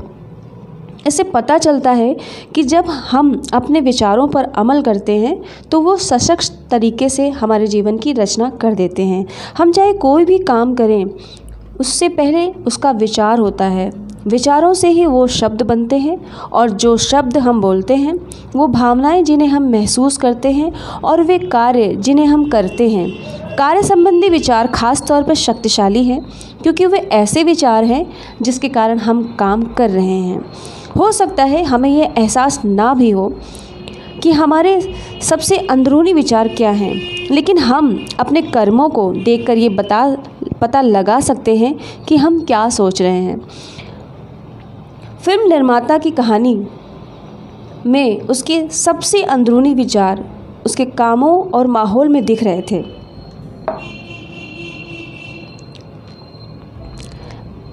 इससे 1.05 1.23
पता 1.23 1.57
चलता 1.57 1.91
है 1.91 2.15
कि 2.55 2.63
जब 2.63 2.89
हम 3.11 3.41
अपने 3.53 3.81
विचारों 3.81 4.27
पर 4.27 4.43
अमल 4.55 4.81
करते 4.81 5.17
हैं 5.17 5.37
तो 5.71 5.81
वो 5.81 5.95
सशक्त 5.99 6.59
तरीके 6.71 7.09
से 7.09 7.29
हमारे 7.31 7.67
जीवन 7.67 7.97
की 7.97 8.13
रचना 8.13 8.49
कर 8.61 8.73
देते 8.73 9.03
हैं। 9.03 9.25
हम 9.57 9.71
चाहे 9.71 9.93
कोई 9.95 10.25
भी 10.25 10.37
काम 10.39 10.73
करें, 10.75 11.05
उससे 11.79 12.09
पहले 12.09 12.47
उसका 12.67 12.91
विचार 12.91 13.39
होता 13.39 13.65
है। 13.65 13.91
विचारों 14.27 14.73
से 14.73 14.89
ही 14.89 15.05
वो 15.05 15.25
शब्द 15.27 15.61
बनते 15.61 15.97
हैं 15.97 16.17
और 16.43 16.69
जो 16.71 16.95
शब्द 16.97 17.37
हम 17.37 17.61
बोलते 17.61 17.95
हैं, 17.95 18.13
वो 18.55 18.67
भावनाएँ 18.67 19.23
जिन्हें 19.23 19.47
हम 19.47 19.69
महसूस 19.71 20.17
करते 20.17 20.51
हैं 20.51 20.71
और 21.03 21.23
वे 21.23 21.37
कार्य 21.39 21.95
जिन्हें 21.95 22.25
हम 22.25 22.49
करते 22.49 22.89
हैं। 22.89 23.09
कार्य 23.57 23.81
संबंधी 23.83 24.29
विचार 24.29 24.67
खास 24.67 25.01
तौर 25.07 25.23
पर 25.23 25.35
शक्तिशाली 25.35 26.03
हैं, 26.03 26.21
क्योंकि 26.63 26.85
वे 26.85 26.97
ऐसे 27.13 27.43
विचार 27.43 27.83
हैं 27.83 28.05
जिसके 28.41 28.69
कारण 28.69 28.99
हम 28.99 29.23
काम 29.39 29.63
कर 29.73 29.89
रहे 29.89 30.19
हैं। 30.19 30.41
हो 30.97 31.11
सकता 31.11 31.43
है 31.43 31.63
हमें 31.63 31.89
यह 31.89 32.13
एहसास 32.17 32.65
ना 32.65 32.93
भी 32.93 33.09
हो 33.09 33.33
कि 34.23 34.31
हमारे 34.31 34.95
सबसे 35.21 35.57
अंदरूनी 35.57 36.13
विचार 36.13 36.47
क्या 36.47 36.71
हैं। 36.71 36.93
लेकिन 37.31 37.57
हम 37.57 38.05
अपने 38.19 38.41
कर्मों 38.41 38.89
को 38.89 39.13
देखकर 39.13 39.57
ये 39.57 39.69
बता, 39.69 40.17
पता 40.61 40.81
लगा 40.81 41.19
सकते 41.19 41.55
हैं 41.55 41.79
कि 42.07 42.17
हम 42.17 42.39
क्या 42.41 42.69
सोच 42.69 43.01
रहे 43.01 43.21
हैं। 43.21 43.41
फ़िल्म 45.21 45.49
निर्माता 45.49 45.97
की 45.97 46.11
कहानी 46.11 46.67
में 47.85 48.21
उसके 48.21 48.67
सबसे 48.67 49.23
अंदरूनी 49.23 49.73
विचार 49.73 50.25
उसके 50.65 50.85
कामों 50.85 51.49
और 51.49 51.67
माहौल 51.67 52.09
में 52.09 52.25
दिख 52.25 52.43
रहे 52.43 52.61
थे। 52.61 52.83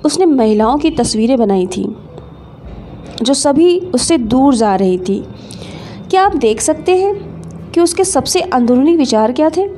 उसने 0.05 0.27
महिलाओं 0.27 0.79
की 0.79 0.91
तस्वीरें 0.91 1.39
बनाई 1.39 1.67
थी। 1.67 1.97
जो 3.23 3.35
सभी 3.35 3.81
उससे 3.81 4.19
दूर 4.19 4.55
जा 4.55 4.77
रही 4.77 4.99
थी। 4.99 5.25
क्या 6.11 6.23
आप 6.23 6.37
देख 6.37 6.61
सकते 6.61 6.97
हैं 6.97 7.15
कि 7.71 7.81
उसके 7.81 8.05
सबसे 8.05 8.41
अंदरूनी 8.41 8.97
विचार 8.97 9.33
क्या 9.33 9.51
थे? 9.51 9.69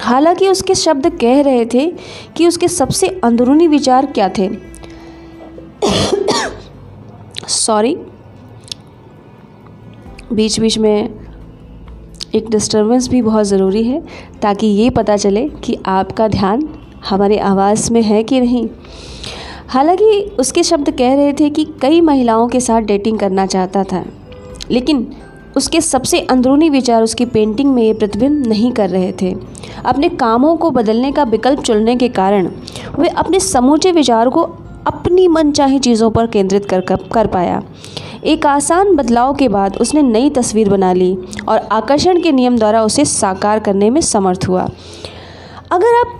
हालाँकि 0.00 0.48
उसके 0.48 0.74
शब्द 0.74 1.18
कह 1.20 1.40
रहे 1.40 1.66
थे 1.66 1.92
कि 2.36 2.48
उसके 2.48 2.68
सबसे 2.68 3.20
अंदरूनी 3.24 3.68
विचार 3.68 4.06
क्या 4.06 4.28
थे? 4.28 4.50
सॉरी। 7.48 7.96
बीच 10.32 10.60
बीच 10.60 10.78
में 10.78 11.14
एक 12.34 12.50
डिस्टरबेंस 12.50 13.08
भी 13.08 13.22
बहुत 13.22 13.46
ज़रूरी 13.46 13.82
है, 13.82 14.02
ताकि 14.42 14.66
ये 14.66 14.90
पता 14.90 15.16
चले 15.16 15.48
कि 15.48 15.78
आपका 15.86 16.28
ध्यान 16.28 16.68
हमारी 17.10 17.38
आवाज़ 17.38 17.92
में 17.92 18.02
है 18.02 18.22
कि 18.22 18.40
नहीं। 18.40 18.68
हालाँकि 19.68 20.36
उसके 20.38 20.62
शब्द 20.62 20.90
कह 20.90 21.14
रहे 21.14 21.32
थे 21.32 21.48
कि 21.50 21.64
कई 21.82 22.00
महिलाओं 22.00 22.46
के 22.48 22.60
साथ 22.60 22.82
डेटिंग 22.82 23.18
करना 23.18 23.46
चाहता 23.46 23.82
था, 23.84 24.04
लेकिन 24.70 25.06
उसके 25.56 25.80
सबसे 25.80 26.20
अंदरूनी 26.20 26.68
विचार 26.70 27.02
उसकी 27.02 27.24
पेंटिंग 27.26 27.74
में 27.74 27.82
ये 27.82 27.92
प्रतिबिंब 27.94 28.46
नहीं 28.46 28.70
कर 28.72 28.90
रहे 28.90 29.12
थे। 29.22 29.34
अपने 29.84 30.08
कामों 30.08 30.56
को 30.56 30.70
बदलने 30.70 31.10
का 31.12 31.22
विकल्प 31.24 31.60
चुनने 31.60 31.96
के 31.96 32.08
कारण 32.10 32.50
वे 32.98 33.08
अपने 33.08 33.40
समूचे 33.40 33.92
विचार 33.92 34.28
को 34.28 34.42
अपनी 34.86 35.26
मनचाही 35.28 35.78
चीज़ों 35.78 36.10
पर 36.10 36.26
केंद्रित 36.26 36.66
कर 36.66 36.80
कर 37.12 37.26
पाया। 37.26 37.62
एक 38.24 38.46
आसान 38.46 38.94
बदलाव 38.96 39.34
के 39.34 39.48
बाद 39.48 39.76
उसने 39.76 40.02
नई 40.02 40.30
तस्वीर 40.30 40.68
बना 40.68 40.92
ली 40.92 41.16
और 41.48 41.58
आकर्षण 41.72 42.20
के 42.22 42.32
नियम 42.32 42.56
द्वारा 42.58 42.82
उसे 42.84 43.04
साकार 43.04 43.58
करने 43.58 43.90
में 43.90 44.00
समर्थ 44.00 44.48
हुआ। 44.48 44.68
अगर 45.70 45.98
आप 45.98 46.14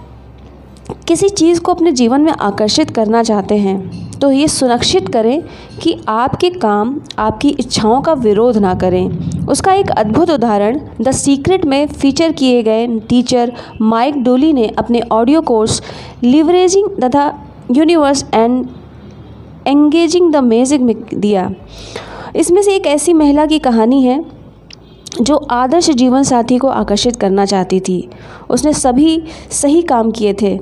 किसी 1.09 1.28
चीज़ 1.28 1.61
को 1.61 1.72
अपने 1.72 1.93
जीवन 1.93 2.20
में 2.20 2.32
आकर्षित 2.32 2.91
करना 2.91 3.22
चाहते 3.22 3.57
हैं 3.57 4.18
तो 4.18 4.30
ये 4.32 4.47
सुनिश्चित 4.49 5.09
करें 5.09 5.43
कि 5.82 5.97
आपके 6.09 6.51
काम, 6.51 7.01
आपकी 7.18 7.49
इच्छाओं 7.51 8.01
का 8.03 8.12
विरोध 8.12 8.57
ना 8.57 8.74
करें। 8.74 9.47
उसका 9.47 9.74
एक 9.74 9.91
अद्भुत 9.91 10.30
उदाहरण 10.30 10.80
द 11.01 11.11
सीक्रेट 11.11 11.64
में 11.64 11.86
फीचर 11.86 12.32
किए 12.32 12.62
गए 12.62 12.86
टीचर 13.09 13.53
माइक 13.80 14.22
डोली 14.24 14.53
ने 14.53 14.66
अपने 14.78 15.01
ऑडियो 15.12 15.41
कोर्स 15.41 15.82
लिवरेजिंग 16.22 16.89
तथा 17.05 17.26
universe 17.70 18.24
and 18.34 18.66
engaging 19.66 20.32
the 20.32 20.36
magic 20.36 20.80
में 20.80 20.95
दिया। 21.14 21.51
इसमें 22.36 22.62
से 22.62 22.74
एक 22.76 22.86
ऐसी 22.86 23.12
महिला 23.12 23.47
की 23.47 23.59
कहानी 23.59 24.03
है, 24.03 24.24
जो 25.20 25.36
आदर्श 25.36 25.91
जीवन 25.91 26.22
साथी 26.22 26.59
को 26.59 26.68
आकर्षित 26.68 27.16
करना 27.16 27.45
चाहती 27.45 27.80
थी। 27.80 28.09
उसने 28.51 28.72
सभी 28.72 29.22
सही 29.51 29.82
काम 29.82 30.11
किए 30.11 30.34
थे। 30.43 30.59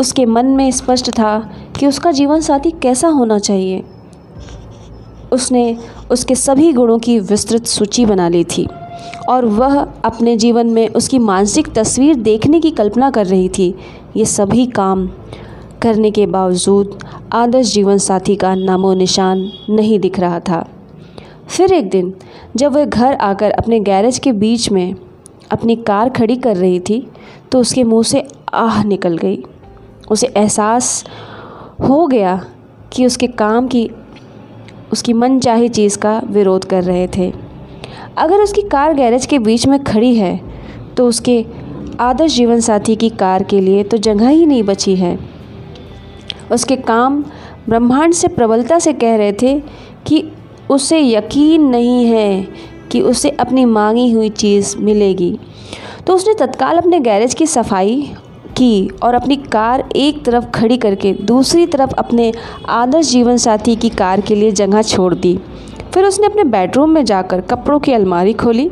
उसके 0.00 0.24
मन 0.26 0.46
में 0.46 0.70
स्पष्ट 0.70 1.10
था 1.10 1.38
कि 1.78 1.86
उसका 1.86 2.12
जीवन 2.12 2.40
साथी 2.40 2.70
कैसा 2.82 3.08
होना 3.08 3.38
चाहिए। 3.38 3.82
उसने 5.32 5.76
उसके 6.10 6.34
सभी 6.34 6.72
गुणों 6.72 6.98
की 6.98 7.18
विस्तृत 7.20 7.66
सूची 7.66 8.04
बना 8.06 8.28
ली 8.28 8.44
थी 8.46 8.66
और 9.28 9.44
वह 9.44 9.78
अपने 10.04 10.36
जीवन 10.36 10.66
में 10.66 10.88
उसकी 10.88 11.18
मानसिक 11.18 11.72
तस्वीर 11.74 12.14
देखने 12.14 12.60
की 12.60 12.70
कल्पना 12.70 13.10
कर 13.10 13.26
रही 13.26 13.48
थी। 13.48 13.74
ये 14.16 14.24
सभी 14.24 14.66
काम 14.66 15.06
करने 15.82 16.10
के 16.10 16.26
बावजूद 16.26 16.98
आदर्श 17.32 17.72
जीवन 17.74 17.98
साथी 17.98 18.36
का 18.36 18.54
नामो 18.54 18.92
निशान 18.94 19.48
नहीं 19.70 19.98
दिख 20.00 20.18
रहा 20.20 20.40
था। 20.40 20.66
फिर 21.48 21.72
एक 21.72 21.90
दिन 21.90 22.12
जब 22.56 22.72
वह 22.72 22.84
घर 22.84 23.14
आकर 23.14 23.50
अपने 23.50 23.80
गैरेज 23.80 24.18
के 24.18 24.32
बीच 24.32 24.70
में 24.70 24.94
अपनी 25.50 25.76
कार 25.76 26.08
खड़ी 26.08 26.36
कर 26.36 26.56
रही 26.56 26.80
थी 26.80 27.06
तो 27.52 27.60
उसके 27.60 27.84
मुँह 27.84 28.02
से 28.02 28.26
आह 28.54 28.82
निकल 28.84 29.16
गई। 29.16 29.42
उसे 30.10 30.26
एहसास 30.26 31.04
हो 31.80 32.06
गया 32.06 32.34
कि 32.92 33.06
उसके 33.06 33.26
काम 33.26 33.66
की, 33.66 33.88
उसकी 34.92 35.12
मन 35.12 35.38
चाही 35.40 35.68
चीज़ 35.68 35.98
का 35.98 36.20
विरोध 36.26 36.64
कर 36.64 36.84
रहे 36.84 37.06
थे। 37.16 37.32
अगर 38.18 38.40
उसकी 38.40 38.62
कार 38.62 38.94
गैरेज 38.94 39.26
के 39.26 39.38
बीच 39.38 39.66
में 39.66 39.82
खड़ी 39.84 40.14
है 40.14 40.40
तो 40.96 41.06
उसके 41.08 41.44
आदर्श 42.00 42.34
जीवन 42.34 42.60
साथी 42.60 42.96
की 42.96 43.08
कार 43.10 43.42
के 43.42 43.60
लिए 43.60 43.82
तो 43.84 43.96
जगह 43.96 44.28
ही 44.28 44.46
नहीं 44.46 44.62
बची 44.62 44.94
है। 44.96 45.18
उसके 46.52 46.76
काम 46.76 47.22
ब्रह्मांड 47.68 48.14
से 48.14 48.28
प्रबलता 48.28 48.78
से 48.78 48.92
कह 48.92 49.16
रहे 49.16 49.32
थे 49.32 49.58
कि 50.06 50.22
उसे 50.70 51.00
यकीन 51.00 51.68
नहीं 51.68 52.04
है 52.06 52.48
कि 52.92 53.00
उसे 53.00 53.30
अपनी 53.30 53.64
मांगी 53.64 54.10
हुई 54.12 54.28
चीज़ 54.28 54.76
मिलेगी। 54.78 55.38
तो 56.06 56.14
उसने 56.14 56.34
तत्काल 56.34 56.78
अपने 56.78 57.00
गैरेज 57.00 57.34
की 57.34 57.46
सफ़ाई 57.46 58.12
की 58.56 58.90
और 59.02 59.14
अपनी 59.14 59.36
कार 59.36 59.84
एक 59.96 60.24
तरफ़ 60.24 60.44
खड़ी 60.50 60.76
करके 60.76 61.12
दूसरी 61.24 61.66
तरफ़ 61.66 61.92
अपने 61.94 62.32
आदर्श 62.68 63.10
जीवन 63.10 63.36
साथी 63.36 63.76
की 63.76 63.88
कार 63.88 64.20
के 64.20 64.34
लिए 64.34 64.50
जगह 64.52 64.82
छोड़ 64.82 65.14
दी। 65.14 65.38
फिर 65.94 66.04
उसने 66.04 66.26
अपने 66.26 66.44
बेडरूम 66.44 66.90
में 66.90 67.04
जाकर 67.04 67.40
कपड़ों 67.40 67.78
की 67.80 67.92
अलमारी 67.92 68.32
खोली, 68.32 68.70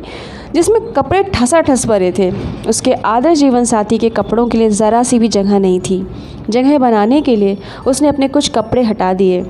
जिसमें 0.54 0.80
कपड़े 0.92 1.22
ठसा 1.24 1.60
ठस 1.60 1.86
भरे 1.86 2.12
थे। 2.18 2.30
उसके 2.68 2.92
आदर्श 2.94 3.38
जीवन 3.38 3.64
साथी 3.64 3.98
के 3.98 4.08
कपड़ों 4.10 4.46
के 4.48 4.58
लिए 4.58 4.70
ज़रा 4.70 5.02
सी 5.02 5.18
भी 5.18 5.28
जगह 5.28 5.58
नहीं 5.58 5.80
थी। 5.80 6.06
जगह 6.50 6.78
बनाने 6.78 7.20
के 7.22 7.36
लिए 7.36 7.58
उसने 7.86 8.08
अपने 8.08 8.28
कुछ 8.28 8.48
कपड़े 8.48 8.82
हटा 8.82 9.12
दिए। 9.12 9.44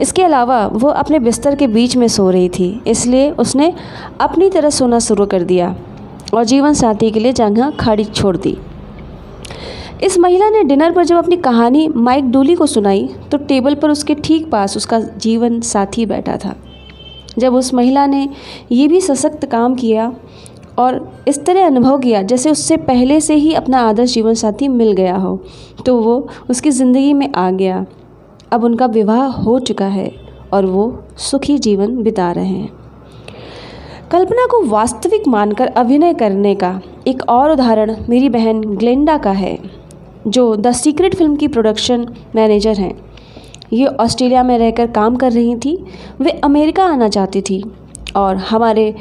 इसके 0.00 0.22
अलावा 0.22 0.66
वो 0.66 0.88
अपने 0.88 1.18
बिस्तर 1.18 1.54
के 1.54 1.66
बीच 1.66 1.96
में 1.96 2.06
सो 2.08 2.30
रही 2.30 2.48
थी, 2.48 2.80
इसलिए 2.86 3.30
उसने 3.30 3.72
अपनी 4.20 4.48
तरह 4.50 4.70
सोना 4.70 4.98
शुरू 4.98 5.26
कर 5.26 5.42
दिया 5.42 5.74
और 6.34 6.44
जीवन 6.44 6.72
साथी 6.72 7.10
के 7.10 7.20
लिए 7.20 7.32
जगह 7.32 7.70
खाड़ी 7.70 8.04
छोड़ 8.04 8.36
दी। 8.36 8.56
इस 10.02 10.18
महिला 10.18 10.48
ने 10.50 10.62
डिनर 10.64 10.92
पर 10.92 11.04
जब 11.04 11.16
अपनी 11.16 11.36
कहानी 11.36 11.86
माइक 11.88 12.30
डोली 12.30 12.54
को 12.54 12.66
सुनाई 12.66 13.08
तो 13.30 13.38
टेबल 13.38 13.74
पर 13.74 13.90
उसके 13.90 14.14
ठीक 14.14 14.50
पास 14.50 14.76
उसका 14.76 14.98
जीवन 15.00 15.60
साथी 15.60 16.06
बैठा 16.06 16.36
था। 16.36 16.54
जब 17.38 17.54
उस 17.54 17.72
महिला 17.74 18.06
ने 18.06 18.28
ये 18.72 18.86
भी 18.88 19.00
सशक्त 19.00 19.44
काम 19.46 19.74
किया 19.74 20.12
और 20.78 21.24
इस 21.28 21.44
तरह 21.44 21.66
अनुभव 21.66 21.98
किया, 21.98 22.22
जैसे 22.22 22.50
उससे 22.50 22.76
पहले 22.78 23.20
से 23.20 23.34
ही 23.34 23.52
अपना 23.54 23.80
आदर्श 23.80 24.14
जीवन 24.14 24.34
साथी 24.34 24.68
मिल 24.70 24.92
गया 24.92 25.16
हो 25.16 25.38
तो 25.86 25.96
वो 25.96 26.16
उसकी 26.50 26.70
ज़िंदगी 26.70 27.12
में 27.12 27.32
आ 27.32 27.50
गया। 27.52 27.84
अब 28.52 28.64
उनका 28.64 28.86
विवाह 28.88 29.26
हो 29.34 29.58
चुका 29.60 29.86
है 29.88 30.10
और 30.52 30.66
वो 30.66 31.04
सुखी 31.20 31.58
जीवन 31.58 32.02
बिता 32.02 32.30
रहे 32.32 32.46
हैं। 32.46 32.70
कल्पना 34.10 34.46
को 34.46 34.62
वास्तविक 34.66 35.28
मानकर 35.28 35.66
अभिनय 35.68 36.14
करने 36.14 36.54
का 36.54 36.80
एक 37.06 37.22
और 37.28 37.50
उदाहरण 37.50 37.94
मेरी 38.08 38.28
बहन 38.28 38.60
ग्लेंडा 38.62 39.16
का 39.18 39.30
है। 39.32 39.56
जो 40.26 40.54
द 40.56 40.72
सीक्रेट 40.72 41.14
फ़िल्म 41.14 41.36
की 41.36 41.48
प्रोडक्शन 41.48 42.06
मैनेजर 42.36 42.76
हैं, 42.76 42.94
ये 43.72 43.86
ऑस्ट्रेलिया 43.86 44.42
में 44.42 44.56
रहकर 44.58 44.86
काम 44.90 45.16
कर 45.16 45.32
रही 45.32 45.54
थी, 45.56 45.76
वे 46.20 46.30
अमेरिका 46.44 46.84
आना 46.84 47.08
चाहती 47.08 47.40
थी 47.40 47.62
और 48.16 48.36
हमारे 48.36 48.94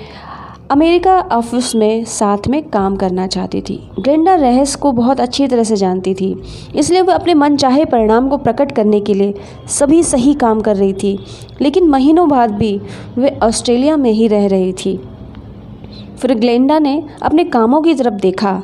अमेरिका 0.72 1.17
ऑफ़िस 1.32 1.74
में 1.76 2.03
साथ 2.05 2.47
में 2.47 2.61
काम 2.63 2.95
करना 2.95 3.26
चाहती 3.28 3.61
थी। 3.61 3.76
ग्लेंडा 3.99 4.36
रहस 4.36 4.76
को 4.76 4.91
बहुत 4.91 5.19
अच्छी 5.19 5.47
तरह 5.47 5.63
से 5.63 5.76
जानती 5.76 6.13
थी, 6.13 6.36
इसलिए 6.76 7.01
वह 7.01 7.13
अपने 7.13 7.34
मन 7.34 7.55
चाहे 7.55 7.86
परिणाम 7.86 8.30
को 8.30 8.38
प्रकट 8.38 8.72
करने 8.72 8.99
के 9.01 9.13
लिए 9.13 9.34
सभी 9.69 10.01
सही 10.03 10.34
काम 10.34 10.61
कर 10.61 10.76
रही 10.76 10.93
थी, 10.93 11.17
लेकिन 11.61 11.89
महीनों 11.89 12.28
बाद 12.30 12.51
भी 12.51 12.80
वे 13.17 13.38
ऑस्ट्रेलिया 13.43 13.97
में 13.97 14.11
ही 14.11 14.28
रह 14.28 14.47
रही 14.47 14.74
थी। 14.76 14.99
फिर 16.17 16.34
ग्लेंडा 16.36 16.80
ने 16.80 17.03
अपने 17.22 17.43
कामों 17.45 17.82
की 17.82 17.93
तरफ़ 17.93 18.13
देखा 18.13 18.61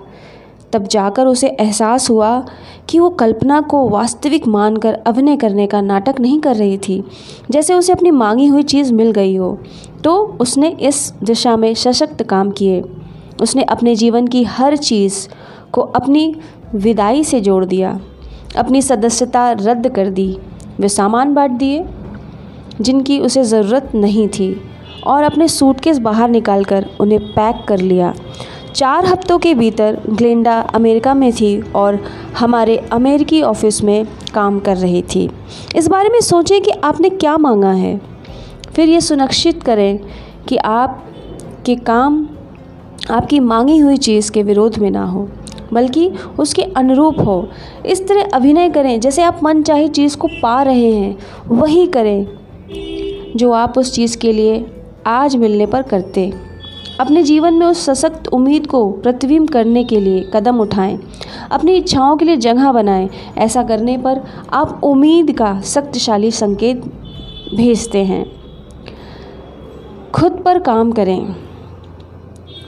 तब 0.73 0.87
जाकर 0.87 1.25
उसे 1.25 1.47
एहसास 1.47 2.09
हुआ 2.09 2.45
कि 2.89 2.99
वो 2.99 3.09
कल्पना 3.09 3.61
को 3.61 3.87
वास्तविक 3.89 4.47
मानकर 4.47 4.93
अभिनय 4.93 5.37
करने 5.37 5.67
का 5.67 5.81
नाटक 5.81 6.19
नहीं 6.19 6.39
कर 6.39 6.55
रही 6.55 6.77
थी, 6.77 7.03
जैसे 7.51 7.73
उसे 7.73 7.93
अपनी 7.93 8.11
मांगी 8.11 8.47
हुई 8.47 8.63
चीज़ 8.63 8.93
मिल 8.93 9.11
गई 9.11 9.35
हो। 9.35 9.57
तो 10.03 10.37
उसने 10.41 10.69
इस 10.69 11.13
दिशा 11.23 11.57
में 11.57 11.73
सशक्त 11.73 12.23
काम 12.23 12.51
किए। 12.51 12.83
उसने 13.41 13.63
अपने 13.63 13.95
जीवन 13.95 14.27
की 14.27 14.43
हर 14.43 14.77
चीज़ 14.77 15.27
को 15.71 15.81
अपनी 15.81 16.35
विदाई 16.75 17.23
से 17.23 17.39
जोड़ 17.39 17.65
दिया। 17.65 17.99
अपनी 18.57 18.81
सदस्यता 18.81 19.51
रद्द 19.51 19.87
कर 19.89 20.09
दी। 20.09 20.37
वे 20.79 20.89
सामान 20.89 21.33
बांट 21.33 21.51
दिए, 21.51 21.85
जिनकी 22.81 23.19
उसे 23.19 23.43
ज़रूरत 23.43 23.91
नहीं 23.95 24.27
थी, 24.27 24.61
और 25.07 25.23
अपने 25.23 25.47
सूटकेस 25.47 25.97
बाहर 25.97 26.29
निकालकर 26.29 26.85
उन्हें 26.99 27.21
पैक 27.21 27.65
कर 27.67 27.77
लिया। 27.77 28.13
चार 28.77 29.05
हफ्तों 29.05 29.37
के 29.39 29.53
भीतर 29.53 29.97
ग्लेंडा 30.09 30.59
अमेरिका 30.59 31.13
में 31.13 31.31
थी 31.31 31.61
और 31.75 31.99
हमारे 32.37 32.77
अमेरिकी 32.77 33.41
ऑफ़िस 33.41 33.83
में 33.83 34.05
काम 34.33 34.59
कर 34.59 34.77
रही 34.77 35.01
थी। 35.01 35.29
इस 35.75 35.87
बारे 35.87 36.09
में 36.09 36.19
सोचें 36.21 36.61
कि 36.61 36.71
आपने 36.71 37.09
क्या 37.09 37.37
मांगा 37.37 37.71
है। 37.71 38.01
फिर 38.75 38.89
ये 38.89 39.01
सुनिश्चित 39.01 39.63
करें 39.63 39.99
कि 40.47 40.57
आप 40.57 41.03
के 41.65 41.75
काम, 41.75 42.27
आपकी 43.11 43.39
मांगी 43.39 43.77
हुई 43.77 43.97
चीज़ 43.97 44.31
के 44.31 44.43
विरोध 44.43 44.79
में 44.79 44.91
ना 44.91 45.05
हो, 45.05 45.29
बल्कि 45.73 46.11
उसके 46.39 46.63
अनुरूप 46.63 47.19
हो। 47.19 47.47
इस 47.85 48.07
तरह 48.07 48.29
अभिनय 48.33 48.69
करें, 48.69 48.99
जैसे 48.99 49.23
आप 49.23 49.39
मन 49.43 49.63
चाहे 49.63 49.87
चीज़ 49.87 50.17
को 50.17 50.27
पा 50.41 50.61
रहे 50.63 50.91
हैं, 50.91 51.17
वही 51.47 51.87
करें 51.87 52.27
जो 53.35 53.51
आप 53.51 53.77
उस 53.77 53.95
चीज़ 53.95 54.17
के 54.17 54.33
लिए 54.33 54.65
आज 55.07 55.35
मिलने 55.35 55.65
पर 55.65 55.81
करते। 55.81 56.46
अपने 56.99 57.23
जीवन 57.23 57.53
में 57.53 57.65
उस 57.65 57.85
सशक्त 57.85 58.27
उम्मीद 58.27 58.67
को 58.67 58.91
प्रतिबिंब 58.91 59.49
करने 59.49 59.83
के 59.83 59.99
लिए 59.99 60.31
कदम 60.33 60.59
उठाएँ। 60.59 60.99
अपनी 61.51 61.71
इच्छाओं 61.71 62.17
के 62.17 62.25
लिए 62.25 62.37
जगह 62.37 62.71
बनाएँ। 62.71 63.09
ऐसा 63.37 63.63
करने 63.63 63.97
पर 63.97 64.21
आप 64.53 64.81
उम्मीद 64.83 65.37
का 65.37 65.61
शक्तिशाली 65.61 66.31
संकेत 66.31 66.81
भेजते 67.55 68.03
हैं। 68.03 68.25
खुद 70.11 70.41
पर 70.45 70.59
काम 70.59 70.91
करें। 70.91 71.35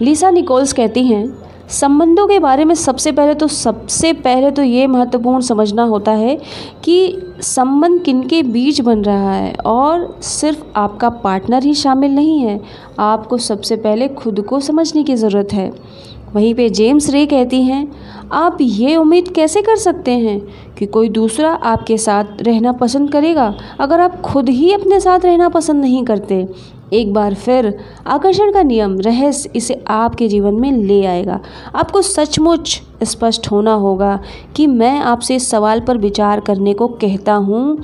लीसा 0.01 0.29
निकोल्स 0.29 0.73
कहती 0.73 1.03
हैं 1.03 1.48
संबंधों 1.69 2.25
के 2.27 2.37
बारे 2.39 2.63
में 2.65 2.73
सबसे 2.75 3.11
पहले 3.11 3.33
तो 3.33 3.47
सबसे 3.47 4.11
पहले 4.13 4.49
तो 4.51 4.61
ये 4.61 4.85
महत्वपूर्ण 4.87 5.41
समझना 5.41 5.83
होता 5.83 6.11
है 6.11 6.35
कि 6.83 7.21
संबंध 7.41 8.01
किन 8.01 8.23
के 8.23 8.41
बीच 8.43 8.79
बन 8.81 9.03
रहा 9.03 9.33
है 9.33 9.53
और 9.65 10.19
सिर्फ़ 10.21 10.63
आपका 10.75 11.09
पार्टनर 11.09 11.63
ही 11.63 11.73
शामिल 11.73 12.11
नहीं 12.11 12.39
है। 12.39 12.59
आपको 12.99 13.37
सबसे 13.37 13.75
पहले 13.75 14.07
खुद 14.07 14.41
को 14.41 14.59
समझने 14.59 15.03
की 15.03 15.15
ज़रूरत 15.15 15.53
है। 15.53 15.71
वहीं 16.35 16.53
पे 16.55 16.69
जेम्स 16.69 17.09
रे 17.09 17.25
कहती 17.25 17.61
हैं, 17.61 17.91
आप 18.31 18.57
ये 18.61 18.95
उम्मीद 18.95 19.27
कैसे 19.27 19.61
कर 19.61 19.75
सकते 19.75 20.11
हैं 20.11 20.39
कि 20.77 20.85
कोई 20.85 21.09
दूसरा 21.09 21.51
आपके 21.51 21.97
साथ 21.97 22.41
रहना 22.41 22.71
पसंद 22.71 23.11
करेगा? 23.11 23.53
अगर 23.79 23.99
आप 23.99 24.21
खुद 24.21 24.49
ही 24.49 24.73
अपने 24.73 24.99
साथ 24.99 25.19
रहना 25.19 25.49
पसंद 25.49 25.81
नहीं 25.81 26.03
करते 26.03 26.47
एक 26.93 27.13
बार 27.13 27.33
फिर 27.33 27.73
आकर्षण 28.07 28.51
का 28.51 28.61
नियम, 28.63 28.99
रहस्य 28.99 29.49
इसे 29.55 29.83
आपके 29.87 30.27
जीवन 30.27 30.55
में 30.55 30.71
ले 30.71 31.03
आएगा। 31.05 31.39
आपको 31.75 32.01
सचमुच 32.01 32.81
स्पष्ट 33.03 33.51
होना 33.51 33.73
होगा 33.73 34.19
कि 34.55 34.67
मैं 34.67 34.99
आपसे 34.99 35.35
इस 35.35 35.49
सवाल 35.49 35.79
पर 35.79 35.97
विचार 35.97 36.39
करने 36.39 36.73
को 36.73 36.87
कहता 36.87 37.33
हूँ, 37.33 37.77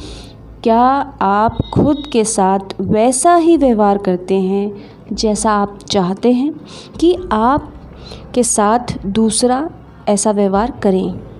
क्या 0.63 0.81
आप 1.21 1.57
खुद 1.73 2.03
के 2.13 2.23
साथ 2.23 2.81
वैसा 2.81 3.35
ही 3.35 3.57
व्यवहार 3.57 3.97
करते 3.97 4.35
हैं 4.35 5.15
जैसा 5.15 5.51
आप 5.51 5.77
चाहते 5.89 6.31
हैं 6.31 6.53
कि 6.99 7.15
आप 7.31 7.71
के 8.35 8.43
साथ 8.43 8.97
दूसरा 9.05 9.67
ऐसा 10.09 10.31
व्यवहार 10.31 10.73
करें? 10.83 11.34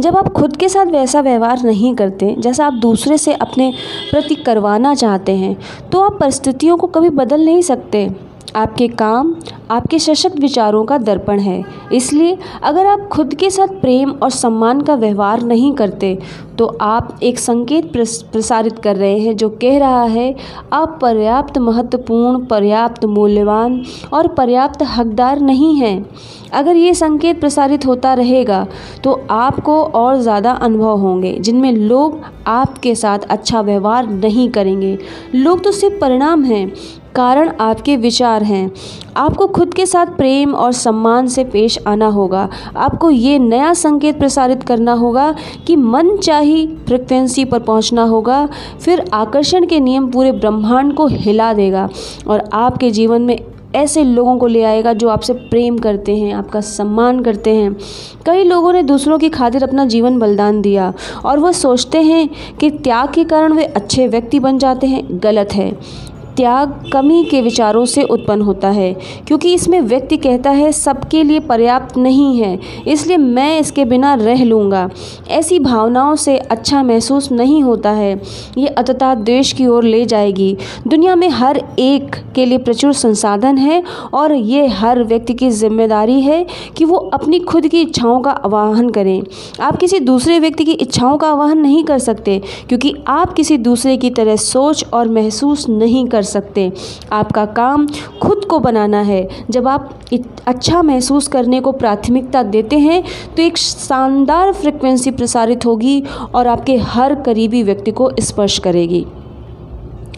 जब 0.00 0.16
आप 0.16 0.28
खुद 0.28 0.56
के 0.56 0.68
साथ 0.68 0.86
वैसा 0.86 1.20
व्यवहार 1.20 1.62
नहीं 1.62 1.94
करते, 1.94 2.34
जैसा 2.38 2.66
आप 2.66 2.72
दूसरे 2.72 3.18
से 3.18 3.34
अपने 3.34 3.72
प्रति 4.10 4.34
करवाना 4.36 4.94
चाहते 4.94 5.32
हैं 5.32 5.56
तो 5.90 6.00
आप 6.00 6.18
परिस्थितियों 6.20 6.76
को 6.76 6.86
कभी 6.86 7.10
बदल 7.12 7.44
नहीं 7.44 7.62
सकते। 7.62 8.08
आपके 8.54 8.88
काम, 8.90 9.34
आपके 9.70 9.98
सशक्त 9.98 10.38
विचारों 10.40 10.84
का 10.84 10.98
दर्पण 11.00 11.38
है। 11.40 11.62
इसलिए, 11.92 12.36
अगर 12.62 12.86
आप 12.86 13.08
खुद 13.08 13.34
के 13.34 13.50
साथ 13.50 13.80
प्रेम 13.80 14.10
और 14.12 14.30
सम्मान 14.30 14.80
का 14.80 14.94
व्यवहार 14.96 15.42
नहीं 15.44 15.72
करते 15.74 16.18
तो 16.58 16.66
आप 16.82 17.18
एक 17.22 17.38
संकेत 17.38 17.92
प्रसारित 17.92 18.78
कर 18.78 18.96
रहे 18.96 19.18
हैं 19.18 19.36
जो 19.36 19.48
कह 19.52 19.78
रहा 19.78 20.02
है, 20.04 20.34
आप 20.72 20.98
पर्याप्त 21.02 21.58
महत्वपूर्ण, 21.58 22.44
पर्याप्त 22.46 23.04
मूल्यवान 23.06 23.82
और 24.12 24.28
पर्याप्त 24.28 24.82
हकदार 24.88 25.40
नहीं 25.40 25.74
हैं। 25.76 26.04
अगर 26.52 26.76
ये 26.76 26.92
संकेत 26.94 27.40
प्रसारित 27.40 27.86
होता 27.86 28.12
रहेगा 28.14 28.66
तो 29.04 29.12
आपको 29.30 29.82
और 29.84 30.20
ज़्यादा 30.20 30.52
अनुभव 30.52 30.98
होंगे, 30.98 31.32
जिनमें 31.34 31.72
लोग 31.72 32.20
आपके 32.48 32.94
साथ 32.94 33.18
अच्छा 33.30 33.60
व्यवहार 33.62 34.06
नहीं 34.08 34.48
करेंगे। 34.50 34.96
लोग 35.34 35.64
तो 35.64 35.72
सिर्फ़ 35.72 35.98
परिणाम 36.00 36.44
हैं 36.44 36.72
कारण 37.14 37.50
आपके 37.60 37.96
विचार 37.96 38.42
हैं। 38.42 38.70
आपको 39.16 39.46
खुद 39.46 39.74
के 39.74 39.86
साथ 39.86 40.06
प्रेम 40.06 40.54
और 40.54 40.72
सम्मान 40.72 41.26
से 41.26 41.44
पेश 41.44 41.78
आना 41.86 42.06
होगा। 42.06 42.48
आपको 42.76 43.10
ये 43.10 43.38
नया 43.38 43.72
संकेत 43.74 44.18
प्रसारित 44.18 44.62
करना 44.62 44.92
होगा 44.92 45.34
कि 45.66 45.76
मन 45.76 46.16
चाही 46.16 46.66
फ्रिक्वेंसी 46.66 47.44
पर 47.44 47.58
पहुँचना 47.58 48.02
होगा। 48.02 48.48
फिर 48.80 49.04
आकर्षण 49.12 49.66
के 49.66 49.80
नियम 49.80 50.10
पूरे 50.10 50.32
ब्रह्मांड 50.32 50.94
को 50.94 51.06
हिला 51.06 51.52
देगा 51.52 51.88
और 52.28 52.48
आपके 52.52 52.90
जीवन 52.90 53.22
में 53.22 53.38
ऐसे 53.76 54.02
लोगों 54.04 54.36
को 54.38 54.46
ले 54.46 54.62
आएगा 54.62 54.92
जो 54.92 55.08
आपसे 55.08 55.32
प्रेम 55.32 55.78
करते 55.78 56.16
हैं, 56.16 56.32
आपका 56.34 56.60
सम्मान 56.60 57.20
करते 57.20 57.54
हैं। 57.54 57.76
कई 58.26 58.44
लोगों 58.44 58.72
ने 58.72 58.82
दूसरों 58.82 59.18
की 59.18 59.28
खातिर 59.28 59.62
अपना 59.62 59.84
जीवन 59.84 60.18
बलिदान 60.18 60.60
दिया 60.62 60.92
और 61.24 61.38
वह 61.38 61.52
सोचते 61.52 62.02
हैं 62.02 62.28
कि 62.60 62.70
त्याग 62.70 63.12
के 63.12 63.24
कारण 63.24 63.52
वे 63.52 63.64
अच्छे 63.64 64.08
व्यक्ति 64.08 64.40
बन 64.40 64.58
जाते 64.58 64.86
हैं, 64.86 65.02
गलत 65.12 65.54
है। 65.54 65.70
त्याग 66.36 66.90
कमी 66.92 67.22
के 67.24 67.40
विचारों 67.42 67.84
से 67.86 68.02
उत्पन्न 68.04 68.42
होता 68.42 68.68
है, 68.70 68.92
क्योंकि 69.26 69.52
इसमें 69.54 69.80
व्यक्ति 69.82 70.16
कहता 70.18 70.50
है, 70.50 70.70
सबके 70.72 71.22
लिए 71.22 71.40
पर्याप्त 71.42 71.96
नहीं 71.96 72.36
है, 72.36 72.58
इसलिए 72.86 73.16
मैं 73.16 73.58
इसके 73.60 73.84
बिना 73.84 74.14
रह 74.14 74.44
लूँगा। 74.44 74.88
ऐसी 75.30 75.58
भावनाओं 75.58 76.14
से 76.16 76.36
अच्छा 76.38 76.82
महसूस 76.82 77.30
नहीं 77.32 77.62
होता 77.62 77.90
है। 77.90 78.14
ये 78.58 78.66
अतः 78.68 79.14
देश 79.14 79.52
की 79.52 79.66
ओर 79.66 79.84
ले 79.84 80.04
जाएगी। 80.06 80.56
दुनिया 80.88 81.14
में 81.16 81.28
हर 81.30 81.62
एक 81.78 82.16
के 82.34 82.44
लिए 82.46 82.58
प्रचुर 82.60 82.92
संसाधन 82.94 83.58
है, 83.58 83.82
और 84.14 84.32
ये 84.32 84.66
हर 84.68 85.02
व्यक्ति 85.04 85.34
की 85.34 85.50
ज़िम्मेदारी 85.52 86.20
है 86.20 86.44
कि 86.76 86.84
वो 86.84 86.96
अपनी 86.96 87.38
खुद 87.40 87.66
की 87.68 87.80
इच्छाओं 87.82 88.20
का 88.20 88.30
आवाहन 88.30 88.88
करें। 88.90 89.22
आप 89.60 89.76
किसी 89.76 90.00
दूसरे 90.00 90.38
व्यक्ति 90.38 90.64
की 90.64 90.72
इच्छाओं 90.72 91.16
का 91.18 91.28
आवाहन 91.28 91.58
नहीं 91.58 91.82
कर 91.84 91.98
सकते, 92.00 92.40
क्योंकि 92.68 92.94
आप 93.08 93.32
किसी 93.32 93.58
दूसरे 93.60 93.96
की 93.96 94.10
तरह 94.12 94.36
सोच 94.38 94.84
और 94.92 95.08
महसूस 95.10 95.68
नहीं 95.68 96.06
कर 96.06 96.21
कर 96.22 96.28
सकते 96.30 96.70
आपका 97.12 97.44
काम 97.54 97.86
खुद 98.22 98.44
को 98.44 98.58
बनाना 98.58 99.00
है। 99.02 99.28
जब 99.50 99.68
आप 99.68 99.90
अच्छा 100.46 100.82
महसूस 100.82 101.28
करने 101.28 101.60
को 101.60 101.72
प्राथमिकता 101.72 102.42
देते 102.44 102.78
हैं 102.78 103.02
तो 103.36 103.42
एक 103.42 103.58
शानदार 103.58 104.52
फ्रिक्वेंसी 104.52 105.10
प्रसारित 105.12 105.66
होगी 105.66 106.02
और 106.34 106.46
आपके 106.46 106.76
हर 106.92 107.14
करीबी 107.22 107.62
व्यक्ति 107.62 107.90
को 107.92 108.10
स्पर्श 108.20 108.58
करेगी। 108.58 109.04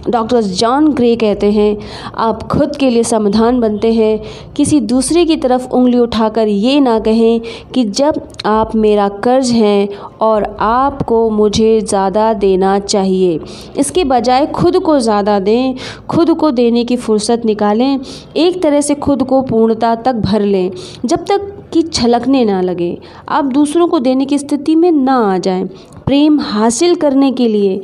डॉक्टर 0.07 0.43
जॉन 0.43 0.89
ग्रे 0.89 1.15
कहते 1.17 1.51
हैं, 1.53 1.77
आप 2.17 2.43
खुद 2.49 2.77
के 2.77 2.89
लिए 2.91 3.03
समाधान 3.05 3.61
बनते 3.61 3.93
हैं। 3.93 4.21
किसी 4.57 4.81
दूसरे 4.83 5.25
की 5.25 5.37
तरफ़ 5.37 5.69
उंगली 5.69 5.99
उठाकर 5.99 6.49
ये 6.49 6.81
ना 6.81 6.99
कहें 7.01 7.41
कि 7.75 7.85
जब 7.85 8.21
आप 8.47 8.75
मेरा 8.77 9.09
कर्ज 9.25 9.51
हैं 9.53 9.89
और 10.21 10.45
आपको 10.61 11.29
मुझे 11.31 11.81
ज़्यादा 11.81 12.33
देना 12.35 12.79
चाहिए, 12.79 13.39
इसके 13.79 14.05
बजाय 14.05 14.47
खुद 14.47 14.79
को 14.79 14.99
ज़्यादा 15.01 15.39
दें, 15.41 15.75
खुद 16.09 16.35
को 16.35 16.51
देने 16.53 16.85
की 16.85 16.97
फुर्सत 16.99 17.43
निकालें, 17.45 17.99
एक 18.37 18.63
तरह 18.63 18.81
से 18.81 18.95
खुद 18.97 19.23
को 19.23 19.43
पूर्णता 19.43 19.95
तक 19.97 20.15
भर 20.23 20.43
लें, 20.43 20.71
जब 21.05 21.25
तक 21.25 21.51
कि 21.73 21.83
छलकने 21.85 22.45
ना 22.45 22.61
लगे। 22.61 22.97
आप 23.29 23.45
दूसरों 23.45 23.87
को 23.89 23.99
देने 24.01 24.25
की 24.25 24.39
स्थिति 24.39 24.75
में 24.75 24.91
ना 24.93 25.17
आ 25.25 25.39
जाएँ। 25.39 25.65
प्रेम 26.07 26.39
हासिल 26.41 26.95
करने 26.95 27.31
के 27.33 27.49
लिए 27.49 27.81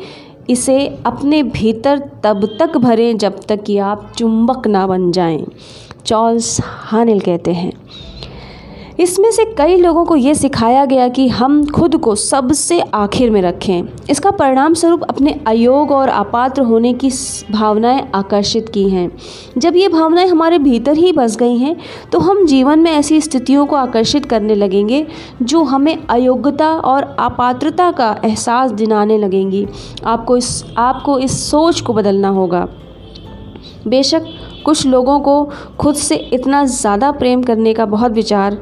इसे 0.51 0.87
अपने 1.07 1.43
भीतर 1.43 1.99
तब 1.99 2.57
तक 2.59 2.77
भरें 2.77 3.19
जब 3.19 3.41
तक 3.49 3.63
कि 3.63 3.79
आप 3.79 4.13
चुंबक 4.19 4.67
ना 4.67 4.87
बन 4.87 5.13
जाएँ। 5.13 5.47
चार्ल्स 6.07 6.61
हानिल 6.63 7.21
कहते 7.21 7.53
हैं। 7.53 7.73
इसमें 9.01 9.31
से 9.31 9.45
कई 9.59 9.77
लोगों 9.77 10.05
को 10.05 10.17
ये 10.17 10.35
सिखाया 10.35 10.85
गया 10.85 11.09
कि 11.09 11.27
हम 11.29 11.65
खुद 11.67 11.97
को 11.97 12.15
सबसे 12.15 12.81
आखिर 12.95 13.31
में 13.31 13.41
रखें। 13.43 13.83
इसका 14.11 14.31
परिणाम 14.31 14.75
स्वरूप 14.75 15.03
अपने 15.03 15.33
अयोग 15.47 15.91
और 15.91 16.09
अपात्र 16.09 16.63
होने 16.63 16.93
की 16.95 17.11
भावनाएँ 17.51 18.03
आकर्षित 18.15 18.69
की 18.69 18.89
हैं। 18.91 19.11
जब 19.59 19.77
ये 19.77 19.89
भावनाएँ 19.89 20.29
हमारे 20.29 20.59
भीतर 20.59 20.97
ही 20.97 21.13
बस 21.13 21.37
गई 21.37 21.57
हैं 21.57 21.77
तो 22.13 22.19
हम 22.19 22.45
जीवन 22.47 22.79
में 22.79 22.91
ऐसी 22.91 23.21
स्थितियों 23.21 23.65
को 23.67 23.77
आकर्षित 23.77 24.25
करने 24.25 24.55
लगेंगे, 24.55 25.07
जो 25.43 25.63
हमें 25.63 25.97
अयोग्यता 26.07 26.69
और 26.71 27.03
अपात्रता 27.21 27.91
का 27.93 28.11
एहसास 28.25 28.71
दिलाने 28.73 29.19
लगेंगी। 29.19 29.67
आपको 30.05 30.37
इस 30.37 30.65
आपको 30.79 31.19
इस 31.19 31.41
सोच 31.51 31.81
को 31.81 31.93
बदलना 31.93 32.29
होगा। 32.31 32.67
बेशक 33.89 34.25
कुछ 34.65 34.87
लोगों 34.87 35.19
को 35.21 35.45
खुद 35.79 35.95
से 35.97 36.17
इतना 36.33 36.65
ज़्यादा 36.67 37.11
प्रेम 37.13 37.43
करने 37.43 37.75
का 37.75 37.87
बहुत 37.87 38.13
विचार 38.13 38.59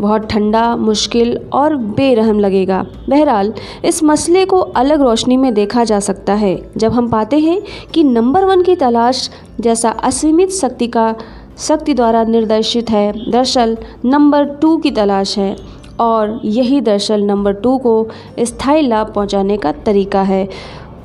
बहुत 0.00 0.26
ठंडा, 0.26 0.76
मुश्किल 0.76 1.40
और 1.52 1.76
बेरहम 1.76 2.38
लगेगा। 2.38 2.86
बहरहाल, 3.08 3.54
इस 3.84 4.04
मसले 4.04 4.44
को 4.44 4.58
अलग 4.58 5.02
रोशनी 5.02 5.36
में 5.36 5.54
देखा 5.54 5.84
जा 5.84 6.00
सकता 6.00 6.34
है, 6.34 6.70
जब 6.76 6.92
हम 6.92 7.08
पाते 7.08 7.38
हैं 7.38 7.62
कि 7.94 8.04
नंबर 8.04 8.44
वन 8.44 8.62
की 8.62 8.76
तलाश 8.76 9.30
जैसा 9.60 9.90
असीमित 9.90 10.50
शक्ति 10.50 10.86
का, 10.86 11.14
शक्ति 11.58 11.94
द्वारा 11.94 12.24
निर्देशित 12.24 12.90
है। 12.90 13.30
दरअसल, 13.30 13.78
नंबर 14.04 14.44
टू 14.44 14.76
की 14.76 14.90
तलाश 14.90 15.38
है 15.38 15.56
और 16.00 16.40
यही 16.44 16.80
दरअसल 16.80 17.22
नंबर 17.22 17.52
टू 17.52 17.78
को 17.78 18.08
स्थायी 18.40 18.82
लाभ 18.82 19.12
पहुँचाने 19.12 19.56
का 19.56 19.72
तरीका 19.72 20.22
है, 20.22 20.48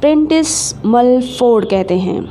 प्रेंटिस 0.02 0.76
मलफोर्ड 0.86 1.66
कहते 1.66 2.00
हैं। 2.00 2.30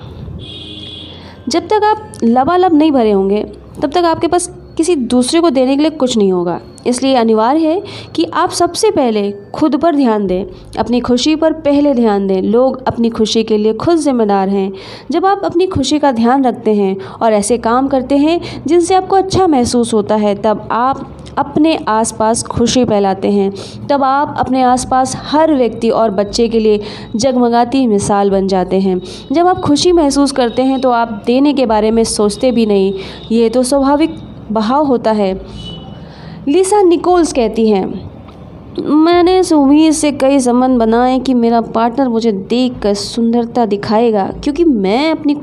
जब 1.48 1.68
तक 1.68 1.84
आप 1.84 2.12
लबालब 2.24 2.74
नहीं 2.74 2.92
भरे 2.92 3.12
होंगे, 3.12 3.42
तब 3.82 3.90
तक 3.90 4.04
आपके 4.04 4.26
पास 4.26 4.59
किसी 4.80 4.94
दूसरे 4.96 5.40
को 5.40 5.50
देने 5.50 5.76
के 5.76 5.82
लिए 5.82 5.90
कुछ 5.90 6.16
नहीं 6.16 6.32
होगा। 6.32 6.60
इसलिए 6.86 7.14
अनिवार्य 7.14 7.60
है 7.60 7.82
कि 8.14 8.24
आप 8.24 8.50
सबसे 8.50 8.90
पहले 8.90 9.30
खुद 9.54 9.76
पर 9.76 9.96
ध्यान 9.96 10.26
दें, 10.26 10.44
अपनी 10.78 11.00
खुशी 11.00 11.34
पर 11.36 11.52
पहले 11.52 11.92
ध्यान 11.94 12.26
दें। 12.26 12.40
लोग 12.42 12.88
अपनी 12.88 13.10
खुशी 13.10 13.42
के 13.44 13.58
लिए 13.58 13.72
खुद 13.72 13.96
जिम्मेदार 13.96 14.48
हैं। 14.48 14.72
जब 15.10 15.26
आप 15.26 15.42
अपनी 15.44 15.66
खुशी 15.66 15.98
का 15.98 16.12
ध्यान 16.12 16.44
रखते 16.44 16.74
हैं 16.74 16.96
और 17.22 17.32
ऐसे 17.32 17.58
काम 17.58 17.88
करते 17.88 18.16
हैं 18.16 18.40
जिनसे 18.66 18.94
आपको 18.94 19.16
अच्छा 19.16 19.46
महसूस 19.46 19.92
होता 19.94 20.14
है, 20.14 20.34
तब 20.34 20.68
आप 20.72 21.16
अपने 21.38 21.76
आसपास 21.88 22.42
खुशी 22.42 22.84
फैलाते 22.84 23.30
हैं। 23.30 23.52
तब 23.88 24.04
आप 24.04 24.34
अपने 24.38 24.62
आसपास 24.62 25.16
हर 25.22 25.54
व्यक्ति 25.54 25.90
और 25.90 26.10
बच्चे 26.10 26.48
के 26.48 26.58
लिए 26.58 26.80
जगमगाती 27.16 27.86
मिसाल 27.86 28.30
बन 28.30 28.48
जाते 28.48 28.80
हैं। 28.80 29.00
जब 29.32 29.46
आप 29.46 29.60
खुशी 29.60 29.92
महसूस 29.92 30.32
करते 30.32 30.62
हैं 30.62 30.80
तो 30.80 30.90
आप 30.90 31.22
देने 31.26 31.52
के 31.52 31.66
बारे 31.66 31.90
में 31.90 32.04
सोचते 32.04 32.52
भी 32.52 32.66
नहीं। 32.66 32.92
ये 33.32 33.48
तो 33.48 33.62
स्वाभाविक 33.62 34.18
बहाव 34.50 34.86
होता 34.86 35.12
है। 35.12 35.32
लिसा 36.48 36.80
निकोल्स 36.82 37.32
कहती 37.32 37.68
हैं, 37.68 37.86
मैंने 38.80 39.38
इस 39.38 39.52
उम्मीद 39.52 39.92
से 39.92 40.10
कई 40.12 40.38
संबंध 40.40 40.78
बनाए 40.78 41.18
कि 41.18 41.34
मेरा 41.34 41.60
पार्टनर 41.60 42.08
मुझे 42.08 42.32
देख 42.32 42.78
कर 42.82 42.94
सुंदरता 42.94 43.66
दिखाएगा, 43.66 44.24
क्योंकि 44.44 44.64
मैं 44.64 45.10
अपनी 45.10 45.36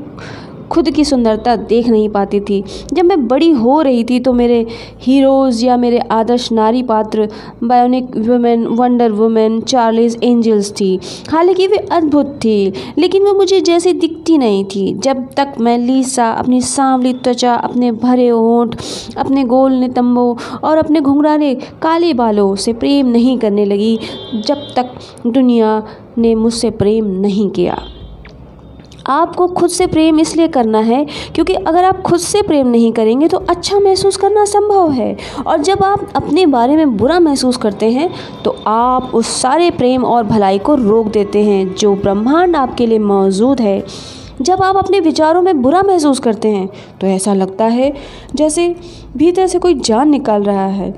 खुद 0.70 0.90
की 0.90 1.04
सुंदरता 1.04 1.56
देख 1.56 1.88
नहीं 1.88 2.08
पाती 2.08 2.40
थी। 2.40 2.62
जब 2.92 3.04
मैं 3.04 3.26
बड़ी 3.28 3.50
हो 3.50 3.80
रही 3.82 4.04
थी 4.04 4.20
तो 4.20 4.32
मेरे 4.32 4.66
हीरोज़ 5.00 5.64
या 5.66 5.76
मेरे 5.76 5.98
आदर्श 5.98 6.50
नारी 6.52 6.82
पात्र 6.82 7.28
bionic 7.64 8.16
woman 8.18 8.66
wonder 8.66 9.12
woman 9.12 9.60
Charlie's 9.60 10.16
Angels 10.22 10.70
थी। 10.72 10.98
हालाँकि 11.30 11.66
वे 11.66 11.76
अद्भुत 11.92 12.34
थी, 12.44 12.72
लेकिन 12.98 13.22
वो 13.22 13.34
मुझे 13.34 13.60
जैसी 13.60 13.92
दिखती 13.92 14.38
नहीं 14.38 14.64
थी। 14.64 14.92
जब 14.94 15.26
तक 15.36 15.54
मैं 15.60 15.78
लीसा, 15.78 16.30
अपनी 16.30 16.60
सांवली 16.60 17.12
त्वचा, 17.14 17.54
अपने 17.54 17.92
भरे 17.92 18.28
होंठ, 18.28 18.76
अपने 19.16 19.44
गोल 19.44 19.72
नितंबों 19.72 20.34
और 20.68 20.78
अपने 20.78 21.00
घुंघराले 21.00 21.54
काले 21.82 22.12
बालों 22.14 22.54
से 22.56 22.72
प्रेम 22.72 23.06
नहीं 23.06 23.38
करने 23.38 23.64
लगी, 23.64 23.98
जब 24.46 24.66
तक 24.76 24.94
दुनिया 25.26 25.82
ने 26.18 26.34
मुझसे 26.34 26.70
प्रेम 26.70 27.06
नहीं 27.20 27.48
किया। 27.50 27.78
आपको 29.08 29.46
खुद 29.48 29.70
से 29.70 29.86
प्रेम 29.86 30.18
इसलिए 30.20 30.48
करना 30.48 30.78
है 30.78 31.04
क्योंकि 31.34 31.54
अगर 31.54 31.84
आप 31.84 32.00
खुद 32.02 32.20
से 32.20 32.42
प्रेम 32.42 32.66
नहीं 32.66 32.92
करेंगे 32.92 33.28
तो 33.28 33.38
अच्छा 33.38 33.78
महसूस 33.78 34.16
करना 34.16 34.44
संभव 34.44 34.90
है। 34.90 35.16
और 35.46 35.58
जब 35.58 35.82
आप 35.84 36.08
अपने 36.16 36.46
बारे 36.46 36.76
में 36.76 36.96
बुरा 36.96 37.18
महसूस 37.20 37.56
करते 37.56 37.90
हैं 37.90 38.10
तो 38.44 38.56
आप 38.66 39.10
उस 39.14 39.40
सारे 39.42 39.70
प्रेम 39.70 40.04
और 40.04 40.24
भलाई 40.24 40.58
को 40.58 40.74
रोक 40.74 41.06
देते 41.06 41.44
हैं 41.44 41.74
जो 41.74 41.94
ब्रह्मांड 41.94 42.56
आपके 42.56 42.86
लिए 42.86 42.98
मौजूद 42.98 43.60
है। 43.60 43.82
जब 44.40 44.62
आप 44.62 44.76
अपने 44.76 45.00
विचारों 45.00 45.42
में 45.42 45.62
बुरा 45.62 45.82
महसूस 45.82 46.18
करते 46.18 46.48
हैं 46.48 46.68
तो 47.00 47.06
ऐसा 47.06 47.34
लगता 47.34 47.64
है 47.64 47.92
जैसे 48.34 48.74
भीतर 49.16 49.46
से 49.46 49.58
कोई 49.58 49.74
जान 49.74 50.08
निकाल 50.08 50.42
रहा 50.42 50.66
है। 50.66 50.90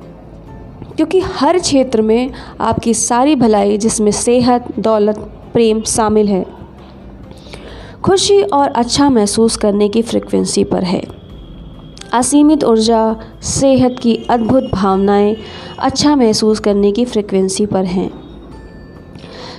क्योंकि 0.96 1.20
हर 1.20 1.58
क्षेत्र 1.58 2.02
में 2.02 2.30
आपकी 2.60 2.94
सारी 2.94 3.34
भलाई 3.36 3.78
जिसमें 3.78 4.10
सेहत, 4.12 4.66
दौलत, 4.78 5.18
प्रेम 5.52 5.80
शामिल 5.82 6.28
है। 6.28 6.44
खुशी 8.04 8.42
और 8.42 8.68
अच्छा 8.68 9.10
महसूस 9.10 9.56
करने 9.56 9.88
की 9.88 10.02
फ्रिक्वेंसी 10.02 10.64
पर 10.64 10.84
है। 10.84 11.02
असीमित 12.12 12.64
ऊर्जा, 12.64 13.16
सेहत 13.42 13.96
की 14.02 14.26
अद्भुत 14.30 14.64
भावनाएँ 14.74 15.36
अच्छा 15.78 16.16
महसूस 16.16 16.60
करने 16.60 16.92
की 16.92 17.04
फ्रिक्वेंसी 17.04 17.66
पर 17.66 17.84
हैं। 17.84 18.10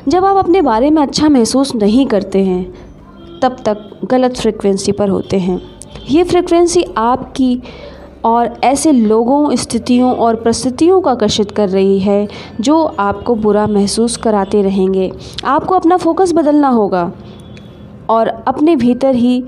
जब 0.08 0.26
आप 0.26 0.38
अपने 0.38 0.62
बारे 0.62 0.90
में 0.90 1.02
अच्छा 1.02 1.30
महसूस 1.30 1.76
नहीं 1.76 2.06
करते 2.06 2.40
हैं, 2.40 2.74
तब 3.42 3.58
तक 3.66 4.00
गलत 4.06 4.38
फ्रिक्वेंसी 4.38 4.92
पर 4.92 5.10
होते 5.10 5.40
हैं। 5.40 5.62
ये 6.10 6.24
फ्रिक्वेंसी 6.24 6.86
आपकी 6.98 7.62
और 8.26 8.58
ऐसे 8.64 8.92
लोगों, 8.92 9.56
स्थितियों 9.56 10.16
और 10.16 10.36
परिस्थितियों 10.36 11.02
को 11.02 11.10
आकर्षित 11.10 11.52
कर 11.52 11.70
रही 11.70 12.00
है, 12.00 12.28
जो 12.60 12.84
आपको 12.84 13.36
बुरा 13.36 13.68
महसूस 13.68 14.18
कराते 14.18 14.62
रहेंगे। 14.62 15.12
आपको 15.46 15.76
अपना 15.76 15.98
फोकस 15.98 16.34
बदलना 16.34 16.70
होगा। 16.70 17.12
और 18.10 18.28
अपने 18.48 18.76
भीतर 18.76 19.16
ही 19.16 19.44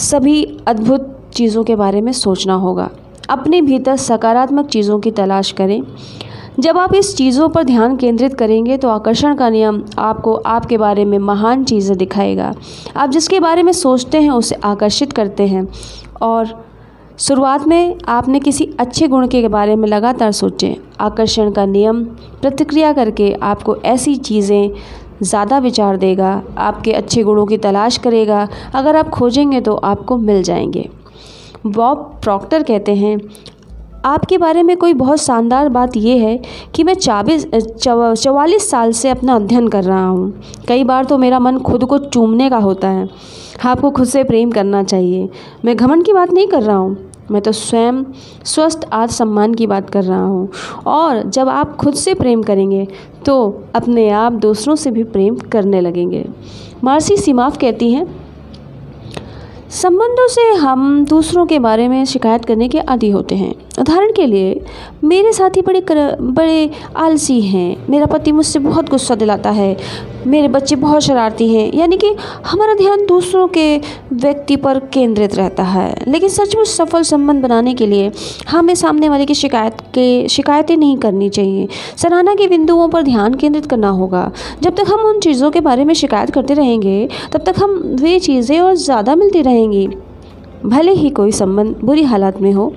सभी 0.00 0.44
अद्भुत 0.66 1.12
चीज़ों 1.34 1.64
के 1.64 1.76
बारे 1.76 2.00
में 2.00 2.12
सोचना 2.12 2.54
होगा। 2.54 2.88
अपने 3.28 3.60
भीतर 3.62 3.96
सकारात्मक 3.96 4.66
चीज़ों 4.66 4.98
की 5.00 5.10
तलाश 5.10 5.52
करें। 5.52 5.82
जब 6.60 6.78
आप 6.78 6.94
इस 6.94 7.14
चीज़ों 7.16 7.48
पर 7.48 7.62
ध्यान 7.62 7.96
केंद्रित 7.96 8.34
करेंगे 8.34 8.76
तो 8.76 8.88
आकर्षण 8.88 9.34
का 9.36 9.48
नियम 9.50 9.82
आपको 9.98 10.34
आपके 10.34 10.78
बारे 10.78 11.04
में 11.04 11.18
महान 11.18 11.64
चीज़ें 11.64 11.96
दिखाएगा। 11.98 12.52
आप 12.96 13.10
जिसके 13.10 13.40
बारे 13.40 13.62
में 13.62 13.72
सोचते 13.72 14.20
हैं, 14.20 14.30
उसे 14.30 14.54
आकर्षित 14.64 15.12
करते 15.12 15.46
हैं। 15.46 15.66
और 16.22 16.64
शुरुआत 17.18 17.66
में 17.68 17.98
आपने 18.08 18.40
किसी 18.40 18.68
अच्छे 18.80 19.08
गुण 19.08 19.26
के 19.26 19.46
बारे 19.48 19.76
में 19.76 19.88
लगातार 19.88 20.32
सोचें। 20.32 20.74
आकर्षण 21.00 21.50
का 21.50 21.64
नियम, 21.66 22.04
प्रतिक्रिया 22.42 22.92
करके 22.92 23.32
आपको 23.42 23.76
ऐसी 23.76 24.16
चीज़ें 24.16 24.70
ज़्यादा 25.22 25.58
विचार 25.58 25.96
देगा, 25.96 26.42
आपके 26.58 26.92
अच्छे 26.92 27.22
गुणों 27.22 27.46
की 27.46 27.56
तलाश 27.58 27.98
करेगा, 27.98 28.46
अगर 28.74 28.96
आप 28.96 29.08
खोजेंगे 29.08 29.60
तो 29.60 29.74
आपको 29.74 30.16
मिल 30.18 30.42
जाएँगे। 30.42 30.88
बॉब 31.66 31.98
प्रॉक्टर 32.22 32.62
कहते 32.62 32.94
हैं, 32.94 33.18
आपके 34.04 34.38
बारे 34.38 34.62
में 34.62 34.76
कोई 34.76 34.94
बहुत 34.94 35.18
शानदार 35.18 35.68
बात 35.68 35.96
यह 35.96 36.22
है 36.22 36.38
कि 36.74 36.84
मैं 36.84 36.94
चाबीस 36.94 37.46
चवालीस 37.46 38.70
साल 38.70 38.92
से 38.92 39.08
अपना 39.08 39.34
अध्ययन 39.34 39.68
कर 39.68 39.84
रहा 39.84 40.06
हूँ। 40.06 40.32
कई 40.68 40.84
बार 40.84 41.04
तो 41.04 41.18
मेरा 41.18 41.38
मन 41.38 41.58
खुद 41.58 41.84
को 41.84 41.98
चूमने 41.98 42.50
का 42.50 42.58
होता 42.58 42.88
है। 42.88 43.08
आपको 43.64 43.90
खुद 43.90 44.06
से 44.06 44.22
प्रेम 44.24 44.50
करना 44.50 44.82
चाहिए। 44.82 45.28
मैं 45.64 45.76
घमंड 45.76 46.04
की 46.04 46.12
बात 46.12 46.32
नहीं 46.32 46.46
कर 46.46 46.62
रहा 46.62 46.76
हूँ। 46.76 47.05
मैं 47.30 47.42
तो 47.42 47.52
स्वयं 47.52 48.02
स्वस्थ 48.44 48.88
आत्मसम्मान 48.92 49.54
की 49.54 49.66
बात 49.66 49.90
कर 49.90 50.04
रहा 50.04 50.24
हूँ। 50.24 50.48
और 50.86 51.22
जब 51.22 51.48
आप 51.48 51.76
खुद 51.76 51.94
से 51.94 52.14
प्रेम 52.14 52.42
करेंगे 52.42 52.86
तो 53.26 53.64
अपने 53.74 54.08
आप 54.10 54.32
दूसरों 54.32 54.74
से 54.74 54.90
भी 54.90 55.04
प्रेम 55.06 55.36
करने 55.52 55.80
लगेंगे। 55.80 56.24
मार्सी 56.84 57.16
सीमाफ 57.16 57.56
कहती 57.58 57.92
हैं, 57.92 58.06
संबंधों 59.72 60.26
से 60.28 60.42
हम 60.54 61.04
दूसरों 61.04 61.44
के 61.46 61.58
बारे 61.58 61.88
में 61.88 62.04
शिकायत 62.04 62.44
करने 62.44 62.68
के 62.68 62.80
आदि 62.80 63.10
होते 63.10 63.34
हैं। 63.34 63.54
उदाहरण 63.80 64.12
के 64.12 64.26
लिए 64.26 64.60
मेरे 65.06 65.32
साथी 65.32 65.60
बड़े 65.62 65.80
कर, 65.80 65.98
बड़े 66.20 66.70
आलसी 66.96 67.40
हैं। 67.40 67.86
मेरा 67.90 68.06
पति 68.06 68.32
मुझसे 68.32 68.58
बहुत 68.58 68.88
गुस्सा 68.90 69.14
दिलाता 69.14 69.50
है। 69.50 69.76
मेरे 70.26 70.48
बच्चे 70.48 70.76
बहुत 70.76 71.02
शरारती 71.02 71.48
हैं। 71.48 71.70
यानी 71.74 71.96
कि 71.96 72.14
हमारा 72.46 72.74
ध्यान 72.74 73.04
दूसरों 73.06 73.46
के 73.48 73.76
व्यक्ति 74.12 74.56
पर 74.56 74.78
केंद्रित 74.92 75.34
रहता 75.34 75.62
है। 75.62 75.94
लेकिन 76.08 76.28
सचमुच 76.28 76.68
सफल 76.68 77.02
संबंध 77.02 77.42
बनाने 77.42 77.74
के 77.74 77.86
लिए 77.86 78.10
हमें 78.48 78.74
सामने 78.74 79.08
वाले 79.08 79.26
की 79.26 79.34
शिकायत 79.34 79.80
के 79.94 80.06
शिकायतें 80.28 80.76
नहीं 80.76 80.96
करनी 80.96 81.28
चाहिए। 81.28 81.68
सराहना 81.96 82.34
के 82.34 82.48
बिंदुओं 82.48 82.88
पर 82.88 83.02
ध्यान 83.02 83.34
केंद्रित 83.34 83.66
करना 83.66 83.88
होगा। 83.90 84.30
जब 84.62 84.76
तक 84.76 84.90
हम 84.90 85.04
उन 85.04 85.20
चीज़ों 85.20 85.50
के 85.50 85.60
बारे 85.60 85.84
में 85.84 85.94
शिकायत 85.94 86.30
करते 86.30 86.54
रहेंगे 86.54 87.08
तब 87.32 87.44
तक 87.46 87.62
हम 87.62 87.76
वे 88.00 88.18
चीज़ें 88.20 88.58
और 88.60 88.74
ज़्यादा 88.76 89.14
मिलती 89.14 89.42
रहेंगी। 89.42 89.86
भले 90.66 90.92
ही 90.92 91.10
कोई 91.10 91.32
संबंध 91.32 91.76
बुरी 91.84 92.02
हालात 92.04 92.40
में 92.42 92.52
हो 92.52 92.72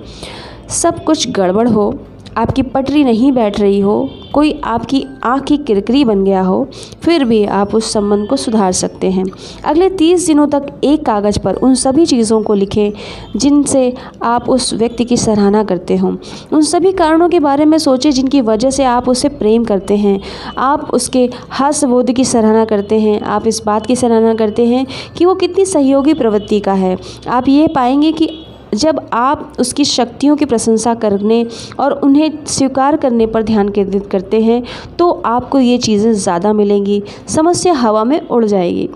सब 0.72 1.02
कुछ 1.04 1.28
गड़बड़ 1.30 1.68
हो 1.68 1.90
आपकी 2.36 2.62
पटरी 2.62 3.04
नहीं 3.04 3.32
बैठ 3.32 3.60
रही 3.60 3.80
हो, 3.80 4.10
कोई 4.34 4.60
आपकी 4.64 5.04
आँख 5.24 5.44
की 5.44 5.56
किरकरी 5.56 6.04
बन 6.04 6.24
गया 6.24 6.42
हो, 6.42 6.68
फिर 7.02 7.24
भी 7.24 7.44
आप 7.44 7.74
उस 7.74 7.92
संबंध 7.92 8.28
को 8.28 8.36
सुधार 8.36 8.72
सकते 8.72 9.10
हैं। 9.10 9.24
अगले 9.64 9.88
तीस 9.90 10.26
दिनों 10.26 10.46
तक 10.46 10.66
एक 10.84 11.04
कागज़ 11.06 11.38
पर 11.38 11.54
उन 11.54 11.74
सभी 11.74 12.06
चीज़ों 12.06 12.42
को 12.42 12.54
लिखें 12.54 12.92
जिनसे 13.36 13.92
आप 14.22 14.48
उस 14.48 14.72
व्यक्ति 14.74 15.04
की 15.04 15.16
सराहना 15.16 15.64
करते 15.64 15.96
हो। 15.96 16.16
उन 16.52 16.62
सभी 16.62 16.92
कारणों 16.92 17.28
के 17.28 17.40
बारे 17.40 17.64
में 17.64 17.78
सोचें 17.78 18.10
जिनकी 18.10 18.40
वजह 18.40 18.70
से 18.70 18.84
आप 18.84 19.08
उसे 19.08 19.28
प्रेम 19.28 19.64
करते 19.64 19.96
हैं। 19.96 20.20
आप 20.58 20.90
उसके 20.94 21.28
हास्यबोध 21.50 22.12
की 22.12 22.24
सराहना 22.24 22.64
करते 22.64 23.00
हैं। 23.00 23.20
आप 23.20 23.46
इस 23.46 23.62
बात 23.66 23.86
की 23.86 23.96
सराहना 23.96 24.34
करते 24.34 24.66
हैं 24.66 24.86
कि 25.18 25.24
वो 25.24 25.34
कितनी 25.34 25.64
सहयोगी 25.64 26.14
प्रवृत्ति 26.14 26.60
का 26.60 26.72
है। 26.72 26.96
आप 27.28 27.48
ये 27.48 27.68
पाएँगे 27.68 28.12
कि 28.12 28.30
जब 28.74 29.00
आप 29.12 29.52
उसकी 29.60 29.84
शक्तियों 29.84 30.36
की 30.36 30.44
प्रशंसा 30.44 30.94
करने 30.94 31.44
और 31.80 31.92
उन्हें 31.94 32.44
स्वीकार 32.46 32.96
करने 32.96 33.26
पर 33.26 33.42
ध्यान 33.42 33.68
केंद्रित 33.68 34.06
करते 34.06 34.40
हैं 34.40 34.62
तो 34.98 35.10
आपको 35.26 35.60
ये 35.60 35.78
चीज़ें 35.78 36.12
ज़्यादा 36.12 36.52
मिलेंगी। 36.52 37.02
समस्या 37.28 37.72
हवा 37.74 38.04
में 38.04 38.20
उड़ 38.20 38.44
जाएगी। 38.44 38.88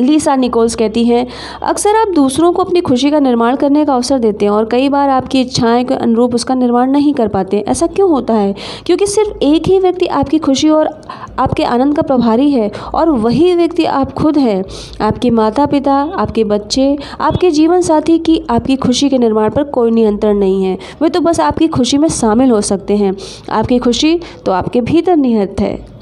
लीसा 0.00 0.36
निकोल्स 0.36 0.74
कहती 0.74 1.04
हैं, 1.04 1.26
अक्सर 1.62 1.96
आप 1.96 2.08
दूसरों 2.08 2.52
को 2.52 2.64
अपनी 2.64 2.80
खुशी 2.80 3.10
का 3.10 3.18
निर्माण 3.18 3.56
करने 3.56 3.84
का 3.84 3.94
अवसर 3.94 4.18
देते 4.18 4.44
हैं 4.44 4.52
और 4.52 4.64
कई 4.64 4.88
बार 4.88 5.08
आपकी 5.08 5.40
इच्छाएँ 5.40 5.84
के 5.84 5.94
अनुरूप 5.94 6.34
उसका 6.34 6.54
निर्माण 6.54 6.90
नहीं 6.90 7.14
कर 7.14 7.28
पाते। 7.28 7.64
ऐसा 7.68 7.86
क्यों 7.86 8.10
होता 8.10 8.34
है? 8.34 8.54
क्योंकि 8.86 9.06
सिर्फ़ 9.06 9.44
एक 9.44 9.68
ही 9.68 9.78
व्यक्ति 9.78 10.06
आपकी 10.06 10.38
खुशी 10.38 10.68
और 10.68 11.00
आपके 11.38 11.64
आनंद 11.64 11.96
का 11.96 12.02
प्रभारी 12.02 12.50
है 12.50 12.70
और 12.94 13.10
वही 13.10 13.54
व्यक्ति 13.54 13.84
आप 13.84 14.12
खुद 14.12 14.38
हैं। 14.38 14.64
आपके 15.00 15.30
माता 15.30 15.66
पिता 15.66 15.94
आपके 15.94 16.44
बच्चे, 16.44 16.98
आपके 17.20 17.50
जीवन 17.50 17.80
साथी 17.80 18.18
की 18.18 18.42
आपकी 18.50 18.76
खुशी 18.76 19.08
के 19.08 19.18
निर्माण 19.18 19.50
पर 19.50 19.64
कोई 19.64 19.90
नियंत्रण 19.90 20.38
नहीं 20.38 20.64
है। 20.64 20.78
वे 21.02 21.08
तो 21.08 21.20
बस 21.20 21.40
आपकी 21.40 21.68
खुशी 21.68 21.98
में 21.98 22.08
शामिल 22.08 22.50
हो 22.50 22.60
सकते 22.60 22.96
हैं। 22.96 23.16
आपकी 23.50 23.78
खुशी 23.78 24.20
तो 24.46 24.52
आपके 24.52 24.80
भीतर 24.80 25.16
निहित 25.16 25.60
है। 25.60 25.93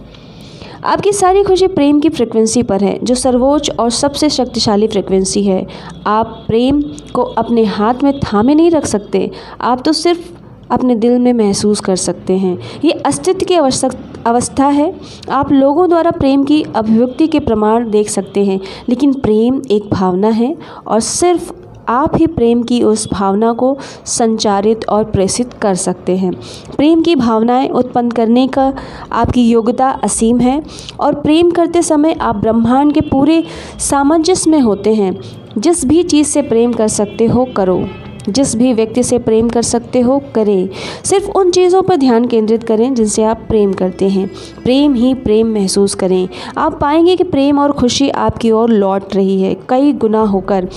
आपकी 0.84 1.12
सारी 1.12 1.42
खुशी 1.42 1.66
प्रेम 1.66 1.98
की 2.00 2.08
फ्रिक्वेंसी 2.08 2.62
पर 2.62 2.84
है, 2.84 2.98
जो 3.04 3.14
सर्वोच्च 3.14 3.70
और 3.70 3.90
सबसे 3.90 4.28
शक्तिशाली 4.30 4.86
फ्रिक्वेंसी 4.86 5.42
है। 5.42 5.66
आप 6.06 6.44
प्रेम 6.46 6.80
को 7.14 7.22
अपने 7.22 7.64
हाथ 7.64 8.02
में 8.04 8.18
थामे 8.20 8.54
नहीं 8.54 8.70
रख 8.70 8.86
सकते, 8.86 9.30
आप 9.60 9.82
तो 9.84 9.92
सिर्फ़ 9.92 10.30
अपने 10.70 10.94
दिल 10.94 11.18
में 11.18 11.32
महसूस 11.32 11.80
कर 11.80 11.96
सकते 11.96 12.36
हैं। 12.36 12.58
ये 12.84 12.90
अस्तित्व 13.06 13.46
की 13.46 13.54
आवश्यक 13.54 13.92
अवस्था 14.26 14.66
है। 14.66 14.92
आप 15.30 15.52
लोगों 15.52 15.88
द्वारा 15.88 16.10
प्रेम 16.10 16.44
की 16.44 16.62
अभिव्यक्ति 16.62 17.26
के 17.26 17.40
प्रमाण 17.40 17.90
देख 17.90 18.08
सकते 18.08 18.44
हैं, 18.44 18.60
लेकिन 18.88 19.12
प्रेम 19.14 19.62
एक 19.70 19.90
भावना 19.90 20.28
है 20.28 20.56
और 20.86 21.00
सिर्फ़ 21.00 21.52
आप 21.88 22.12
ही 22.16 22.26
प्रेम 22.26 22.62
की 22.62 22.82
उस 22.82 23.08
भावना 23.12 23.52
को 23.52 23.78
संचारित 24.04 24.88
और 24.88 25.04
प्रेषित 25.04 25.52
कर 25.52 25.74
सकते 25.74 26.16
हैं। 26.16 26.32
प्रेम 26.76 27.02
की 27.02 27.16
भावनाएँ 27.16 27.68
उत्पन्न 27.68 28.10
करने 28.10 28.48
का 28.48 28.72
आपकी 29.12 29.50
योग्यता 29.50 29.90
असीम 29.90 30.40
है 30.40 30.62
और 31.00 31.14
प्रेम 31.14 31.50
करते 31.50 31.82
समय 31.82 32.12
आप 32.12 32.36
ब्रह्मांड 32.36 32.92
के 32.92 33.00
पूरे 33.00 33.44
सामंजस्य 33.78 34.50
में 34.50 34.60
होते 34.60 34.94
हैं। 34.94 35.20
जिस 35.58 35.84
भी 35.84 36.02
चीज़ 36.02 36.26
से 36.26 36.42
प्रेम 36.42 36.72
कर 36.72 36.88
सकते 36.88 37.26
हो, 37.26 37.44
करो। 37.44 37.86
जिस 38.28 38.56
भी 38.56 38.72
व्यक्ति 38.72 39.02
से 39.02 39.18
प्रेम 39.18 39.48
कर 39.48 39.62
सकते 39.62 40.00
हो, 40.00 40.22
करें। 40.34 40.68
सिर्फ़ 41.04 41.30
उन 41.30 41.50
चीज़ों 41.50 41.82
पर 41.82 41.96
ध्यान 41.96 42.26
केंद्रित 42.26 42.62
करें 42.62 42.94
जिनसे 42.94 43.24
आप 43.24 43.40
प्रेम 43.48 43.72
करते 43.72 44.08
हैं। 44.08 44.30
प्रेम 44.64 44.94
ही 44.94 45.14
प्रेम 45.14 45.46
महसूस 45.46 45.94
करें। 45.94 46.28
आप 46.58 46.78
पाएँगे 46.80 47.16
कि 47.16 47.24
प्रेम 47.24 47.58
और 47.58 47.72
खुशी 47.72 48.10
आपकी 48.10 48.50
ओर 48.50 48.70
लौट 48.70 49.14
रही 49.14 49.42
है, 49.42 49.56
कई 49.68 49.92
गुना 49.92 50.20
होकर। 50.20 50.68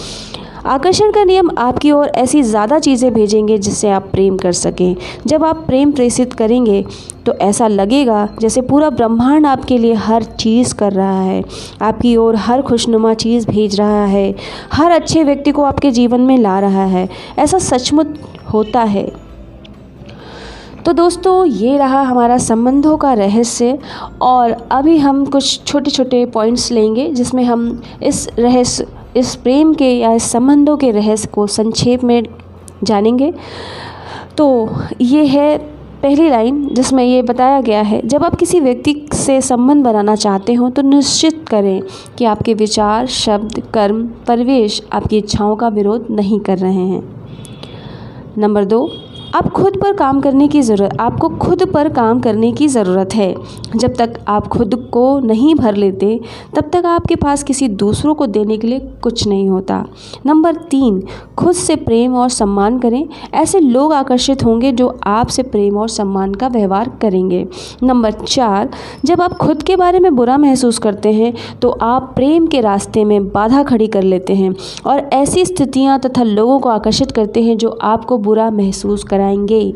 आकर्षण 0.66 1.12
का 1.12 1.24
नियम 1.24 1.50
आपकी 1.58 1.92
ओर 1.92 2.08
ऐसी 2.08 2.42
ज़्यादा 2.44 2.78
चीज़ें 2.80 3.14
भेजेंगे 3.14 3.58
जिससे 3.58 3.90
आप 3.90 4.08
प्रेम 4.12 4.38
कर 4.38 4.52
सकें। 4.52 4.96
जब 5.28 5.44
आप 5.44 5.58
प्रेम 5.68 5.92
प्रेषित 5.92 6.34
करेंगे 6.34 6.84
तो 7.26 7.34
ऐसा 7.42 7.68
लगेगा 7.68 8.28
जैसे 8.42 8.62
पूरा 8.62 8.90
ब्रह्मांड 8.90 9.46
आपके 9.46 9.78
लिए 9.78 9.94
हर 9.96 10.24
चीज़ 10.24 10.74
कर 10.76 10.94
रहा 10.94 11.22
है। 11.22 11.44
आपकी 11.82 12.16
ओर 12.16 12.36
हर 12.38 12.62
खुशनुमा 12.62 13.14
चीज़ 13.16 13.48
भेज 13.48 13.80
रहा 13.80 14.06
है। 14.06 14.34
हर 14.74 14.92
अच्छे 14.92 15.24
व्यक्ति 15.24 15.52
को 15.52 15.64
आपके 15.64 15.92
जीवन 15.92 16.22
में 16.22 16.38
ला 16.38 16.60
रहा 16.60 16.86
है। 16.88 17.08
ऐसा 17.40 17.58
सचमुच 17.60 18.18
होता 18.54 18.82
है। 18.84 19.06
तो 20.86 20.94
दोस्तों, 20.94 21.46
ये 21.46 21.78
रहा 21.78 22.02
हमारा 22.02 22.38
संबंधों 22.40 22.98
का 22.98 23.14
रहस्य 23.14 23.78
और 24.22 24.52
अभी 24.72 24.98
हम 24.98 25.26
कुछ 25.26 25.64
छोटे 25.66 25.92
छोटे 25.92 26.26
पॉइंट्स 26.26 26.72
लेंगे 26.72 27.10
जिसमें 27.12 27.44
हम 27.44 27.82
इस 28.04 28.28
रहस्य 28.40 28.88
इस 29.16 29.36
प्रेम 29.36 29.74
के 29.74 29.92
या 29.92 30.12
इस 30.14 30.24
संबंधों 30.24 30.78
के 30.78 30.92
रहस्य 30.92 31.28
को 31.28 31.48
संक्षेप 31.48 32.04
में 32.04 32.24
जानेंगे। 32.84 33.34
तो 34.38 34.70
ये 35.02 35.26
है 35.26 35.58
पहली 36.02 36.30
लाइन 36.30 36.68
जिसमें 36.68 37.04
ये 37.04 37.22
बताया 37.22 37.62
गया 37.62 37.82
है, 37.82 38.02
जब 38.06 38.24
आप 38.24 38.36
किसी 38.36 38.60
व्यक्ति 38.60 38.96
से 39.14 39.40
संबंध 39.42 39.84
बनाना 39.84 40.16
चाहते 40.16 40.54
हो 40.54 40.70
तो 40.70 40.82
निश्चित 40.82 41.46
करें 41.48 41.82
कि 42.18 42.26
आपके 42.26 42.54
विचार, 42.54 43.08
शब्द, 43.08 43.60
कर्म, 43.74 44.04
परिवेश 44.28 44.82
आपकी 44.94 45.18
इच्छाओं 45.18 45.56
का 45.56 45.68
विरोध 45.68 46.08
नहीं 46.12 46.40
कर 46.40 46.58
रहे 46.58 46.86
हैं। 46.86 47.04
नंबर 48.38 48.66
दो 48.66 48.88
आप 49.36 49.50
खुद 49.50 49.78
पर 49.82 49.94
काम 49.94 50.20
करने 50.22 50.48
की 50.48 50.62
ज़रूरत, 50.62 50.98
आपको 51.00 51.30
खुद 51.30 51.64
पर 51.72 51.88
काम 51.90 52.20
करने 52.20 52.52
की 52.52 52.68
ज़रूरत 52.68 53.16
है। 53.16 53.36
जब 53.76 53.96
तक 53.96 54.14
आप 54.28 54.48
खुद 54.48 54.76
को 54.94 55.20
नहीं 55.20 55.56
भर 55.56 55.76
लेते, 55.76 56.20
तब 56.56 56.70
तक 56.74 56.86
आपके 56.86 57.16
पास 57.16 57.44
किसी 57.44 57.68
दूसरों 57.68 58.14
को 58.16 58.26
देने 58.28 58.58
के 58.58 58.68
लिए 58.68 58.80
कुछ 59.04 59.28
नहीं 59.28 59.50
होता। 59.50 59.84
नंबर 60.26 60.56
तीन, 60.56 61.02
खुद 61.38 61.56
से 61.56 61.76
प्रेम 61.76 62.16
और 62.16 62.30
सम्मान 62.30 62.80
करें। 62.80 63.08
ऐसे 63.34 63.60
लोग 63.60 63.94
आकर्षित 63.94 64.46
होंगे 64.46 64.72
जो 64.72 64.88
आपसे 65.06 65.44
प्रेम 65.44 65.78
और 65.78 65.90
सम्मान 65.90 66.34
का 66.34 66.48
व्यवहार 66.48 66.92
करेंगे। 67.02 67.46
नंबर 67.84 68.12
चार, 68.12 68.70
जब 69.06 69.22
आप 69.22 69.34
खुद 69.34 69.64
के 69.64 69.76
बारे 69.76 70.00
में 70.00 70.16
बुरा 70.16 70.38
महसूस 70.38 70.78
करते 70.78 71.14
हैं 71.14 71.34
तो 71.62 71.70
आप 71.82 72.12
प्रेम 72.16 72.48
के 72.48 72.62
रास्ते 72.62 73.06
में 73.06 73.28
बाधा 73.30 73.64
खड़ी 73.64 73.88
कर 73.88 74.04
लेते 74.04 74.36
हैं 74.36 74.56
और 74.86 75.10
ऐसी 75.14 75.46
स्थितियाँ 75.46 76.00
तथा 76.00 76.24
लोगों 76.24 76.60
को 76.60 76.70
आकर्षित 76.70 77.12
करते 77.12 77.44
हैं 77.44 77.58
जो 77.58 77.78
आपको 77.84 78.18
बुरा 78.18 78.50
महसूस 78.52 79.04
कराएँ 79.04 79.24
कराएँगे। 79.26 79.74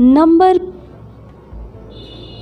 नंबर 0.00 0.58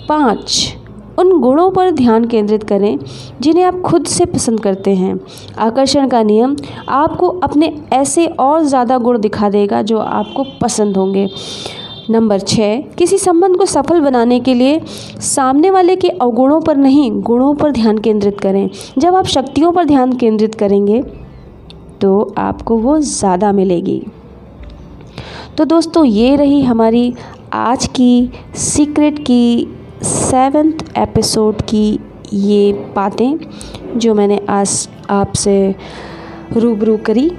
पाँच, 0.09 0.77
उन 1.19 1.39
गुणों 1.41 1.71
पर 1.71 1.91
ध्यान 1.91 2.25
केंद्रित 2.25 2.63
करें 2.63 2.99
जिन्हें 3.41 3.65
आप 3.65 3.81
खुद 3.81 4.07
से 4.07 4.25
पसंद 4.25 4.61
करते 4.61 4.95
हैं। 4.95 5.19
आकर्षण 5.59 6.09
का 6.09 6.23
नियम, 6.23 6.57
आपको 6.89 7.29
अपने 7.29 7.73
ऐसे 7.93 8.27
और 8.27 8.63
ज़्यादा 8.63 8.99
गुण 8.99 9.19
दिखा 9.21 9.49
देगा 9.51 9.83
जो 9.83 9.99
आपको 9.99 10.45
पसंद 10.63 10.97
होंगे। 10.97 11.29
नंबर 12.11 12.41
छः, 12.41 12.81
किसी 12.99 13.19
संबंध 13.19 13.57
को 13.57 13.67
सफल 13.67 14.01
बनाने 14.01 14.39
के 14.41 14.55
लिए 14.55 14.81
सामने 15.21 15.71
वाले 15.71 15.97
के 15.97 16.09
अवगुणों 16.09 16.61
पर 16.61 16.77
नहीं, 16.77 17.11
गुणों 17.23 17.55
पर 17.55 17.73
ध्यान 17.73 17.99
केंद्रित 17.99 18.41
करें। 18.41 18.69
जब 18.99 19.15
आप 19.15 19.27
शक्तियों 19.27 19.73
पर 19.73 19.85
ध्यान 19.85 20.13
केंद्रित 20.13 20.55
करेंगे 20.55 21.03
तो 22.01 22.35
आपको 22.39 22.77
वो 22.79 22.99
ज़्यादा 23.01 23.53
मिलेगी। 23.53 24.03
तो 25.59 25.65
दोस्तों, 25.65 26.05
ये 26.05 26.37
रही 26.37 26.63
हमारी 26.63 27.15
आज 27.53 27.87
की 27.87 28.31
सीक्रेट 28.55 29.19
की 29.19 29.69
सेवेंथ 30.03 30.73
एपिसोड 30.99 31.63
की 31.63 32.01
ये 32.33 32.73
बातें 32.73 33.39
जो 33.99 34.15
मैंने 34.15 34.41
आज 34.49 34.89
आपसे 35.11 35.75
रूबरू 36.57 36.97
करी। 36.97 37.31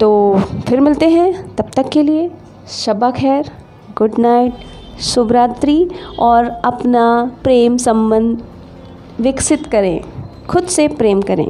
तो 0.00 0.40
फिर 0.68 0.80
मिलते 0.80 1.08
हैं। 1.08 1.54
तब 1.54 1.70
तक 1.76 1.88
के 1.88 2.02
लिए 2.02 2.30
शबा 2.68 3.10
खैर 3.10 3.50
गुड 3.98 4.18
नाइट 4.18 4.54
शुभरात्रि, 5.00 5.90
और 6.18 6.44
अपना 6.44 7.30
प्रेम 7.42 7.76
संबंध 7.76 8.42
विकसित 9.20 9.66
करें, 9.66 10.00
खुद 10.48 10.64
से 10.64 10.88
प्रेम 10.88 11.22
करें। 11.22 11.48